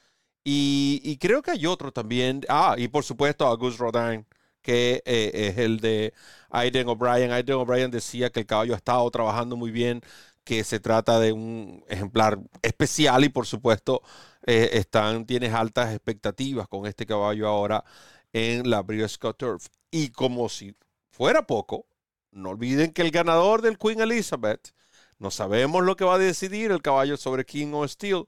Y, 0.44 1.00
y 1.02 1.16
creo 1.16 1.40
que 1.40 1.52
hay 1.52 1.64
otro 1.64 1.92
también. 1.92 2.42
Ah, 2.50 2.74
y 2.76 2.88
por 2.88 3.04
supuesto 3.04 3.46
Auguste 3.46 3.82
Rodin, 3.82 4.26
que 4.66 5.00
eh, 5.04 5.30
es 5.32 5.58
el 5.58 5.78
de 5.78 6.12
Aiden 6.50 6.88
O'Brien. 6.88 7.30
Aiden 7.30 7.54
O'Brien 7.54 7.88
decía 7.92 8.30
que 8.30 8.40
el 8.40 8.46
caballo 8.46 8.74
ha 8.74 8.76
estado 8.76 9.08
trabajando 9.12 9.54
muy 9.54 9.70
bien, 9.70 10.02
que 10.42 10.64
se 10.64 10.80
trata 10.80 11.20
de 11.20 11.30
un 11.30 11.84
ejemplar 11.88 12.40
especial 12.62 13.22
y 13.24 13.28
por 13.28 13.46
supuesto 13.46 14.02
eh, 14.44 14.70
están, 14.72 15.24
tienes 15.24 15.54
altas 15.54 15.94
expectativas 15.94 16.66
con 16.66 16.84
este 16.86 17.06
caballo 17.06 17.46
ahora 17.46 17.84
en 18.32 18.68
la 18.68 18.82
Breeders' 18.82 19.12
Scott 19.12 19.38
Turf. 19.38 19.68
Y 19.92 20.08
como 20.10 20.48
si 20.48 20.74
fuera 21.10 21.46
poco, 21.46 21.86
no 22.32 22.50
olviden 22.50 22.92
que 22.92 23.02
el 23.02 23.12
ganador 23.12 23.62
del 23.62 23.78
Queen 23.78 24.00
Elizabeth, 24.00 24.74
no 25.20 25.30
sabemos 25.30 25.84
lo 25.84 25.94
que 25.94 26.04
va 26.04 26.16
a 26.16 26.18
decidir 26.18 26.72
el 26.72 26.82
caballo 26.82 27.16
sobre 27.16 27.44
King 27.46 27.72
of 27.72 27.88
Steel. 27.88 28.24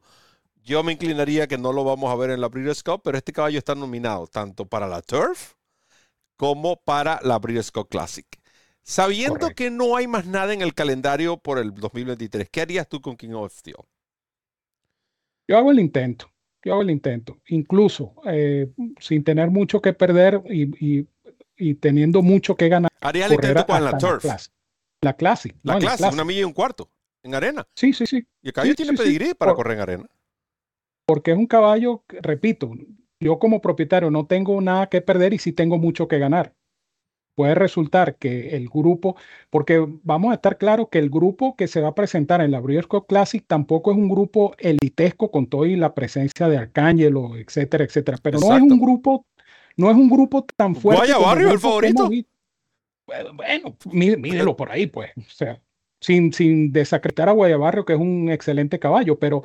Yo 0.63 0.85
me 0.85 0.93
inclinaría 0.93 1.49
que 1.49 1.59
no 1.59 1.73
lo 1.73 1.83
vamos 1.83 2.13
a 2.13 2.17
ver 2.17 2.31
en 2.31 2.41
la 2.41 2.49
Breeders' 2.49 2.85
Cup, 2.85 3.01
pero 3.03 3.19
este 3.19 3.33
caballo 3.33 3.59
está 3.59 3.75
nominado 3.75 4.29
tanto 4.29 4.67
para 4.67 4.87
la 4.87 5.03
Turf 5.03 5.58
como 6.39 6.77
para 6.77 7.21
la 7.23 7.39
Breeders' 7.39 7.71
Classic. 7.91 8.27
Sabiendo 8.83 9.35
Correcto. 9.41 9.55
que 9.57 9.71
no 9.71 9.97
hay 9.97 10.07
más 10.07 10.25
nada 10.25 10.55
en 10.55 10.63
el 10.63 10.73
calendario 10.73 11.37
por 11.37 11.59
el 11.59 11.75
2023, 11.75 12.49
¿qué 12.49 12.63
harías 12.63 12.89
tú 12.89 13.03
con 13.03 13.17
King 13.19 13.33
of 13.35 13.53
Steel? 13.53 13.77
Yo 15.47 15.59
hago 15.59 15.71
el 15.71 15.81
intento, 15.81 16.31
yo 16.65 16.73
hago 16.73 16.83
el 16.83 16.91
intento, 16.91 17.39
incluso 17.49 18.15
eh, 18.27 18.71
sin 19.01 19.25
tener 19.25 19.51
mucho 19.51 19.83
que 19.83 19.93
perder 19.93 20.43
y, 20.49 21.01
y- 21.01 21.09
y 21.57 21.75
teniendo 21.75 22.23
mucho 22.23 22.55
que 22.57 22.69
ganar. 22.69 22.91
¿Harías 23.01 23.27
el 23.31 23.35
intento 23.35 23.67
con 23.67 23.85
la 23.85 23.99
Turf? 23.99 24.25
La 25.03 25.13
Classic. 25.15 25.55
La 25.65 25.75
no, 25.75 25.79
Classic, 25.81 26.13
una 26.13 26.25
milla 26.25 26.41
y 26.41 26.45
un 26.45 26.53
cuarto, 26.53 26.91
en 27.23 27.35
arena. 27.35 27.67
Sí, 27.75 27.93
sí, 27.93 28.07
sí. 28.07 28.25
Y 28.43 28.49
el 28.49 28.53
caballo 28.53 28.73
Sí, 28.73 28.77
tiene 28.85 28.97
sí, 28.97 29.35
para 29.35 29.51
Por- 29.51 29.57
correr 29.57 29.77
en 29.77 29.83
arena. 29.83 30.07
Porque 31.05 31.33
es 31.33 31.39
un 31.39 31.47
caballo, 31.47 32.05
repito, 32.09 32.71
yo 33.21 33.39
como 33.39 33.61
propietario 33.61 34.11
no 34.11 34.27
tengo 34.27 34.61
nada 34.61 34.89
que 34.89 35.01
perder 35.01 35.35
y 35.35 35.39
sí 35.39 35.53
tengo 35.53 35.79
mucho 35.79 36.09
que 36.09 36.19
ganar. 36.19 36.55
Puede 37.35 37.55
resultar 37.55 38.17
que 38.17 38.57
el 38.57 38.69
grupo, 38.69 39.15
porque 39.49 39.85
vamos 40.03 40.33
a 40.33 40.35
estar 40.35 40.59
claros 40.59 40.89
que 40.91 40.99
el 40.99 41.09
grupo 41.09 41.55
que 41.55 41.69
se 41.69 41.81
va 41.81 41.89
a 41.89 41.95
presentar 41.95 42.41
en 42.41 42.51
la 42.51 42.59
Breeders' 42.61 42.89
Cup 42.89 43.07
Classic 43.07 43.45
tampoco 43.47 43.93
es 43.93 43.97
un 43.97 44.09
grupo 44.09 44.55
elitesco 44.59 45.31
con 45.31 45.47
toda 45.47 45.69
y 45.69 45.77
la 45.77 45.95
presencia 45.95 46.49
de 46.49 46.57
Arcángelo, 46.57 47.37
etcétera, 47.37 47.85
etcétera. 47.85 48.19
Pero 48.21 48.41
no 48.41 48.57
es 48.57 48.63
un 48.63 48.81
grupo, 48.81 49.25
no 49.77 49.89
es 49.89 49.97
un 49.97 50.11
grupo 50.11 50.45
tan 50.57 50.75
fuerte. 50.75 51.13
Guaya 51.13 51.19
Barrio, 51.19 51.53
el 51.53 51.59
favorito. 51.61 52.11
Bueno, 53.07 53.33
bueno, 53.35 53.77
mí- 53.93 54.17
mídelo 54.17 54.57
por 54.57 54.73
ahí, 54.73 54.89
pues. 54.89 55.13
O 55.17 55.23
sea, 55.31 55.61
sin, 56.01 56.33
sin 56.33 56.73
desacreditar 56.73 57.29
a 57.29 57.33
Guayabarrio, 57.33 57.85
que 57.85 57.93
es 57.93 57.99
un 58.01 58.31
excelente 58.31 58.81
caballo, 58.81 59.19
pero 59.19 59.45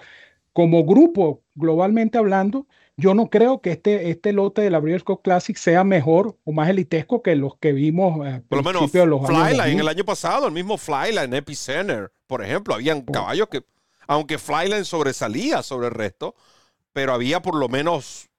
como 0.51 0.84
grupo, 0.84 1.43
globalmente 1.55 2.17
hablando, 2.17 2.65
yo 2.98 3.14
no 3.16 3.30
creo 3.30 3.62
que 3.62 3.72
este, 3.72 4.10
este 4.10 4.34
lote 4.34 4.62
de 4.62 4.70
la 4.70 4.80
Breeders' 4.80 5.04
Cup 5.04 5.22
Classic 5.24 5.56
sea 5.58 5.84
mejor 5.84 6.38
o 6.44 6.52
más 6.52 6.70
elitesco 6.70 7.22
que 7.24 7.36
los 7.36 7.58
que 7.58 7.74
vimos 7.74 8.26
a 8.26 8.41
Por 8.48 8.60
lo 8.60 8.64
menos 8.64 8.91
de 8.91 9.06
los 9.06 9.20
años 9.22 9.30
Flyline 9.30 9.58
2000. 9.58 9.80
el 9.80 9.88
año 9.88 10.06
pasado, 10.06 10.48
el 10.48 10.54
mismo 10.54 10.78
Flyline, 10.78 11.34
Epicenter, 11.34 12.12
por 12.28 12.44
ejemplo, 12.44 12.76
habían 12.76 13.04
Oh. 13.08 13.12
caballos 13.12 13.48
que, 13.50 13.64
aunque 14.08 14.38
Flyline 14.38 14.86
sobresalía 14.86 15.64
sobre 15.64 15.88
el 15.88 15.94
resto, 15.94 16.36
pero 16.94 17.14
había 17.14 17.41
por 17.41 17.56
lo 17.56 17.68
menos 17.70 18.30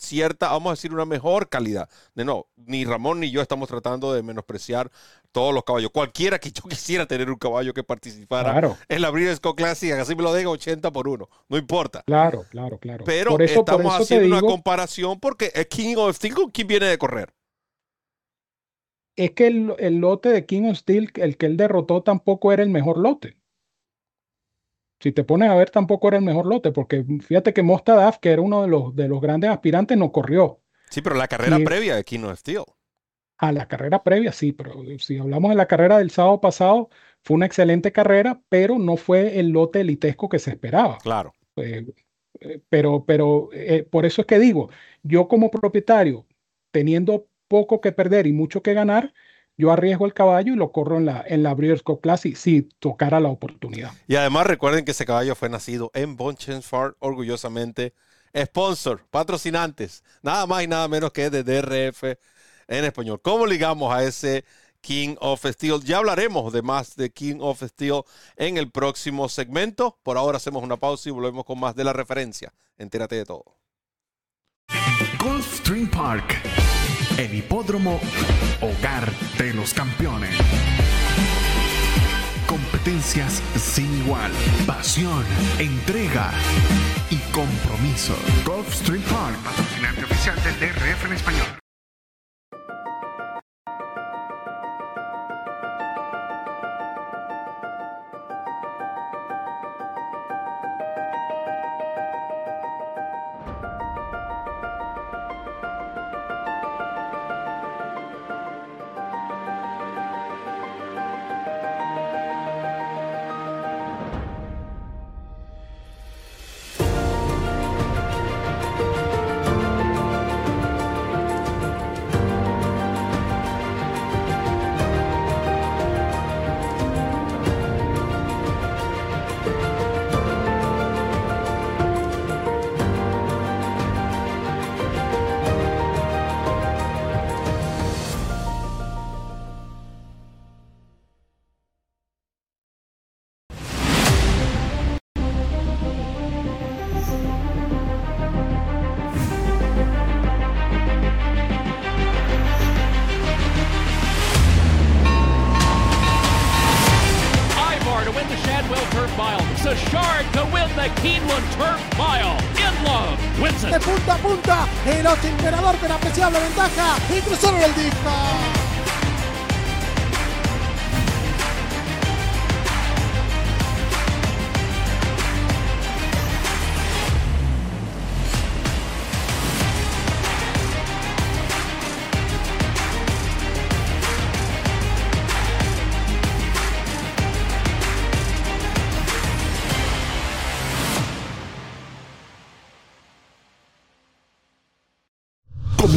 cierta, 0.00 0.48
vamos 0.50 0.70
a 0.70 0.72
decir, 0.74 0.92
una 0.92 1.04
mejor 1.04 1.48
calidad. 1.48 1.88
De 2.14 2.24
no, 2.24 2.46
ni 2.56 2.84
Ramón 2.84 3.20
ni 3.20 3.30
yo 3.30 3.42
estamos 3.42 3.68
tratando 3.68 4.12
de 4.12 4.22
menospreciar 4.22 4.90
todos 5.32 5.54
los 5.54 5.64
caballos. 5.64 5.90
Cualquiera 5.92 6.38
que 6.38 6.50
yo 6.52 6.62
quisiera 6.68 7.06
tener 7.06 7.30
un 7.30 7.36
caballo 7.36 7.74
que 7.74 7.84
participara 7.84 8.52
Claro, 8.52 8.78
en 8.88 9.02
la 9.02 9.10
Breeders' 9.10 9.40
Classic, 9.40 9.92
así 9.92 10.14
me 10.14 10.22
lo 10.22 10.34
diga 10.34 10.50
80 10.50 10.90
por 10.92 11.08
1, 11.08 11.28
no 11.48 11.58
importa. 11.58 12.04
claro, 12.04 12.46
claro, 12.50 12.78
claro. 12.78 13.04
Pero 13.04 13.30
por 13.30 13.42
eso, 13.42 13.64
por 13.64 13.80
estamos 13.80 13.94
eso 13.94 14.02
haciendo 14.02 14.26
una 14.26 14.42
comparación 14.42 15.20
porque 15.20 15.52
es 15.54 15.66
King 15.66 15.96
of 15.96 16.16
Steel 16.16 16.34
con 16.34 16.50
quién 16.50 16.66
viene 16.68 16.86
de 16.86 16.98
correr. 16.98 17.32
es 19.16 19.32
que 19.32 19.46
el, 19.46 19.74
el 19.78 19.98
lote 19.98 20.30
de 20.30 20.46
King 20.46 20.64
of 20.70 20.76
Steel, 20.78 21.12
el 21.16 21.36
que 21.36 21.46
él 21.46 21.56
derrotó, 21.56 22.02
tampoco 22.02 22.52
era 22.52 22.62
el 22.64 22.70
mejor 22.70 22.98
lote. 22.98 23.36
Si 25.00 25.12
te 25.12 25.24
pones 25.24 25.48
a 25.48 25.54
ver, 25.54 25.70
tampoco 25.70 26.08
era 26.08 26.18
el 26.18 26.24
mejor 26.24 26.46
lote, 26.46 26.72
porque 26.72 27.04
fíjate 27.22 27.54
que 27.54 27.62
Mostadaf, 27.62 28.18
que 28.18 28.30
era 28.30 28.42
uno 28.42 28.62
de 28.62 28.68
los, 28.68 28.94
de 28.94 29.08
los 29.08 29.20
grandes 29.20 29.50
aspirantes, 29.50 29.96
no 29.96 30.12
corrió. 30.12 30.60
Sí, 30.90 31.00
pero 31.00 31.16
la 31.16 31.26
carrera 31.26 31.58
previa 31.64 31.96
de 31.96 32.04
King 32.04 32.24
of 32.24 32.38
Steel. 32.38 32.64
A 33.38 33.52
la 33.52 33.66
carrera 33.66 34.02
previa, 34.02 34.32
sí, 34.32 34.52
pero 34.52 34.74
si 34.98 35.16
hablamos 35.16 35.50
de 35.50 35.56
la 35.56 35.66
carrera 35.66 35.96
del 35.96 36.10
sábado 36.10 36.42
pasado, 36.42 36.90
fue 37.22 37.36
una 37.36 37.46
excelente 37.46 37.92
carrera, 37.92 38.42
pero 38.50 38.78
no 38.78 38.98
fue 38.98 39.38
el 39.40 39.48
lote 39.48 39.80
elitesco 39.80 40.28
que 40.28 40.38
se 40.38 40.50
esperaba. 40.50 40.98
Claro. 40.98 41.32
Eh, 41.56 41.86
eh, 42.40 42.60
pero 42.68 43.04
pero 43.06 43.48
eh, 43.52 43.86
por 43.90 44.04
eso 44.04 44.20
es 44.20 44.26
que 44.26 44.38
digo, 44.38 44.68
yo 45.02 45.28
como 45.28 45.50
propietario, 45.50 46.26
teniendo 46.70 47.26
poco 47.48 47.80
que 47.80 47.92
perder 47.92 48.26
y 48.26 48.32
mucho 48.32 48.62
que 48.62 48.74
ganar, 48.74 49.14
yo 49.60 49.70
arriesgo 49.70 50.06
el 50.06 50.14
caballo 50.14 50.52
y 50.52 50.56
lo 50.56 50.72
corro 50.72 50.96
en 50.96 51.06
la, 51.06 51.24
en 51.26 51.42
la 51.42 51.54
Breeders' 51.54 51.82
Cup 51.82 52.00
Classic 52.00 52.34
si 52.34 52.62
tocara 52.62 53.20
la 53.20 53.28
oportunidad. 53.28 53.92
Y 54.08 54.16
además 54.16 54.46
recuerden 54.46 54.84
que 54.84 54.90
ese 54.90 55.06
caballo 55.06 55.34
fue 55.34 55.48
nacido 55.48 55.90
en 55.94 56.16
Bonchens 56.16 56.66
Farm, 56.66 56.94
orgullosamente 56.98 57.94
sponsor, 58.36 59.04
patrocinantes, 59.10 60.02
nada 60.22 60.46
más 60.46 60.62
y 60.62 60.68
nada 60.68 60.88
menos 60.88 61.12
que 61.12 61.30
de 61.30 61.42
DRF 61.42 62.04
en 62.68 62.84
español. 62.84 63.20
¿Cómo 63.22 63.46
ligamos 63.46 63.92
a 63.92 64.02
ese 64.02 64.44
King 64.80 65.16
of 65.20 65.44
Steel? 65.44 65.82
Ya 65.84 65.98
hablaremos 65.98 66.52
de 66.52 66.62
más 66.62 66.96
de 66.96 67.10
King 67.10 67.36
of 67.40 67.62
Steel 67.62 68.02
en 68.36 68.56
el 68.56 68.70
próximo 68.70 69.28
segmento. 69.28 69.98
Por 70.02 70.16
ahora 70.16 70.38
hacemos 70.38 70.62
una 70.62 70.76
pausa 70.76 71.08
y 71.08 71.12
volvemos 71.12 71.44
con 71.44 71.58
más 71.60 71.74
de 71.74 71.84
la 71.84 71.92
referencia. 71.92 72.52
Entérate 72.78 73.16
de 73.16 73.24
todo. 73.24 73.60
Gulfstream 75.18 75.90
Park, 75.90 76.40
el 77.20 77.34
hipódromo 77.34 78.00
hogar 78.62 79.12
de 79.36 79.52
los 79.52 79.74
campeones. 79.74 80.34
Competencias 82.46 83.42
sin 83.56 83.94
igual, 83.98 84.32
pasión, 84.66 85.24
entrega 85.58 86.30
y 87.10 87.16
compromiso. 87.30 88.16
Gulfstream 88.46 89.02
Park, 89.02 89.36
patrocinante 89.44 90.04
oficial 90.04 90.36
del 90.42 90.58
DRF 90.60 91.04
en 91.04 91.12
español. 91.12 91.59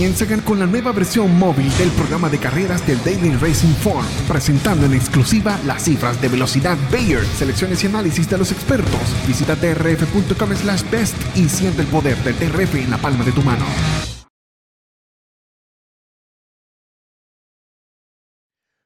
Comienzan 0.03 0.41
con 0.41 0.59
la 0.59 0.65
nueva 0.65 0.91
versión 0.91 1.39
móvil 1.39 1.69
del 1.77 1.89
programa 1.91 2.27
de 2.27 2.37
carreras 2.37 2.85
del 2.85 3.01
Daily 3.05 3.37
Racing 3.37 3.73
Form, 3.75 4.05
presentando 4.27 4.85
en 4.85 4.95
exclusiva 4.95 5.57
las 5.65 5.85
cifras 5.85 6.21
de 6.21 6.27
velocidad 6.27 6.77
Bayer, 6.91 7.23
selecciones 7.25 7.81
y 7.81 7.87
análisis 7.87 8.29
de 8.29 8.37
los 8.37 8.51
expertos. 8.51 8.99
Visita 9.25 9.55
drf.com 9.55 10.55
slash 10.55 10.83
best 10.91 11.15
y 11.37 11.47
siente 11.47 11.83
el 11.83 11.87
poder 11.87 12.17
del 12.17 12.37
DRF 12.37 12.75
en 12.75 12.89
la 12.91 12.97
palma 12.97 13.23
de 13.23 13.31
tu 13.31 13.41
mano. 13.43 13.65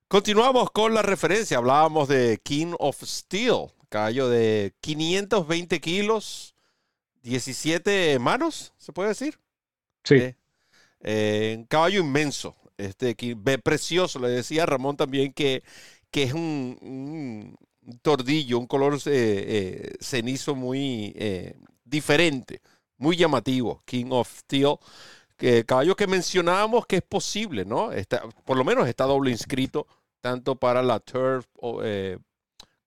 Continuamos 0.07 0.69
con 0.69 0.93
la 0.93 1.01
referencia. 1.01 1.57
Hablábamos 1.57 2.09
de 2.09 2.39
King 2.43 2.75
of 2.77 3.01
Steel, 3.03 3.71
caballo 3.89 4.29
de 4.29 4.75
520 4.81 5.81
kilos, 5.81 6.53
17 7.23 8.19
manos, 8.19 8.75
¿se 8.77 8.93
puede 8.93 9.09
decir? 9.09 9.39
Sí, 10.03 10.15
Eh, 10.17 10.35
eh, 11.01 11.55
un 11.57 11.65
caballo 11.65 11.99
inmenso, 11.99 12.55
este, 12.77 13.15
ve 13.35 13.57
precioso. 13.59 14.19
Le 14.19 14.29
decía 14.29 14.63
a 14.63 14.65
Ramón 14.65 14.97
también 14.97 15.33
que, 15.33 15.63
que 16.11 16.23
es 16.23 16.33
un, 16.33 16.77
un 16.81 17.99
tordillo, 17.99 18.59
un 18.59 18.67
color 18.67 18.95
eh, 18.95 18.99
eh, 19.05 19.95
cenizo 19.99 20.55
muy 20.55 21.15
diferente, 21.83 22.61
muy 22.97 23.15
llamativo. 23.15 23.81
King 23.85 24.07
of 24.11 24.39
Steel, 24.39 24.75
que 25.37 25.63
caballo 25.65 25.95
que 25.95 26.07
mencionábamos 26.07 26.85
que 26.85 26.97
es 26.97 27.03
posible, 27.03 27.65
¿no? 27.65 27.91
Está, 27.91 28.23
por 28.45 28.57
lo 28.57 28.63
menos 28.63 28.87
está 28.87 29.05
doble 29.05 29.31
inscrito, 29.31 29.87
tanto 30.21 30.55
para 30.55 30.81
la 30.81 30.99
Turf 30.99 31.45
o, 31.55 31.81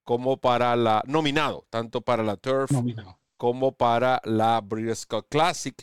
como 0.04 0.36
para 0.38 0.74
la 0.76 1.02
nominado, 1.06 1.64
tanto 1.70 2.00
para 2.00 2.22
la 2.24 2.36
Turf 2.36 2.72
nominado. 2.72 3.18
como 3.36 3.72
para 3.72 4.20
la 4.24 4.60
Breeders' 4.60 5.06
Cup 5.06 5.26
Classic. 5.28 5.74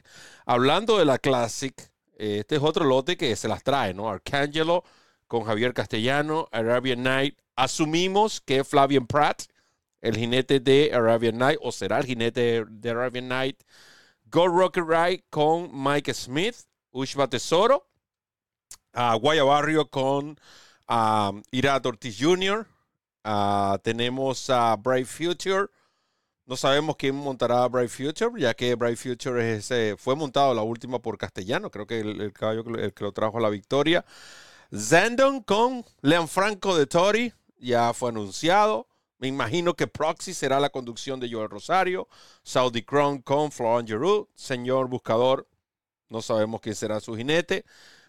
Hablando 0.46 0.98
de 0.98 1.06
la 1.06 1.18
Classic, 1.18 1.74
este 2.18 2.56
es 2.56 2.62
otro 2.62 2.84
lote 2.86 3.16
que 3.16 3.36
se 3.36 3.48
las 3.48 3.64
trae, 3.64 3.94
¿no? 3.94 4.10
Arcangelo 4.10 4.84
con 5.28 5.44
Javier 5.44 5.74
Castellano, 5.74 6.48
Arabian 6.52 7.04
Night. 7.04 7.38
Asumimos 7.56 8.42
que 8.42 8.64
Flavian 8.64 9.08
Pratt, 9.08 9.44
el 10.02 10.16
jinete 10.16 10.60
de 10.60 10.92
Arabian 10.94 11.38
Night, 11.38 11.60
o 11.62 11.72
será 11.72 12.00
el 12.00 12.06
jinete 12.06 12.66
de 12.68 12.90
Arabian 12.90 13.28
Night. 13.28 13.62
Go 14.26 14.48
Rocket 14.48 14.84
Ride 14.88 15.24
con 15.30 15.70
Mike 15.72 16.14
Smith, 16.14 16.56
Ushba 16.92 17.28
Tesoro, 17.28 17.88
Guaya 18.94 19.44
Barrio 19.44 19.90
con 19.90 20.40
Ira 21.52 21.82
Ortiz 21.84 22.18
Jr., 22.20 22.68
tenemos 23.84 24.50
a 24.50 24.76
Bright 24.76 25.08
Future. 25.08 25.68
No 26.48 26.56
sabemos 26.56 26.96
quién 26.96 27.14
montará 27.14 27.68
Bright 27.68 27.90
Future, 27.90 28.32
ya 28.40 28.54
que 28.54 28.74
Bright 28.76 28.98
Future 28.98 29.58
es 29.58 29.70
fue 30.00 30.16
montado 30.16 30.54
la 30.54 30.62
última 30.62 31.00
por 31.00 31.18
Castellano, 31.18 31.70
creo 31.70 31.86
que 31.86 32.00
el, 32.00 32.32
caballo 32.32 32.64
el 32.78 32.94
que 32.94 33.04
lo 33.04 33.12
trajo 33.12 33.38
a 33.38 33.42
la 33.42 33.50
victoria. 33.50 34.06
Zandon 34.74 35.42
con 35.42 35.84
Leon 36.02 36.30
Franco 36.30 36.78
de 36.78 36.88
Tori, 36.88 37.34
ya 37.60 37.94
fue 37.94 38.12
anunciado. 38.12 38.88
Me 39.20 39.28
imagino 39.28 39.74
que 39.74 39.88
Proxy 39.88 40.34
será 40.34 40.62
la 40.62 40.70
conducción 40.70 41.20
de 41.20 41.30
Joel 41.30 41.50
Rosario. 41.50 42.08
Saudi 42.44 42.82
Crown 42.82 43.22
con 43.22 43.52
Florent 43.52 43.90
Giroux. 43.90 44.30
Señor 44.34 44.88
Buscador, 44.88 45.50
no 46.08 46.22
sabemos 46.22 46.62
quién 46.62 46.76
será 46.76 47.02
su 47.02 47.16
jinete. 47.16 47.66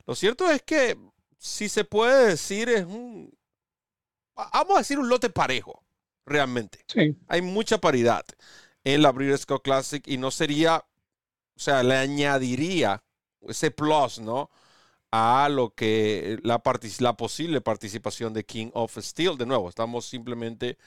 Lo 0.07 0.15
cierto 0.15 0.49
es 0.49 0.63
que, 0.63 0.97
si 1.39 1.69
se 1.69 1.85
puede 1.85 2.29
decir, 2.29 2.69
es 2.69 2.85
un. 2.85 3.37
Vamos 4.37 4.77
a 4.77 4.79
decir 4.79 4.99
un 4.99 5.09
lote 5.09 5.29
parejo, 5.31 5.83
realmente. 6.29 6.85
Sí. 6.87 7.17
Hay 7.29 7.43
mucha 7.43 7.79
paridad 7.79 8.25
en 8.85 9.03
la 9.03 9.13
Breeders' 9.13 9.47
Cup 9.47 9.63
Classic 9.63 10.07
y 10.07 10.19
no 10.19 10.31
sería. 10.31 10.85
O 11.57 11.61
sea, 11.61 11.83
le 11.83 11.97
añadiría 11.97 13.03
ese 13.43 13.71
plus, 13.73 14.21
¿no? 14.21 14.51
a 15.11 15.49
lo 15.51 15.75
que 15.75 16.39
la, 16.43 16.63
la 17.01 17.17
posible 17.17 17.61
participación 17.61 18.33
de 18.35 18.45
King 18.45 18.71
of 18.75 18.97
Steel. 18.99 19.37
De 19.39 19.47
nuevo, 19.47 19.69
estamos 19.69 20.07
simplemente 20.07 20.79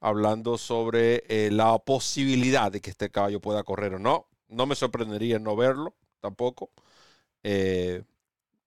hablando 0.00 0.58
sobre 0.58 1.24
eh, 1.28 1.50
la 1.50 1.78
posibilidad 1.78 2.72
de 2.72 2.80
que 2.80 2.90
este 2.90 3.10
caballo 3.10 3.40
pueda 3.40 3.64
correr 3.64 3.94
o 3.94 3.98
no. 3.98 4.28
No 4.48 4.66
me 4.66 4.74
sorprendería 4.74 5.38
no 5.38 5.56
verlo 5.56 5.94
tampoco. 6.20 6.70
Eh, 7.44 8.04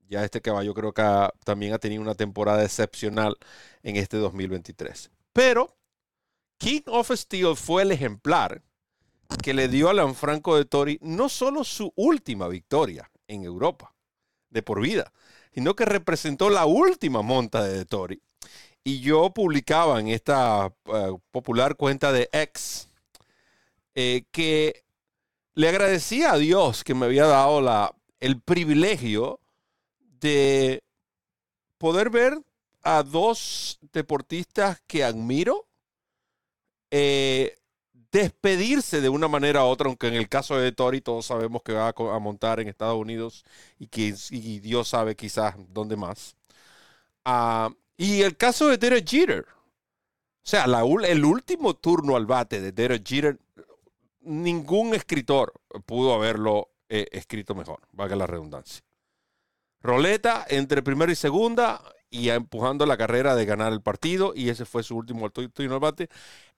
ya 0.09 0.23
este 0.23 0.41
caballo 0.41 0.73
creo 0.73 0.93
que 0.93 1.03
también 1.45 1.73
ha 1.73 1.79
tenido 1.79 2.01
una 2.01 2.15
temporada 2.15 2.63
excepcional 2.63 3.37
en 3.83 3.97
este 3.97 4.17
2023. 4.17 5.11
Pero 5.33 5.75
King 6.57 6.81
of 6.87 7.11
Steel 7.11 7.55
fue 7.55 7.83
el 7.83 7.91
ejemplar 7.91 8.63
que 9.43 9.53
le 9.53 9.67
dio 9.67 9.89
a 9.89 9.93
Lanfranco 9.93 10.55
de 10.55 10.65
Tori 10.65 10.99
no 11.01 11.29
solo 11.29 11.63
su 11.63 11.91
última 11.95 12.47
victoria 12.47 13.09
en 13.27 13.43
Europa, 13.43 13.93
de 14.49 14.61
por 14.61 14.81
vida, 14.81 15.11
sino 15.53 15.75
que 15.75 15.85
representó 15.85 16.49
la 16.49 16.65
última 16.65 17.21
monta 17.21 17.63
de 17.63 17.85
Tori. 17.85 18.21
Y 18.83 18.99
yo 18.99 19.31
publicaba 19.31 19.99
en 19.99 20.09
esta 20.09 20.73
eh, 20.85 21.17
popular 21.31 21.75
cuenta 21.75 22.11
de 22.11 22.29
X 22.31 22.89
eh, 23.95 24.25
que 24.31 24.83
le 25.55 25.69
agradecía 25.69 26.33
a 26.33 26.37
Dios 26.37 26.83
que 26.83 26.93
me 26.93 27.05
había 27.05 27.25
dado 27.25 27.61
la, 27.61 27.95
el 28.19 28.41
privilegio 28.41 29.39
de 29.99 30.83
poder 31.77 32.09
ver 32.09 32.37
a 32.83 33.03
dos 33.03 33.79
deportistas 33.91 34.81
que 34.85 35.03
admiro 35.03 35.67
eh, 36.91 37.57
despedirse 38.11 39.01
de 39.01 39.09
una 39.09 39.27
manera 39.27 39.65
u 39.65 39.67
otra, 39.67 39.87
aunque 39.87 40.07
en 40.07 40.13
el 40.13 40.29
caso 40.29 40.57
de 40.57 40.71
Tori 40.71 41.01
todos 41.01 41.25
sabemos 41.25 41.61
que 41.63 41.73
va 41.73 41.89
a, 41.89 42.19
montar 42.19 42.59
en 42.59 42.67
Estados 42.67 42.97
Unidos 42.97 43.43
y 43.77 43.87
que 43.87 44.13
Dios 44.61 44.87
sabe 44.87 45.15
quizás 45.15 45.55
dónde 45.69 45.95
más. 45.97 46.35
Ah, 47.25 47.71
y 47.97 48.21
el 48.21 48.37
caso 48.37 48.67
de 48.67 48.77
Derek 48.77 49.07
Jeter. 49.07 49.45
O 49.49 50.47
sea, 50.47 50.65
el 50.65 51.25
último 51.25 51.73
turno 51.73 52.15
al 52.15 52.25
bate 52.25 52.61
de 52.61 52.71
Derek 52.71 53.05
Jeter, 53.05 53.39
ningún 54.21 54.93
escritor 54.93 55.53
pudo 55.85 56.13
haberlo 56.13 56.69
eh, 56.87 57.07
escrito 57.11 57.55
mejor, 57.55 57.81
valga 57.91 58.15
la 58.15 58.27
redundancia. 58.27 58.81
Roleta 59.81 60.45
entre 60.49 60.83
primera 60.83 61.11
y 61.11 61.15
segunda 61.15 61.81
y 62.15 62.29
empujando 62.29 62.85
la 62.85 62.95
carrera 62.95 63.35
de 63.35 63.45
ganar 63.45 63.73
el 63.73 63.81
partido 63.81 64.31
y 64.33 64.47
ese 64.47 64.63
fue 64.63 64.83
su 64.83 64.95
último 64.95 65.29
turno 65.29 65.73
al 65.73 65.79
bate 65.81 66.09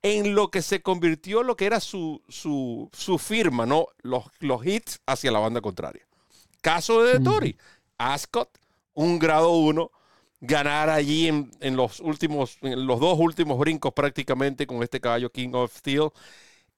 en 0.03 0.35
lo 0.35 0.51
que 0.51 0.61
se 0.61 0.83
convirtió 0.83 1.41
lo 1.41 1.55
que 1.55 1.65
era 1.65 1.79
su, 1.79 2.21
su, 2.29 2.89
su 2.93 3.17
firma, 3.17 3.65
¿no? 3.65 3.87
Los, 4.03 4.25
los, 4.39 4.63
hits 4.63 5.01
hacia 5.07 5.31
la 5.31 5.39
banda 5.39 5.59
contraria. 5.59 6.05
Caso 6.61 7.03
de, 7.03 7.19
Tori, 7.19 7.57
Ascot, 7.97 8.49
un 8.93 9.17
grado 9.17 9.49
uno, 9.49 9.91
ganar 10.41 10.91
allí 10.91 11.27
en, 11.27 11.49
en, 11.59 11.75
los 11.75 12.01
últimos, 12.01 12.59
en 12.61 12.85
los 12.85 12.99
dos 12.99 13.17
últimos 13.17 13.57
brincos 13.57 13.93
prácticamente 13.93 14.67
con 14.67 14.83
este 14.83 15.01
caballo 15.01 15.31
King 15.31 15.53
of 15.53 15.75
Steel. 15.75 16.09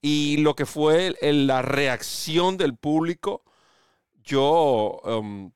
Y 0.00 0.38
lo 0.38 0.56
que 0.56 0.64
fue 0.64 1.14
la 1.20 1.60
reacción 1.60 2.56
del 2.56 2.74
público, 2.74 3.42
yo 4.24 5.02
um, 5.04 5.52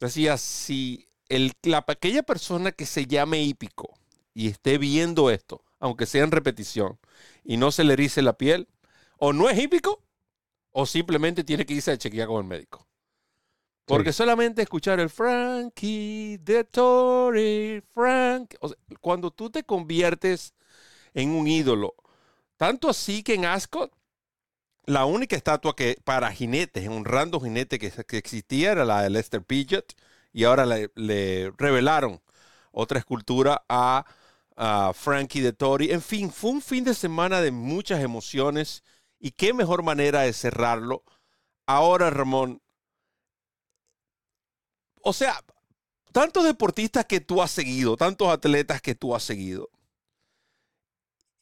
decía, 0.00 0.38
si 0.38 1.11
el, 1.32 1.52
la, 1.62 1.84
aquella 1.88 2.22
persona 2.22 2.72
que 2.72 2.84
se 2.84 3.06
llame 3.06 3.42
hípico 3.42 3.94
y 4.34 4.48
esté 4.48 4.76
viendo 4.78 5.30
esto, 5.30 5.64
aunque 5.80 6.06
sea 6.06 6.24
en 6.24 6.30
repetición, 6.30 6.98
y 7.42 7.56
no 7.56 7.72
se 7.72 7.84
le 7.84 7.94
erice 7.94 8.20
la 8.22 8.36
piel, 8.36 8.68
o 9.18 9.32
no 9.32 9.48
es 9.48 9.58
hípico, 9.58 10.02
o 10.72 10.84
simplemente 10.86 11.42
tiene 11.42 11.64
que 11.64 11.74
irse 11.74 11.90
a 11.90 11.98
chequear 11.98 12.28
con 12.28 12.42
el 12.42 12.48
médico. 12.48 12.86
Porque 13.86 14.12
solamente 14.12 14.62
escuchar 14.62 15.00
el 15.00 15.10
Frankie 15.10 16.38
de 16.38 16.64
Tory, 16.64 17.82
Frank, 17.92 18.54
cuando 19.00 19.30
tú 19.30 19.50
te 19.50 19.64
conviertes 19.64 20.54
en 21.14 21.30
un 21.30 21.46
ídolo, 21.46 21.94
tanto 22.56 22.88
así 22.88 23.22
que 23.22 23.34
en 23.34 23.44
Ascot, 23.46 23.92
la 24.84 25.04
única 25.04 25.36
estatua 25.36 25.74
que 25.74 25.96
para 26.04 26.30
jinetes, 26.30 26.88
un 26.88 27.04
random 27.04 27.42
jinete 27.42 27.78
que, 27.78 27.90
que 27.90 28.18
existía 28.18 28.72
era 28.72 28.84
la 28.84 29.02
de 29.02 29.10
Lester 29.10 29.42
Pidgeot, 29.42 29.94
y 30.32 30.44
ahora 30.44 30.66
le, 30.66 31.52
revelaron 31.56 32.20
otra 32.72 32.98
escultura 32.98 33.64
a 33.68 34.04
Frankie 34.94 35.40
de 35.40 35.52
Tori. 35.52 35.90
En 35.90 36.02
fin, 36.02 36.30
fue 36.30 36.50
un 36.50 36.62
fin 36.62 36.84
de 36.84 36.94
semana 36.94 37.40
de 37.40 37.50
muchas 37.50 38.02
emociones 38.02 38.82
y 39.18 39.30
qué 39.32 39.52
mejor 39.54 39.82
manera 39.82 40.22
de 40.22 40.32
cerrarlo. 40.32 41.04
Ahora, 41.66 42.10
Ramón, 42.10 42.60
o 45.02 45.12
sea, 45.12 45.40
tantos 46.12 46.44
deportistas 46.44 47.06
que 47.06 47.20
tú 47.20 47.42
has 47.42 47.50
seguido, 47.50 47.96
tantos 47.96 48.28
atletas 48.28 48.82
que 48.82 48.94
tú 48.94 49.14
has 49.14 49.22
seguido, 49.22 49.70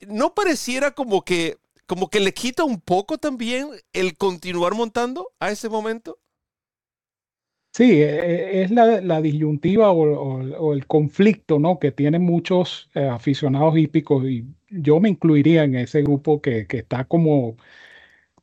¿no 0.07 0.35
pareciera 0.35 0.93
como 0.93 1.25
que, 1.25 1.59
como 1.87 2.09
que 2.09 2.21
le 2.21 2.33
quita 2.33 2.65
un 2.65 2.81
poco 2.81 3.19
también 3.19 3.71
el 3.93 4.17
continuar 4.17 4.75
montando 4.75 5.33
a 5.41 5.51
ese 5.51 5.69
momento? 5.69 6.20
Sí, 7.73 8.03
e, 8.03 8.61
e, 8.61 8.63
es 8.65 8.71
la, 8.71 9.21
disyuntiva 9.21 9.91
o, 9.93 10.73
el 10.75 10.87
conflicto, 10.87 11.59
¿no? 11.59 11.79
Que 11.79 11.93
tienen 11.93 12.23
muchos 12.23 12.91
eh, 12.95 13.07
aficionados 13.07 13.79
hípicos 13.79 14.25
y 14.25 14.45
yo 14.71 15.01
me 15.01 15.09
incluiría 15.09 15.65
en 15.65 15.77
ese 15.77 16.03
grupo 16.03 16.41
que, 16.41 16.67
está 16.69 17.05
como, 17.05 17.57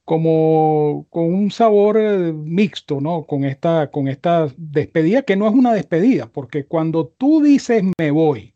como 0.05 1.07
con 1.09 1.33
un 1.33 1.51
sabor 1.51 1.97
eh, 1.99 2.33
mixto, 2.33 3.01
¿no? 3.01 3.25
Con 3.25 3.43
esta, 3.45 3.91
con 3.91 4.07
esta 4.07 4.47
despedida 4.57 5.23
que 5.23 5.35
no 5.35 5.47
es 5.47 5.53
una 5.53 5.73
despedida, 5.73 6.27
porque 6.31 6.65
cuando 6.65 7.07
tú 7.07 7.41
dices 7.41 7.83
me 7.99 8.11
voy, 8.11 8.53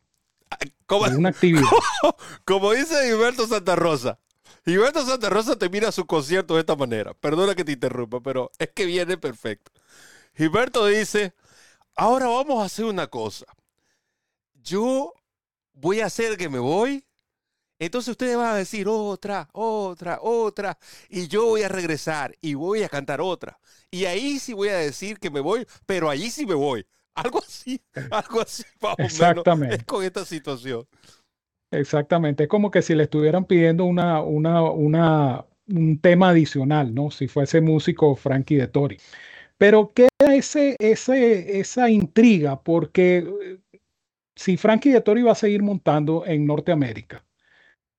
como, 0.86 1.06
una 1.18 1.30
actividad. 1.30 1.64
Como, 2.46 2.72
dice 2.74 2.96
Gilberto 3.06 3.48
Santa 3.48 3.76
Rosa. 3.76 4.20
Gilberto 4.66 5.06
Santa 5.06 5.30
Rosa 5.30 5.58
te 5.58 5.70
mira 5.70 5.92
su 5.92 6.06
concierto 6.06 6.54
de 6.56 6.62
esta 6.62 6.76
manera. 6.76 7.14
Perdona 7.14 7.56
que 7.56 7.66
te 7.66 7.74
interrumpa, 7.74 8.22
pero 8.22 8.52
es 8.60 8.70
que 8.70 8.86
viene 8.86 9.18
perfecto. 9.18 9.72
Gilberto 10.42 10.88
dice, 10.88 11.36
ahora 11.96 12.26
vamos 12.26 12.64
a 12.64 12.66
hacer 12.66 12.86
una 12.86 13.06
cosa. 13.06 13.46
Yo 14.56 15.14
voy 15.72 16.00
a 16.00 16.08
hacer 16.08 16.36
que 16.36 16.50
me 16.50 16.58
voy. 16.58 17.06
Entonces 17.78 18.10
ustedes 18.10 18.38
van 18.38 18.48
a 18.48 18.56
decir 18.56 18.88
otra, 18.88 19.50
otra, 19.54 20.18
otra. 20.20 20.80
Y 21.10 21.28
yo 21.28 21.46
voy 21.46 21.62
a 21.62 21.68
regresar 21.70 22.36
y 22.42 22.56
voy 22.56 22.82
a 22.82 22.90
cantar 22.90 23.22
otra. 23.22 23.60
Y 23.92 24.06
ahí 24.06 24.40
sí 24.40 24.54
voy 24.54 24.70
a 24.70 24.78
decir 24.78 25.20
que 25.20 25.30
me 25.30 25.42
voy, 25.42 25.68
pero 25.86 26.10
allí 26.10 26.32
sí 26.32 26.48
me 26.48 26.56
voy. 26.56 26.88
Algo 27.14 27.38
así, 27.38 27.80
algo 28.10 28.42
así, 28.42 28.64
Exactamente. 28.98 29.76
es 29.76 29.84
con 29.84 30.04
esta 30.04 30.26
situación. 30.26 30.88
Exactamente. 31.70 32.46
Es 32.46 32.50
como 32.50 32.72
que 32.72 32.82
si 32.82 32.96
le 32.96 33.04
estuvieran 33.04 33.46
pidiendo 33.46 33.86
una, 33.86 34.24
una, 34.24 34.64
una, 34.64 35.46
un 35.68 36.00
tema 36.02 36.30
adicional, 36.30 36.96
¿no? 36.96 37.12
Si 37.12 37.28
fuese 37.28 37.62
músico 37.62 38.16
Frankie 38.16 38.56
de 38.56 38.68
Tori. 38.68 38.98
Pero 39.62 39.94
queda 39.94 40.10
ese, 40.36 40.76
esa 40.80 41.90
intriga 41.90 42.64
porque 42.64 43.18
eh, 43.20 43.60
si 44.36 44.58
Frankie 44.58 44.92
de 44.92 45.02
Toro 45.02 45.20
iba 45.20 45.32
a 45.32 45.36
seguir 45.36 45.64
montando 45.64 46.26
en 46.26 46.46
Norteamérica, 46.48 47.26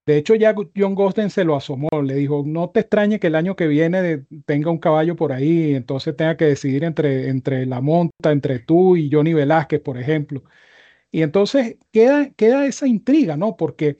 De 0.06 0.16
hecho, 0.18 0.34
ya 0.36 0.54
John 0.76 0.94
Gosden 0.96 1.30
se 1.30 1.44
lo 1.44 1.56
asomó, 1.56 1.90
le 2.04 2.14
dijo, 2.16 2.42
no 2.46 2.70
te 2.70 2.80
extrañe 2.80 3.20
que 3.20 3.28
el 3.28 3.36
año 3.36 3.56
que 3.56 3.68
viene 3.68 4.26
tenga 4.46 4.70
un 4.70 4.78
caballo 4.78 5.16
por 5.16 5.32
ahí, 5.32 5.74
entonces 5.74 6.16
tenga 6.16 6.36
que 6.36 6.46
decidir 6.46 6.84
entre, 6.84 7.28
entre 7.28 7.66
la 7.66 7.80
monta, 7.80 8.32
entre 8.32 8.58
tú 8.60 8.96
y 8.96 9.10
Johnny 9.12 9.34
Velázquez, 9.34 9.80
por 9.80 9.98
ejemplo. 9.98 10.44
Y 11.12 11.22
entonces 11.22 11.78
queda, 11.92 12.30
queda 12.36 12.66
esa 12.66 12.86
intriga, 12.88 13.36
¿no? 13.36 13.56
Porque, 13.56 13.98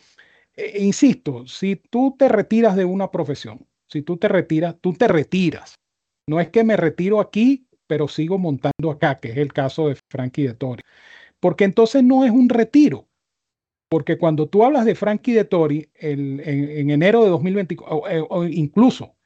eh, 0.56 0.78
insisto, 0.80 1.46
si 1.48 1.76
tú 1.76 2.16
te 2.18 2.28
retiras 2.28 2.76
de 2.76 2.84
una 2.86 3.10
profesión, 3.10 3.66
si 3.88 4.02
tú 4.02 4.16
te 4.18 4.28
retiras, 4.28 4.76
tú 4.80 4.94
te 4.94 5.08
retiras. 5.08 5.74
No 6.26 6.40
es 6.40 6.48
que 6.50 6.64
me 6.64 6.76
retiro 6.76 7.20
aquí, 7.20 7.66
pero 7.86 8.08
sigo 8.08 8.38
montando 8.38 8.90
acá, 8.90 9.18
que 9.18 9.30
es 9.30 9.36
el 9.36 9.52
caso 9.52 9.88
de 9.88 9.96
Frankie 10.08 10.46
de 10.46 10.54
Tori. 10.54 10.82
Porque 11.40 11.64
entonces 11.64 12.02
no 12.02 12.24
es 12.24 12.30
un 12.30 12.48
retiro. 12.48 13.08
Porque 13.88 14.16
cuando 14.16 14.48
tú 14.48 14.64
hablas 14.64 14.86
de 14.86 14.94
Frankie 14.94 15.34
de 15.34 15.44
Tori 15.44 15.90
en, 15.94 16.40
enero 16.90 17.24
de 17.24 17.30
2024, 17.30 18.08
eh, 18.08 18.24
o, 18.26 18.44
incluso 18.44 19.16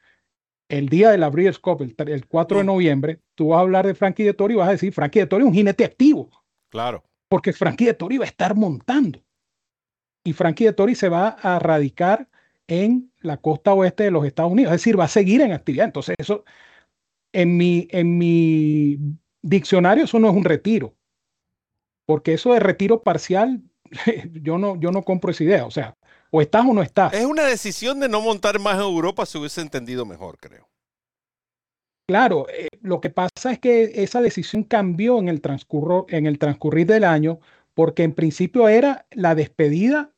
el 0.69 0.89
día 0.89 1.11
de 1.11 1.19
la 1.19 1.31
Breeders' 1.31 1.61
Cup, 1.61 1.83
el, 1.83 2.27
4 2.27 2.59
de 2.59 2.65
noviembre, 2.65 3.21
tú 3.37 3.49
vas 3.49 3.59
a 3.59 3.61
hablar 3.61 3.87
de 3.87 3.95
Frankie 3.95 4.25
de 4.25 4.35
Tori 4.35 4.55
y 4.55 4.57
vas 4.57 4.69
a 4.69 4.73
decir, 4.73 4.93
Frankie 4.93 5.21
de 5.21 5.27
Tori 5.27 5.45
es 5.45 5.49
un 5.49 5.55
jinete 5.55 5.85
activo. 5.85 6.31
Claro. 6.71 7.05
Porque 7.29 7.53
Frankie 7.53 7.87
de 7.87 7.95
Tori 7.95 8.19
va 8.19 8.25
a 8.25 8.29
estar 8.29 8.57
montando. 8.57 9.23
Y 10.25 10.33
Frankie 10.33 10.65
de 10.65 10.73
Tori 10.73 10.97
se 10.97 11.09
va 11.09 11.29
a 11.29 11.61
radicar 11.61 12.29
en 12.67 13.13
la 13.21 13.37
costa 13.37 13.73
oeste 13.73 14.05
de 14.05 14.11
los 14.11 14.27
Estados 14.27 14.51
Unidos. 14.51 14.73
Es 14.73 14.81
decir, 14.81 14.99
va 14.99 15.05
a 15.05 15.09
seguir 15.09 15.41
en 15.43 15.53
actividad. 15.53 15.87
Entonces, 15.87 16.17
eso, 16.19 16.45
en 17.33 17.57
mi, 17.57 17.89
en 17.91 18.19
mi 18.19 18.99
diccionario, 19.43 20.05
eso 20.05 20.19
no 20.19 20.29
es 20.29 20.35
un 20.35 20.45
retiro. 20.45 20.95
Porque 22.07 22.35
eso 22.35 22.53
de 22.53 22.61
retiro 22.61 23.03
parcial, 23.03 23.63
yo 24.33 24.59
no, 24.59 24.79
yo 24.79 24.91
no 24.91 25.03
compro 25.03 25.31
esa 25.31 25.45
idea. 25.45 25.67
O 25.67 25.71
sea, 25.71 25.97
o 26.31 26.41
estás 26.41 26.65
o 26.67 26.73
no 26.73 26.83
estás. 26.83 27.13
Es 27.13 27.25
una 27.25 27.45
decisión 27.45 28.01
de 28.01 28.09
no 28.09 28.21
montar 28.21 28.59
más 28.59 28.77
en 28.77 28.83
Europa, 28.83 29.27
se 29.27 29.39
hubiese 29.39 29.61
entendido 29.61 30.05
mejor, 30.05 30.39
creo. 30.39 30.69
Claro, 32.09 32.47
eh, 32.49 32.69
lo 32.83 33.01
que 33.01 33.11
pasa 33.11 33.51
es 33.51 33.59
que 33.59 34.03
esa 34.03 34.21
decisión 34.21 34.63
cambió 34.63 35.19
en 35.19 35.29
el, 35.29 35.41
transcurro, 35.41 36.07
en 36.09 36.27
el 36.27 36.39
transcurrir 36.39 36.87
del 36.87 37.03
año, 37.03 37.41
porque 37.75 38.05
en 38.05 38.15
principio 38.15 38.69
era 38.69 39.07
la 39.11 39.35
despedida 39.35 40.13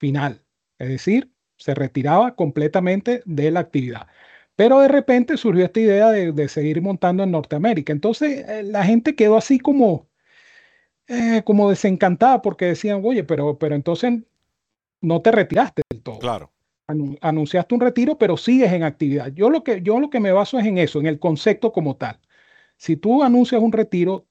final. 0.00 0.44
Es 0.78 0.88
decir, 0.88 1.32
se 1.56 1.74
retiraba 1.74 2.34
completamente 2.34 3.22
de 3.26 3.50
la 3.52 3.60
actividad. 3.60 4.08
Pero 4.56 4.80
de 4.80 4.88
repente 4.88 5.36
surgió 5.36 5.64
esta 5.64 5.80
idea 5.80 6.10
de, 6.10 6.48
seguir 6.48 6.80
montando 6.80 7.22
en 7.22 7.32
Norteamérica. 7.32 7.92
Entonces 7.92 8.44
eh, 8.48 8.62
la 8.62 8.84
gente 8.84 9.16
quedó 9.16 9.36
así 9.36 9.58
como, 9.58 10.08
eh, 11.08 11.42
como 11.44 11.70
desencantada 11.70 12.40
porque 12.42 12.66
decían, 12.66 13.02
oye, 13.04 13.24
pero, 13.24 13.58
pero 13.58 13.74
entonces 13.74 14.20
no 15.00 15.22
te 15.22 15.32
retiraste 15.32 15.82
del 15.90 16.02
todo. 16.02 16.18
Claro. 16.18 16.50
Anunciaste 17.20 17.74
un 17.74 17.80
retiro, 17.80 18.18
pero 18.18 18.36
sigues 18.36 18.72
en 18.72 18.82
actividad. 18.82 19.32
Yo 19.32 19.48
lo, 19.48 19.64
que, 19.64 19.80
yo 19.82 19.98
lo 20.00 20.10
que 20.10 20.20
me 20.20 20.32
baso 20.32 20.58
es 20.58 20.66
en 20.66 20.78
eso, 20.78 21.00
en 21.00 21.06
el 21.06 21.18
concepto 21.18 21.72
como 21.72 21.96
tal. 21.96 22.20
Si 22.76 22.96
tú 22.96 23.22
anuncias 23.22 23.62
un 23.62 23.72
retiro 23.72 24.26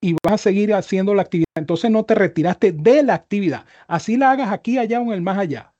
y 0.00 0.14
vas 0.24 0.34
a 0.34 0.38
seguir 0.38 0.72
haciendo 0.72 1.14
la 1.14 1.22
actividad, 1.22 1.44
entonces 1.54 1.90
no 1.90 2.04
te 2.04 2.14
retiraste 2.14 2.72
de 2.72 3.02
la 3.02 3.14
actividad. 3.14 3.66
Así 3.86 4.16
la 4.16 4.30
hagas 4.30 4.50
aquí, 4.50 4.78
allá 4.78 5.00
o 5.00 5.04
en 5.04 5.12
el 5.12 5.22
más 5.22 5.38
allá, 5.38 5.74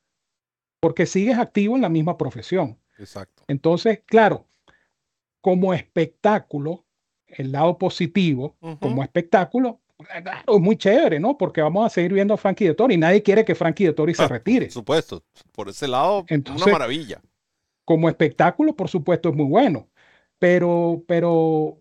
porque 0.80 1.06
sigues 1.06 1.38
activo 1.38 1.76
en 1.76 1.82
la 1.82 1.88
misma 1.88 2.18
profesión. 2.18 2.78
Exacto. 2.98 3.44
Entonces, 3.48 4.00
claro, 4.06 4.46
como 5.40 5.74
espectáculo, 5.74 6.84
el 7.26 7.52
lado 7.52 7.78
positivo, 7.78 8.56
como 8.80 9.02
espectáculo, 9.02 9.80
Claro, 9.96 10.58
muy 10.58 10.76
chévere, 10.76 11.20
¿no? 11.20 11.38
Porque 11.38 11.62
vamos 11.62 11.86
a 11.86 11.88
seguir 11.88 12.12
viendo 12.12 12.34
a 12.34 12.36
Frankie 12.36 12.66
de 12.66 12.74
Tori. 12.74 12.96
Nadie 12.96 13.22
quiere 13.22 13.44
que 13.44 13.54
Frankie 13.54 13.86
de 13.86 13.92
Tori 13.92 14.14
se 14.14 14.24
ah, 14.24 14.28
retire. 14.28 14.66
Por 14.66 14.72
supuesto, 14.72 15.22
por 15.52 15.68
ese 15.68 15.88
lado, 15.88 16.24
una 16.28 16.66
maravilla. 16.66 17.22
Como 17.84 18.08
espectáculo, 18.08 18.74
por 18.74 18.88
supuesto, 18.88 19.28
es 19.28 19.34
muy 19.34 19.46
bueno. 19.46 19.88
Pero, 20.38 21.04
pero 21.06 21.78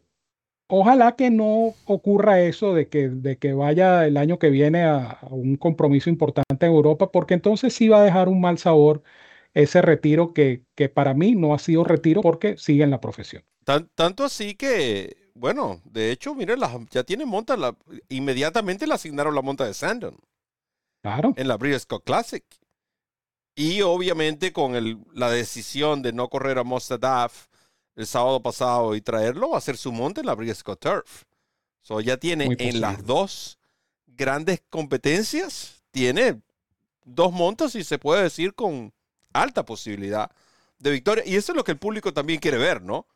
ojalá 0.68 1.16
que 1.16 1.30
no 1.32 1.74
ocurra 1.86 2.42
eso 2.42 2.74
de 2.74 2.88
que, 2.88 3.10
de 3.10 3.38
que 3.38 3.54
vaya 3.54 4.06
el 4.06 4.18
año 4.18 4.38
que 4.38 4.50
viene 4.50 4.84
a, 4.84 5.20
un 5.32 5.56
compromiso 5.56 6.10
importante 6.10 6.66
en 6.66 6.72
Europa, 6.72 7.12
porque 7.12 7.34
entonces 7.34 7.74
sí 7.74 7.88
va 7.90 8.02
a 8.02 8.06
dejar 8.06 8.30
un 8.30 8.42
mal 8.42 8.58
sabor 8.58 9.04
ese 9.54 9.82
retiro 9.82 10.34
que, 10.34 10.64
que 10.76 10.90
para 10.90 11.14
mí 11.14 11.36
no 11.36 11.54
ha 11.54 11.60
sido 11.60 11.84
retiro 11.84 12.22
porque 12.22 12.58
sigue 12.58 12.84
en 12.84 12.92
la 12.92 13.02
profesión. 13.02 13.44
tanto 13.96 14.24
así 14.24 14.56
que 14.56 15.24
bueno, 15.36 15.82
de 15.86 16.12
hecho, 16.12 16.36
miren, 16.36 16.60
ya 16.92 17.04
tiene 17.04 17.26
monta, 17.26 17.58
la, 17.58 17.76
inmediatamente 18.10 18.86
le 18.86 18.94
asignaron 18.94 19.34
la 19.34 19.42
monta 19.42 19.66
de 19.66 19.74
Sandon. 19.74 20.18
Claro. 21.02 21.34
En 21.36 21.48
la 21.48 21.58
Breeders' 21.58 21.88
Classic. 22.04 22.44
Y 23.56 23.82
obviamente 23.82 24.54
con 24.54 24.76
el, 24.76 25.00
la 25.14 25.30
decisión 25.30 26.02
de 26.02 26.14
no 26.14 26.30
correr 26.30 26.58
a 26.58 26.64
Mostadaf 26.64 27.48
el 27.96 28.08
sábado 28.08 28.42
pasado 28.42 28.96
y 28.96 29.02
traerlo, 29.02 29.52
va 29.52 29.58
a 29.58 29.62
ser 29.62 29.78
su 29.78 29.92
monta 29.92 30.22
en 30.22 30.28
la 30.28 30.36
Breeders' 30.36 30.64
Turf. 30.80 31.24
So 31.82 32.00
ya 32.00 32.18
tiene 32.18 32.56
en 32.58 32.80
las 32.80 33.06
dos 33.06 33.60
grandes 34.08 34.64
competencias, 34.70 35.84
tiene 35.92 36.42
dos 37.04 37.34
montas 37.34 37.76
y 37.76 37.84
se 37.84 38.00
puede 38.00 38.24
decir 38.24 38.54
con 38.54 38.94
alta 39.34 39.66
posibilidad 39.66 40.32
de 40.80 40.92
victoria. 40.92 41.24
Y 41.26 41.36
eso 41.36 41.52
es 41.52 41.56
lo 41.56 41.64
que 41.64 41.72
el 41.72 41.80
público 41.80 42.14
también 42.14 42.40
quiere 42.40 42.58
ver, 42.58 42.82
¿no? 42.82 43.08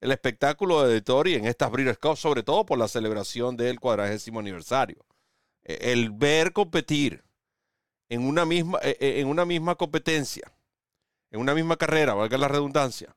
el 0.00 0.12
espectáculo 0.12 0.86
de 0.86 1.02
Tori 1.02 1.34
en 1.34 1.46
estas 1.46 1.70
Breeders' 1.70 1.98
Cup, 1.98 2.16
sobre 2.16 2.42
todo 2.42 2.64
por 2.64 2.78
la 2.78 2.88
celebración 2.88 3.56
del 3.56 3.80
cuadragésimo 3.80 4.40
aniversario. 4.40 5.04
E, 5.62 5.92
el 5.92 6.10
ver 6.10 6.52
competir 6.52 7.22
en 8.08 8.26
una 8.26 8.46
misma, 8.46 8.78
e, 8.82 8.96
e, 8.98 9.20
en 9.20 9.28
una 9.28 9.44
misma 9.44 9.74
competencia, 9.74 10.50
en 11.30 11.40
una 11.40 11.54
misma 11.54 11.76
carrera, 11.76 12.14
valga 12.14 12.38
la 12.38 12.48
redundancia, 12.48 13.14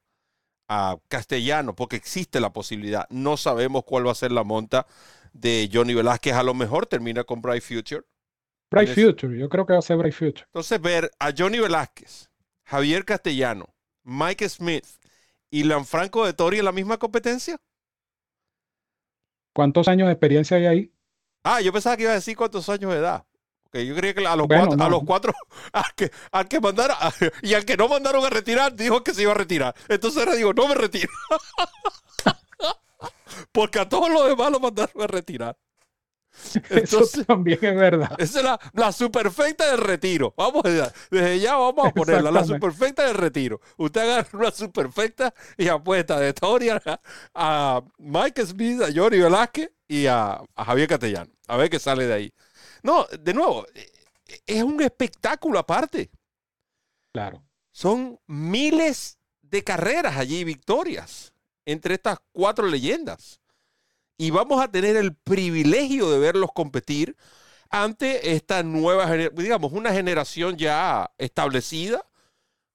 a 0.68 0.98
castellano, 1.08 1.76
porque 1.76 1.96
existe 1.96 2.40
la 2.40 2.52
posibilidad. 2.52 3.08
No 3.10 3.38
sabemos 3.38 3.84
cuál 3.86 4.08
va 4.08 4.12
a 4.12 4.16
ser 4.16 4.32
la 4.32 4.44
monta 4.44 4.86
de 5.32 5.70
Johnny 5.72 5.94
Velázquez. 5.94 6.34
A 6.34 6.44
lo 6.44 6.54
mejor 6.54 6.86
termina 6.86 7.24
con 7.24 7.42
Bright 7.42 7.64
Future. 7.64 8.04
Bright 8.70 8.94
Future, 8.94 9.38
yo 9.38 9.50
creo 9.50 9.66
que 9.66 9.74
va 9.74 9.80
a 9.80 9.84
ser 9.84 9.98
Bright 9.98 10.16
Future. 10.16 10.46
Entonces, 10.46 10.82
ver 10.82 11.12
a 11.20 11.32
Johnny 11.38 11.60
Velázquez, 11.60 12.30
Javier 12.66 13.06
Castellano, 13.06 13.74
Mike 14.04 14.50
Smith, 14.50 14.86
y 15.54 15.64
Lanfranco 15.64 16.26
de 16.26 16.34
Tori 16.34 16.60
en 16.60 16.66
la 16.66 16.72
misma 16.72 16.98
competencia? 16.98 17.58
¿Cuántos 19.54 19.88
años 19.88 20.08
de 20.08 20.14
experiencia 20.14 20.58
hay 20.58 20.66
ahí? 20.66 20.92
Ah, 21.44 21.62
yo 21.62 21.72
pensaba 21.72 21.96
que 21.96 22.04
iba 22.04 22.12
a 22.12 22.16
decir 22.16 22.36
cuántos 22.36 22.68
años 22.70 22.92
de 22.92 22.98
edad. 22.98 23.24
Que 23.72 23.86
yo 23.86 23.96
creía 23.96 24.16
que 24.16 24.26
a 24.26 24.36
los, 24.36 24.48
cuatro, 24.48 24.84
a 24.84 24.90
los 24.90 25.04
cuatro, 25.04 25.34
al 25.74 25.94
que, 25.96 26.12
al 26.32 26.48
que 26.48 26.60
mandaron, 26.60 26.98
y 27.44 27.54
al 27.54 27.66
que 27.66 27.78
no 27.78 27.88
mandaron 27.88 28.26
a 28.26 28.30
retirar, 28.30 28.76
dijo 28.76 29.04
que 29.04 29.14
se 29.14 29.24
iba 29.24 29.32
a 29.32 29.36
retirar. 29.36 29.76
Entonces 29.90 30.20
ahora 30.20 30.36
digo, 30.36 30.54
no 30.54 30.68
me 30.68 30.76
retiro. 30.76 31.10
Porque 33.52 33.80
a 33.80 33.88
todos 33.88 34.10
los 34.10 34.28
demás 34.28 34.52
lo 34.52 34.60
mandaron 34.60 35.02
a 35.02 35.08
retirar. 35.08 35.58
Eso 36.70 37.04
también 37.26 37.60
es 37.62 37.76
verdad. 37.76 38.16
Esa 38.18 38.40
es 38.40 38.46
la, 38.46 38.60
la 38.74 38.92
superfecta 38.92 39.70
del 39.70 39.80
retiro. 39.80 40.34
Vamos, 40.36 40.64
desde 40.64 41.40
ya 41.40 41.56
vamos 41.56 41.88
a 41.88 41.92
ponerla, 41.92 42.32
la 42.32 42.44
superfecta 42.44 43.06
del 43.06 43.16
retiro. 43.16 43.62
Usted 43.78 44.02
agarra 44.02 44.30
una 44.34 44.52
superfecta 44.52 45.34
y 45.58 45.68
apuesta 45.68 46.20
de 46.20 46.30
historia 46.30 46.82
a, 47.34 47.82
Mike 47.98 48.46
Smith, 48.46 48.82
a 48.82 48.90
Johnny 48.94 49.20
Velázquez 49.20 49.72
y 49.88 50.08
a, 50.08 50.42
a 50.56 50.66
Javier 50.66 50.88
Castellano. 50.88 51.32
A 51.48 51.58
ver 51.58 51.70
qué 51.70 51.80
sale 51.80 52.08
de 52.08 52.14
ahí. 52.14 52.34
No, 52.82 53.06
de 53.06 53.34
nuevo, 53.34 53.66
es 54.46 54.64
un 54.64 54.82
espectáculo 54.82 55.60
aparte. 55.60 56.10
Claro. 57.14 57.44
Son 57.72 58.20
miles 58.28 59.20
de 59.42 59.64
carreras 59.64 60.18
allí, 60.18 60.44
victorias, 60.44 61.34
entre 61.66 61.96
estas 61.96 62.20
cuatro 62.32 62.68
leyendas 62.68 63.43
y 64.18 64.32
vamos 64.32 64.62
a 64.62 64.70
tener 64.70 64.96
el 64.96 65.16
privilegio 65.16 66.10
de 66.12 66.20
verlos 66.20 66.52
competir 66.54 67.16
ante 67.70 68.34
esta 68.36 68.62
nueva, 68.62 69.12
digamos, 69.12 69.72
una 69.74 69.92
generación 69.92 70.58
ya 70.58 71.12
establecida, 71.18 72.06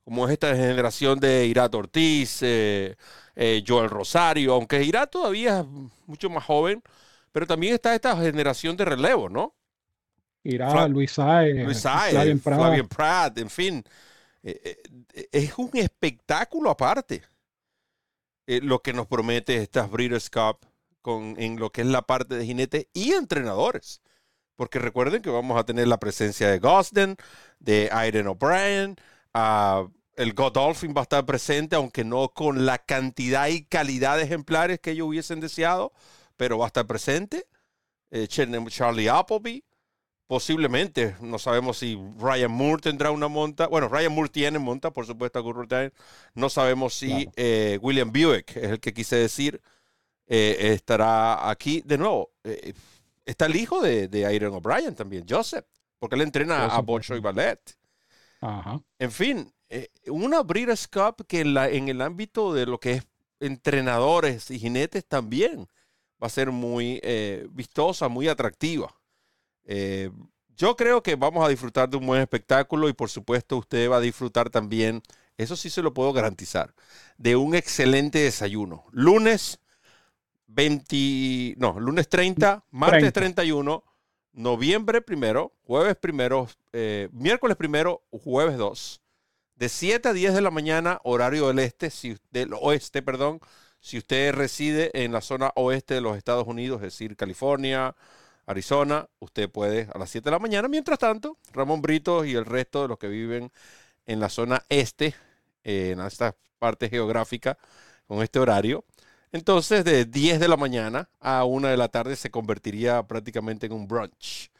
como 0.03 0.27
es 0.27 0.33
esta 0.33 0.57
generación 0.57 1.21
de 1.21 1.47
Irat 1.47 1.75
Ortiz, 1.75 2.41
eh, 2.43 2.97
eh, 3.37 3.63
Joel 3.67 3.91
Rosario, 3.91 4.55
aunque 4.55 4.83
Irat 4.83 5.11
todavía 5.11 5.61
es 5.61 5.67
mucho 6.07 6.29
más 6.31 6.45
joven, 6.45 6.83
pero 7.31 7.47
también 7.47 7.75
está 7.75 7.95
esta 7.95 8.17
generación 8.17 8.77
de 8.77 8.87
relevo, 8.87 9.29
¿no? 9.29 9.55
Irat, 10.43 10.91
Luis 10.91 11.13
Saez, 11.13 11.65
Luis 11.65 11.79
Saez, 11.79 12.43
Flavien 12.43 12.89
Pratt, 12.89 13.39
en 13.39 13.51
fin. 13.51 13.85
Eh, 14.43 14.79
es 15.31 15.57
un 15.59 15.71
espectáculo 15.75 16.71
aparte 16.71 17.23
lo 18.47 18.81
que 18.81 18.95
nos 18.95 19.07
promete 19.07 19.59
estas 19.59 19.91
Breeders' 19.91 20.31
Cup 20.31 20.68
en 21.09 21.59
lo 21.59 21.71
que 21.71 21.83
es 21.83 21.87
la 21.87 22.03
parte 22.03 22.37
de 22.37 22.47
jinete 22.47 22.89
y 22.93 23.13
entrenadores. 23.13 24.03
Porque 24.57 24.79
recuerden 24.79 25.23
que 25.23 25.31
vamos 25.31 25.59
a 25.59 25.65
tener 25.65 25.89
la 25.89 26.01
presencia 26.01 26.49
de 26.49 26.59
Gosden, 26.59 27.17
de 27.61 27.89
Aiden 27.93 28.27
O'Brien, 28.27 28.97
uh, 29.35 29.89
el 30.19 30.35
Godolphin 30.35 30.93
va 30.97 31.03
a 31.03 31.05
estar 31.05 31.25
presente, 31.25 31.77
aunque 31.77 32.05
no 32.05 32.31
con 32.31 32.67
la 32.67 32.79
cantidad 32.79 33.47
y 33.47 33.65
calidad 33.65 34.17
de 34.17 34.25
ejemplares 34.25 34.81
que 34.81 34.91
ellos 34.91 35.07
hubiesen 35.07 35.39
deseado, 35.39 35.93
pero 36.37 36.59
va 36.59 36.67
a 36.67 36.69
estar 36.69 36.87
presente. 36.87 37.47
Eh, 38.11 38.27
Charlie 38.27 39.09
Appleby. 39.09 39.65
posiblemente, 40.27 41.17
no 41.21 41.39
sabemos 41.39 41.79
si 41.79 41.97
Ryan 42.19 42.51
Moore 42.51 42.83
tendrá 42.83 43.11
una 43.13 43.29
monta. 43.29 43.69
Bueno, 43.69 43.89
Ryan 43.89 44.13
Moore 44.13 44.29
tiene 44.29 44.59
monta, 44.59 44.91
por 44.93 45.07
supuesto, 45.07 45.39
a 45.39 45.91
No 46.35 46.51
sabemos 46.51 46.95
si 46.95 47.29
eh, 47.37 47.79
William 47.81 48.13
Buick, 48.13 48.57
es 48.57 48.71
el 48.73 48.81
que 48.81 48.93
quise 48.93 49.17
decir, 49.17 49.63
eh, 50.29 50.73
estará 50.75 51.51
aquí. 51.51 51.83
De 51.85 51.99
nuevo, 51.99 52.31
eh, 52.45 52.73
está 53.25 53.47
el 53.47 53.57
hijo 53.57 53.81
de, 53.83 54.07
de 54.07 54.27
Aaron 54.27 54.55
O'Brien 54.55 54.95
también, 54.95 55.25
Joseph, 55.29 55.67
porque 55.99 56.15
él 56.15 56.23
entrena 56.23 56.67
a 56.67 56.81
Bocho 56.81 57.17
y 57.17 57.21
Ballet. 57.21 57.61
En 59.01 59.11
fin, 59.11 59.53
una 60.07 60.43
Breeders' 60.43 60.87
Cup 60.87 61.27
que 61.27 61.41
en, 61.41 61.55
la, 61.55 61.69
en 61.69 61.89
el 61.89 62.01
ámbito 62.01 62.55
de 62.55 62.67
lo 62.67 62.79
que 62.79 62.93
es 62.93 63.07
entrenadores 63.41 64.51
y 64.51 64.59
jinetes 64.61 65.05
también 65.07 65.67
va 66.23 66.29
a 66.29 66.31
ser 66.31 66.53
muy 66.53 67.01
vistosa, 67.51 68.09
muy 68.09 68.29
atractiva. 68.29 68.95
Eh, 69.69 70.11
yo 70.57 70.75
creo 70.77 71.03
que 71.03 71.15
vamos 71.15 71.45
a 71.45 71.49
disfrutar 71.49 71.89
de 71.89 71.99
un 71.99 72.07
buen 72.07 72.23
espectáculo 72.23 72.89
y 72.89 72.95
por 72.95 73.11
supuesto 73.11 73.59
usted 73.59 73.89
va 73.89 73.99
a 73.99 74.01
disfrutar 74.01 74.51
también, 74.51 75.03
eso 75.37 75.55
sí 75.55 75.71
se 75.71 75.83
lo 75.83 75.95
puedo 75.95 76.13
garantizar, 76.13 76.75
de 77.19 77.37
un 77.37 77.55
excelente 77.55 78.19
desayuno. 78.19 78.85
Lunes 78.91 79.61
20, 80.49 81.55
no, 81.59 81.79
lunes 81.79 82.09
30, 82.09 82.65
martes 82.71 83.13
31, 83.13 83.85
noviembre 84.33 85.03
primero, 85.03 85.53
jueves 85.65 85.97
primero, 85.97 86.49
eh, 86.73 87.09
miércoles 87.13 87.57
primero, 87.57 88.03
jueves 88.11 88.57
2. 88.57 89.01
De 89.57 89.69
7 89.69 90.09
a 90.09 90.13
10 90.13 90.35
de 90.35 90.41
la 90.41 90.51
mañana, 90.51 91.01
horario 91.05 91.49
del 91.49 91.59
este, 91.59 91.91
si, 91.91 92.17
del 92.31 92.55
oeste, 92.55 93.03
perdón, 93.03 93.41
si 93.81 93.99
usted 93.99 94.33
reside 94.35 94.91
en 94.95 95.13
la 95.13 95.21
zona 95.21 95.53
oeste 95.55 95.95
de 95.95 96.01
los 96.01 96.17
Estados 96.17 96.47
Unidos, 96.47 96.79
es 96.79 96.93
decir, 96.93 97.17
California, 97.17 97.95
Arizona, 98.47 99.09
usted 99.19 99.51
puede 99.51 99.89
a 99.93 99.99
las 99.99 100.11
7 100.11 100.25
de 100.25 100.31
la 100.31 100.39
mañana. 100.39 100.69
Mientras 100.69 100.99
tanto, 100.99 101.37
Ramón 101.53 101.83
Brito 101.83 102.25
y 102.25 102.35
el 102.35 102.47
resto 102.47 102.83
de 102.83 102.89
los 102.89 102.99
que 102.99 103.09
viven 103.09 103.53
en 104.07 104.21
la 104.21 104.31
zona 104.31 104.65
este, 104.69 105.15
en 105.65 106.01
esta 106.01 106.35
parte 106.59 106.89
geográfica, 106.89 107.59
con 108.07 108.23
este 108.23 108.39
horario, 108.39 108.85
entonces 109.33 109.85
de 109.85 110.05
10 110.05 110.41
de 110.41 110.49
la 110.49 110.57
mañana 110.57 111.09
a 111.21 111.45
1 111.45 111.69
de 111.69 111.77
la 111.77 111.89
tarde 111.89 112.17
se 112.17 112.31
convertiría 112.31 113.03
prácticamente 113.03 113.67
en 113.67 113.73
un 113.73 113.87
brunch. 113.87 114.51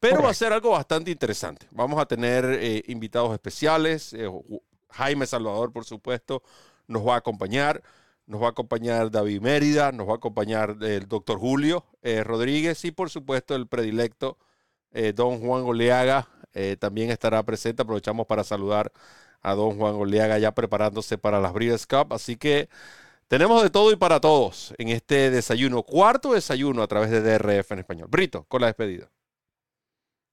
Pero 0.00 0.22
va 0.22 0.30
a 0.30 0.34
ser 0.34 0.52
algo 0.52 0.70
bastante 0.70 1.10
interesante. 1.10 1.66
Vamos 1.70 1.98
a 1.98 2.06
tener 2.06 2.44
eh, 2.44 2.82
invitados 2.88 3.32
especiales. 3.32 4.12
Eh, 4.12 4.28
Jaime 4.90 5.26
Salvador, 5.26 5.72
por 5.72 5.84
supuesto, 5.84 6.42
nos 6.86 7.06
va 7.06 7.14
a 7.14 7.18
acompañar 7.18 7.82
nos 8.26 8.40
va 8.40 8.46
a 8.46 8.50
acompañar 8.50 9.10
David 9.10 9.42
Mérida, 9.42 9.92
nos 9.92 10.08
va 10.08 10.12
a 10.12 10.16
acompañar 10.16 10.78
el 10.80 11.06
doctor 11.06 11.38
Julio 11.38 11.84
eh, 12.00 12.24
Rodríguez 12.24 12.82
y 12.86 12.90
por 12.90 13.10
supuesto 13.10 13.54
el 13.54 13.66
predilecto 13.66 14.38
don 15.14 15.40
Juan 15.40 15.64
Oleaga 15.64 16.28
también 16.78 17.10
estará 17.10 17.42
presente. 17.42 17.82
Aprovechamos 17.82 18.26
para 18.28 18.44
saludar 18.44 18.92
a 19.42 19.54
don 19.54 19.76
Juan 19.76 19.94
Oleaga 19.96 20.38
ya 20.38 20.52
preparándose 20.52 21.18
para 21.18 21.40
las 21.40 21.52
Breeders' 21.52 21.86
Cup. 21.86 22.12
Así 22.12 22.36
que 22.36 22.68
tenemos 23.28 23.62
de 23.62 23.70
todo 23.70 23.92
y 23.92 23.96
para 23.96 24.20
todos 24.20 24.74
en 24.78 24.88
este 24.88 25.30
desayuno, 25.30 25.82
cuarto 25.82 26.32
desayuno 26.32 26.82
a 26.82 26.86
través 26.86 27.10
de 27.10 27.20
DRF 27.20 27.72
en 27.72 27.78
español. 27.80 28.08
Brito, 28.10 28.44
con 28.48 28.60
la 28.60 28.68
despedida. 28.68 29.10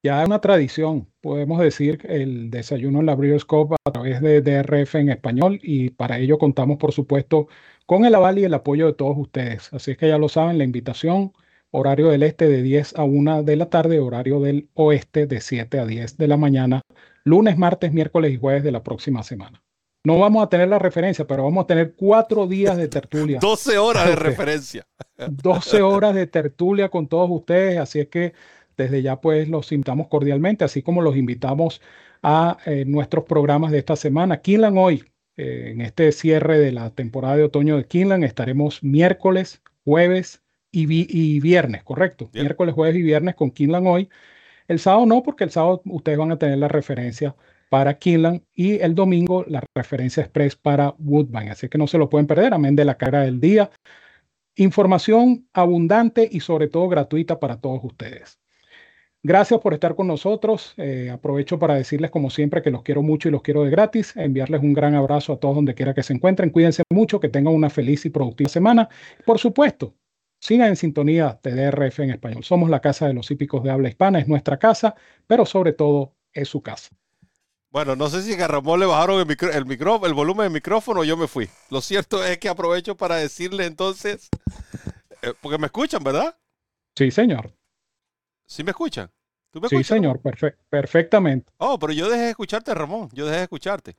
Ya 0.03 0.21
es 0.21 0.27
una 0.27 0.41
tradición, 0.41 1.07
podemos 1.21 1.59
decir, 1.59 1.99
el 2.09 2.49
desayuno 2.49 3.01
en 3.01 3.05
la 3.05 3.15
Breeders' 3.15 3.45
Cup 3.45 3.75
a 3.85 3.91
través 3.91 4.19
de 4.19 4.41
DRF 4.41 4.95
en 4.95 5.09
español 5.09 5.59
y 5.61 5.91
para 5.91 6.17
ello 6.17 6.39
contamos, 6.39 6.77
por 6.77 6.91
supuesto, 6.91 7.47
con 7.85 8.05
el 8.05 8.15
aval 8.15 8.39
y 8.39 8.45
el 8.45 8.53
apoyo 8.55 8.87
de 8.87 8.93
todos 8.93 9.15
ustedes. 9.17 9.71
Así 9.73 9.91
es 9.91 9.97
que 9.97 10.07
ya 10.07 10.17
lo 10.17 10.27
saben, 10.27 10.57
la 10.57 10.63
invitación, 10.63 11.33
horario 11.69 12.09
del 12.09 12.23
este 12.23 12.47
de 12.47 12.63
10 12.63 12.95
a 12.97 13.03
1 13.03 13.43
de 13.43 13.55
la 13.55 13.69
tarde, 13.69 13.99
horario 13.99 14.39
del 14.39 14.69
oeste 14.73 15.27
de 15.27 15.39
7 15.39 15.79
a 15.79 15.85
10 15.85 16.17
de 16.17 16.27
la 16.27 16.37
mañana, 16.37 16.81
lunes, 17.23 17.57
martes, 17.57 17.93
miércoles 17.93 18.33
y 18.33 18.37
jueves 18.37 18.63
de 18.63 18.71
la 18.71 18.83
próxima 18.83 19.21
semana. 19.21 19.61
No 20.03 20.17
vamos 20.17 20.43
a 20.43 20.49
tener 20.49 20.67
la 20.67 20.79
referencia, 20.79 21.25
pero 21.27 21.43
vamos 21.43 21.63
a 21.63 21.67
tener 21.67 21.93
cuatro 21.95 22.47
días 22.47 22.75
de 22.77 22.87
tertulia. 22.87 23.39
12 23.41 23.77
horas 23.77 24.07
de 24.07 24.15
referencia. 24.15 24.87
12 25.17 25.81
horas 25.81 26.15
de 26.15 26.27
tertulia 26.27 26.89
con 26.89 27.07
todos 27.07 27.29
ustedes, 27.29 27.77
así 27.77 27.99
es 27.99 28.07
que 28.07 28.33
desde 28.77 29.01
ya 29.01 29.21
pues 29.21 29.47
los 29.47 29.71
invitamos 29.71 30.07
cordialmente, 30.07 30.63
así 30.63 30.81
como 30.81 31.01
los 31.01 31.15
invitamos 31.15 31.81
a 32.23 32.57
eh, 32.65 32.85
nuestros 32.85 33.25
programas 33.25 33.71
de 33.71 33.79
esta 33.79 33.95
semana. 33.95 34.41
Kinlan 34.41 34.77
hoy, 34.77 35.03
eh, 35.37 35.71
en 35.73 35.81
este 35.81 36.11
cierre 36.11 36.59
de 36.59 36.71
la 36.71 36.89
temporada 36.91 37.37
de 37.37 37.43
otoño 37.43 37.77
de 37.77 37.85
Kinlan, 37.85 38.23
estaremos 38.23 38.83
miércoles, 38.83 39.61
jueves 39.83 40.41
y, 40.71 41.39
viernes, 41.41 41.83
correcto. 41.83 42.29
Miércoles, 42.33 42.73
jueves 42.73 42.95
y 42.95 43.01
viernes 43.01 43.35
con 43.35 43.51
Kinlan 43.51 43.85
hoy. 43.87 44.09
El 44.67 44.79
sábado 44.79 45.05
no, 45.05 45.21
porque 45.21 45.43
el 45.43 45.51
sábado 45.51 45.81
ustedes 45.85 46.17
van 46.17 46.31
a 46.31 46.39
tener 46.39 46.57
la 46.57 46.69
referencia 46.69 47.35
para 47.71 47.97
Kinlan 47.97 48.43
y 48.53 48.81
el 48.81 48.95
domingo 48.95 49.45
la 49.47 49.63
referencia 49.73 50.23
express 50.23 50.57
para 50.57 50.93
Woodbine. 50.99 51.51
Así 51.51 51.69
que 51.69 51.77
no 51.77 51.87
se 51.87 51.97
lo 51.97 52.09
pueden 52.09 52.27
perder, 52.27 52.53
amén 52.53 52.75
de 52.75 52.83
la 52.83 52.97
cara 52.97 53.21
del 53.21 53.39
día. 53.39 53.71
Información 54.57 55.47
abundante 55.53 56.27
y 56.29 56.41
sobre 56.41 56.67
todo 56.67 56.89
gratuita 56.89 57.39
para 57.39 57.61
todos 57.61 57.79
ustedes. 57.81 58.41
Gracias 59.23 59.61
por 59.61 59.73
estar 59.73 59.95
con 59.95 60.07
nosotros. 60.07 60.73
Eh, 60.75 61.11
aprovecho 61.13 61.59
para 61.59 61.75
decirles, 61.75 62.11
como 62.11 62.29
siempre, 62.29 62.61
que 62.61 62.71
los 62.71 62.83
quiero 62.83 63.03
mucho 63.03 63.29
y 63.29 63.31
los 63.31 63.41
quiero 63.41 63.63
de 63.63 63.69
gratis. 63.69 64.17
Enviarles 64.17 64.61
un 64.61 64.73
gran 64.73 64.93
abrazo 64.95 65.31
a 65.31 65.39
todos 65.39 65.55
donde 65.55 65.73
quiera 65.73 65.93
que 65.93 66.03
se 66.03 66.11
encuentren. 66.11 66.49
Cuídense 66.49 66.83
mucho, 66.89 67.21
que 67.21 67.29
tengan 67.29 67.53
una 67.53 67.69
feliz 67.69 68.05
y 68.05 68.09
productiva 68.09 68.49
semana. 68.49 68.89
Por 69.25 69.39
supuesto, 69.39 69.95
sigan 70.41 70.67
en 70.67 70.75
sintonía 70.75 71.39
de 71.41 71.51
DRF 71.55 71.99
en 71.99 72.09
español. 72.09 72.43
Somos 72.43 72.69
la 72.69 72.81
casa 72.81 73.07
de 73.07 73.13
los 73.13 73.31
hípicos 73.31 73.63
de 73.63 73.71
habla 73.71 73.87
hispana, 73.87 74.19
es 74.19 74.27
nuestra 74.27 74.59
casa, 74.59 74.93
pero 75.25 75.45
sobre 75.45 75.71
todo 75.71 76.15
es 76.33 76.49
su 76.49 76.61
casa. 76.61 76.89
Bueno, 77.71 77.95
no 77.95 78.09
sé 78.09 78.21
si 78.21 78.33
a 78.33 78.47
Ramón 78.47 78.81
le 78.81 78.85
bajaron 78.85 79.19
el, 79.19 79.25
micro, 79.25 79.49
el, 79.49 79.65
micro, 79.65 80.05
el 80.05 80.13
volumen 80.13 80.43
del 80.43 80.53
micrófono 80.53 80.99
o 80.99 81.03
yo 81.05 81.15
me 81.15 81.27
fui. 81.27 81.49
Lo 81.69 81.79
cierto 81.79 82.23
es 82.23 82.37
que 82.37 82.49
aprovecho 82.49 82.97
para 82.97 83.15
decirle 83.15 83.65
entonces, 83.65 84.29
eh, 85.21 85.33
porque 85.39 85.57
me 85.57 85.67
escuchan, 85.67 86.03
¿verdad? 86.03 86.37
Sí, 86.97 87.11
señor. 87.11 87.53
¿Sí 88.45 88.65
me 88.65 88.71
escuchan? 88.71 89.09
¿Tú 89.51 89.61
me 89.61 89.69
sí, 89.69 89.83
señor, 89.85 90.19
perfectamente. 90.69 91.51
Oh, 91.57 91.79
pero 91.79 91.93
yo 91.93 92.09
dejé 92.09 92.23
de 92.23 92.29
escucharte, 92.31 92.73
Ramón. 92.73 93.09
Yo 93.13 93.25
dejé 93.25 93.37
de 93.37 93.43
escucharte. 93.43 93.97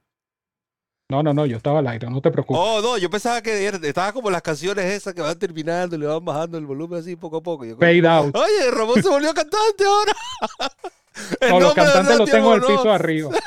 No, 1.08 1.22
no, 1.22 1.32
no, 1.32 1.46
yo 1.46 1.56
estaba 1.56 1.78
al 1.78 1.86
aire, 1.86 2.08
no 2.10 2.20
te 2.20 2.30
preocupes. 2.30 2.62
Oh, 2.62 2.80
no, 2.80 2.98
yo 2.98 3.08
pensaba 3.10 3.42
que 3.42 3.66
estaba 3.66 4.12
como 4.12 4.30
las 4.30 4.42
canciones 4.42 4.84
esas 4.84 5.14
que 5.14 5.20
van 5.20 5.38
terminando 5.38 5.96
y 5.96 5.98
le 5.98 6.06
van 6.06 6.24
bajando 6.24 6.58
el 6.58 6.66
volumen 6.66 7.00
así 7.00 7.16
poco 7.16 7.38
a 7.38 7.42
poco. 7.42 7.64
Fade 7.78 8.06
out. 8.06 8.36
Oye, 8.36 8.70
Ramón 8.70 9.02
se 9.02 9.08
volvió 9.08 9.32
cantante 9.32 9.84
ahora. 9.84 10.12
no, 11.48 11.60
los 11.60 11.74
cantantes 11.74 12.18
los 12.18 12.30
tengo 12.30 12.54
en 12.54 12.62
el 12.62 12.66
piso 12.66 12.92
arriba. 12.92 13.30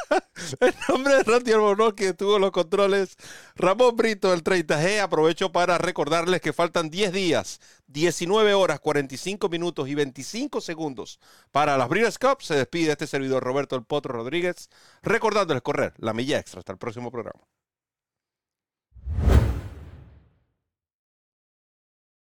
En 0.59 0.74
nombre 0.89 1.16
de 1.16 1.24
Randy 1.24 1.53
Albornoz, 1.53 1.93
que 1.93 2.13
tuvo 2.13 2.38
los 2.38 2.51
controles, 2.51 3.16
Ramón 3.55 3.95
Brito 3.95 4.32
del 4.32 4.43
30G, 4.43 4.99
aprovecho 4.99 5.51
para 5.51 5.78
recordarles 5.78 6.41
que 6.41 6.51
faltan 6.51 6.89
10 6.89 7.13
días, 7.13 7.61
19 7.88 8.53
horas, 8.53 8.80
45 8.82 9.47
minutos 9.49 9.88
y 9.88 9.95
25 9.95 10.59
segundos 10.59 11.20
para 11.51 11.78
las 11.78 11.88
Breeders' 11.88 12.20
Cup. 12.20 12.41
Se 12.41 12.55
despide 12.55 12.91
este 12.91 13.07
servidor 13.07 13.43
Roberto 13.43 13.76
El 13.76 13.84
Potro 13.84 14.13
Rodríguez, 14.13 14.70
recordándoles 15.01 15.63
correr 15.63 15.93
la 15.97 16.13
milla 16.13 16.38
extra. 16.38 16.59
Hasta 16.59 16.74
el 16.74 16.78
próximo 16.78 17.11
programa. 17.11 17.41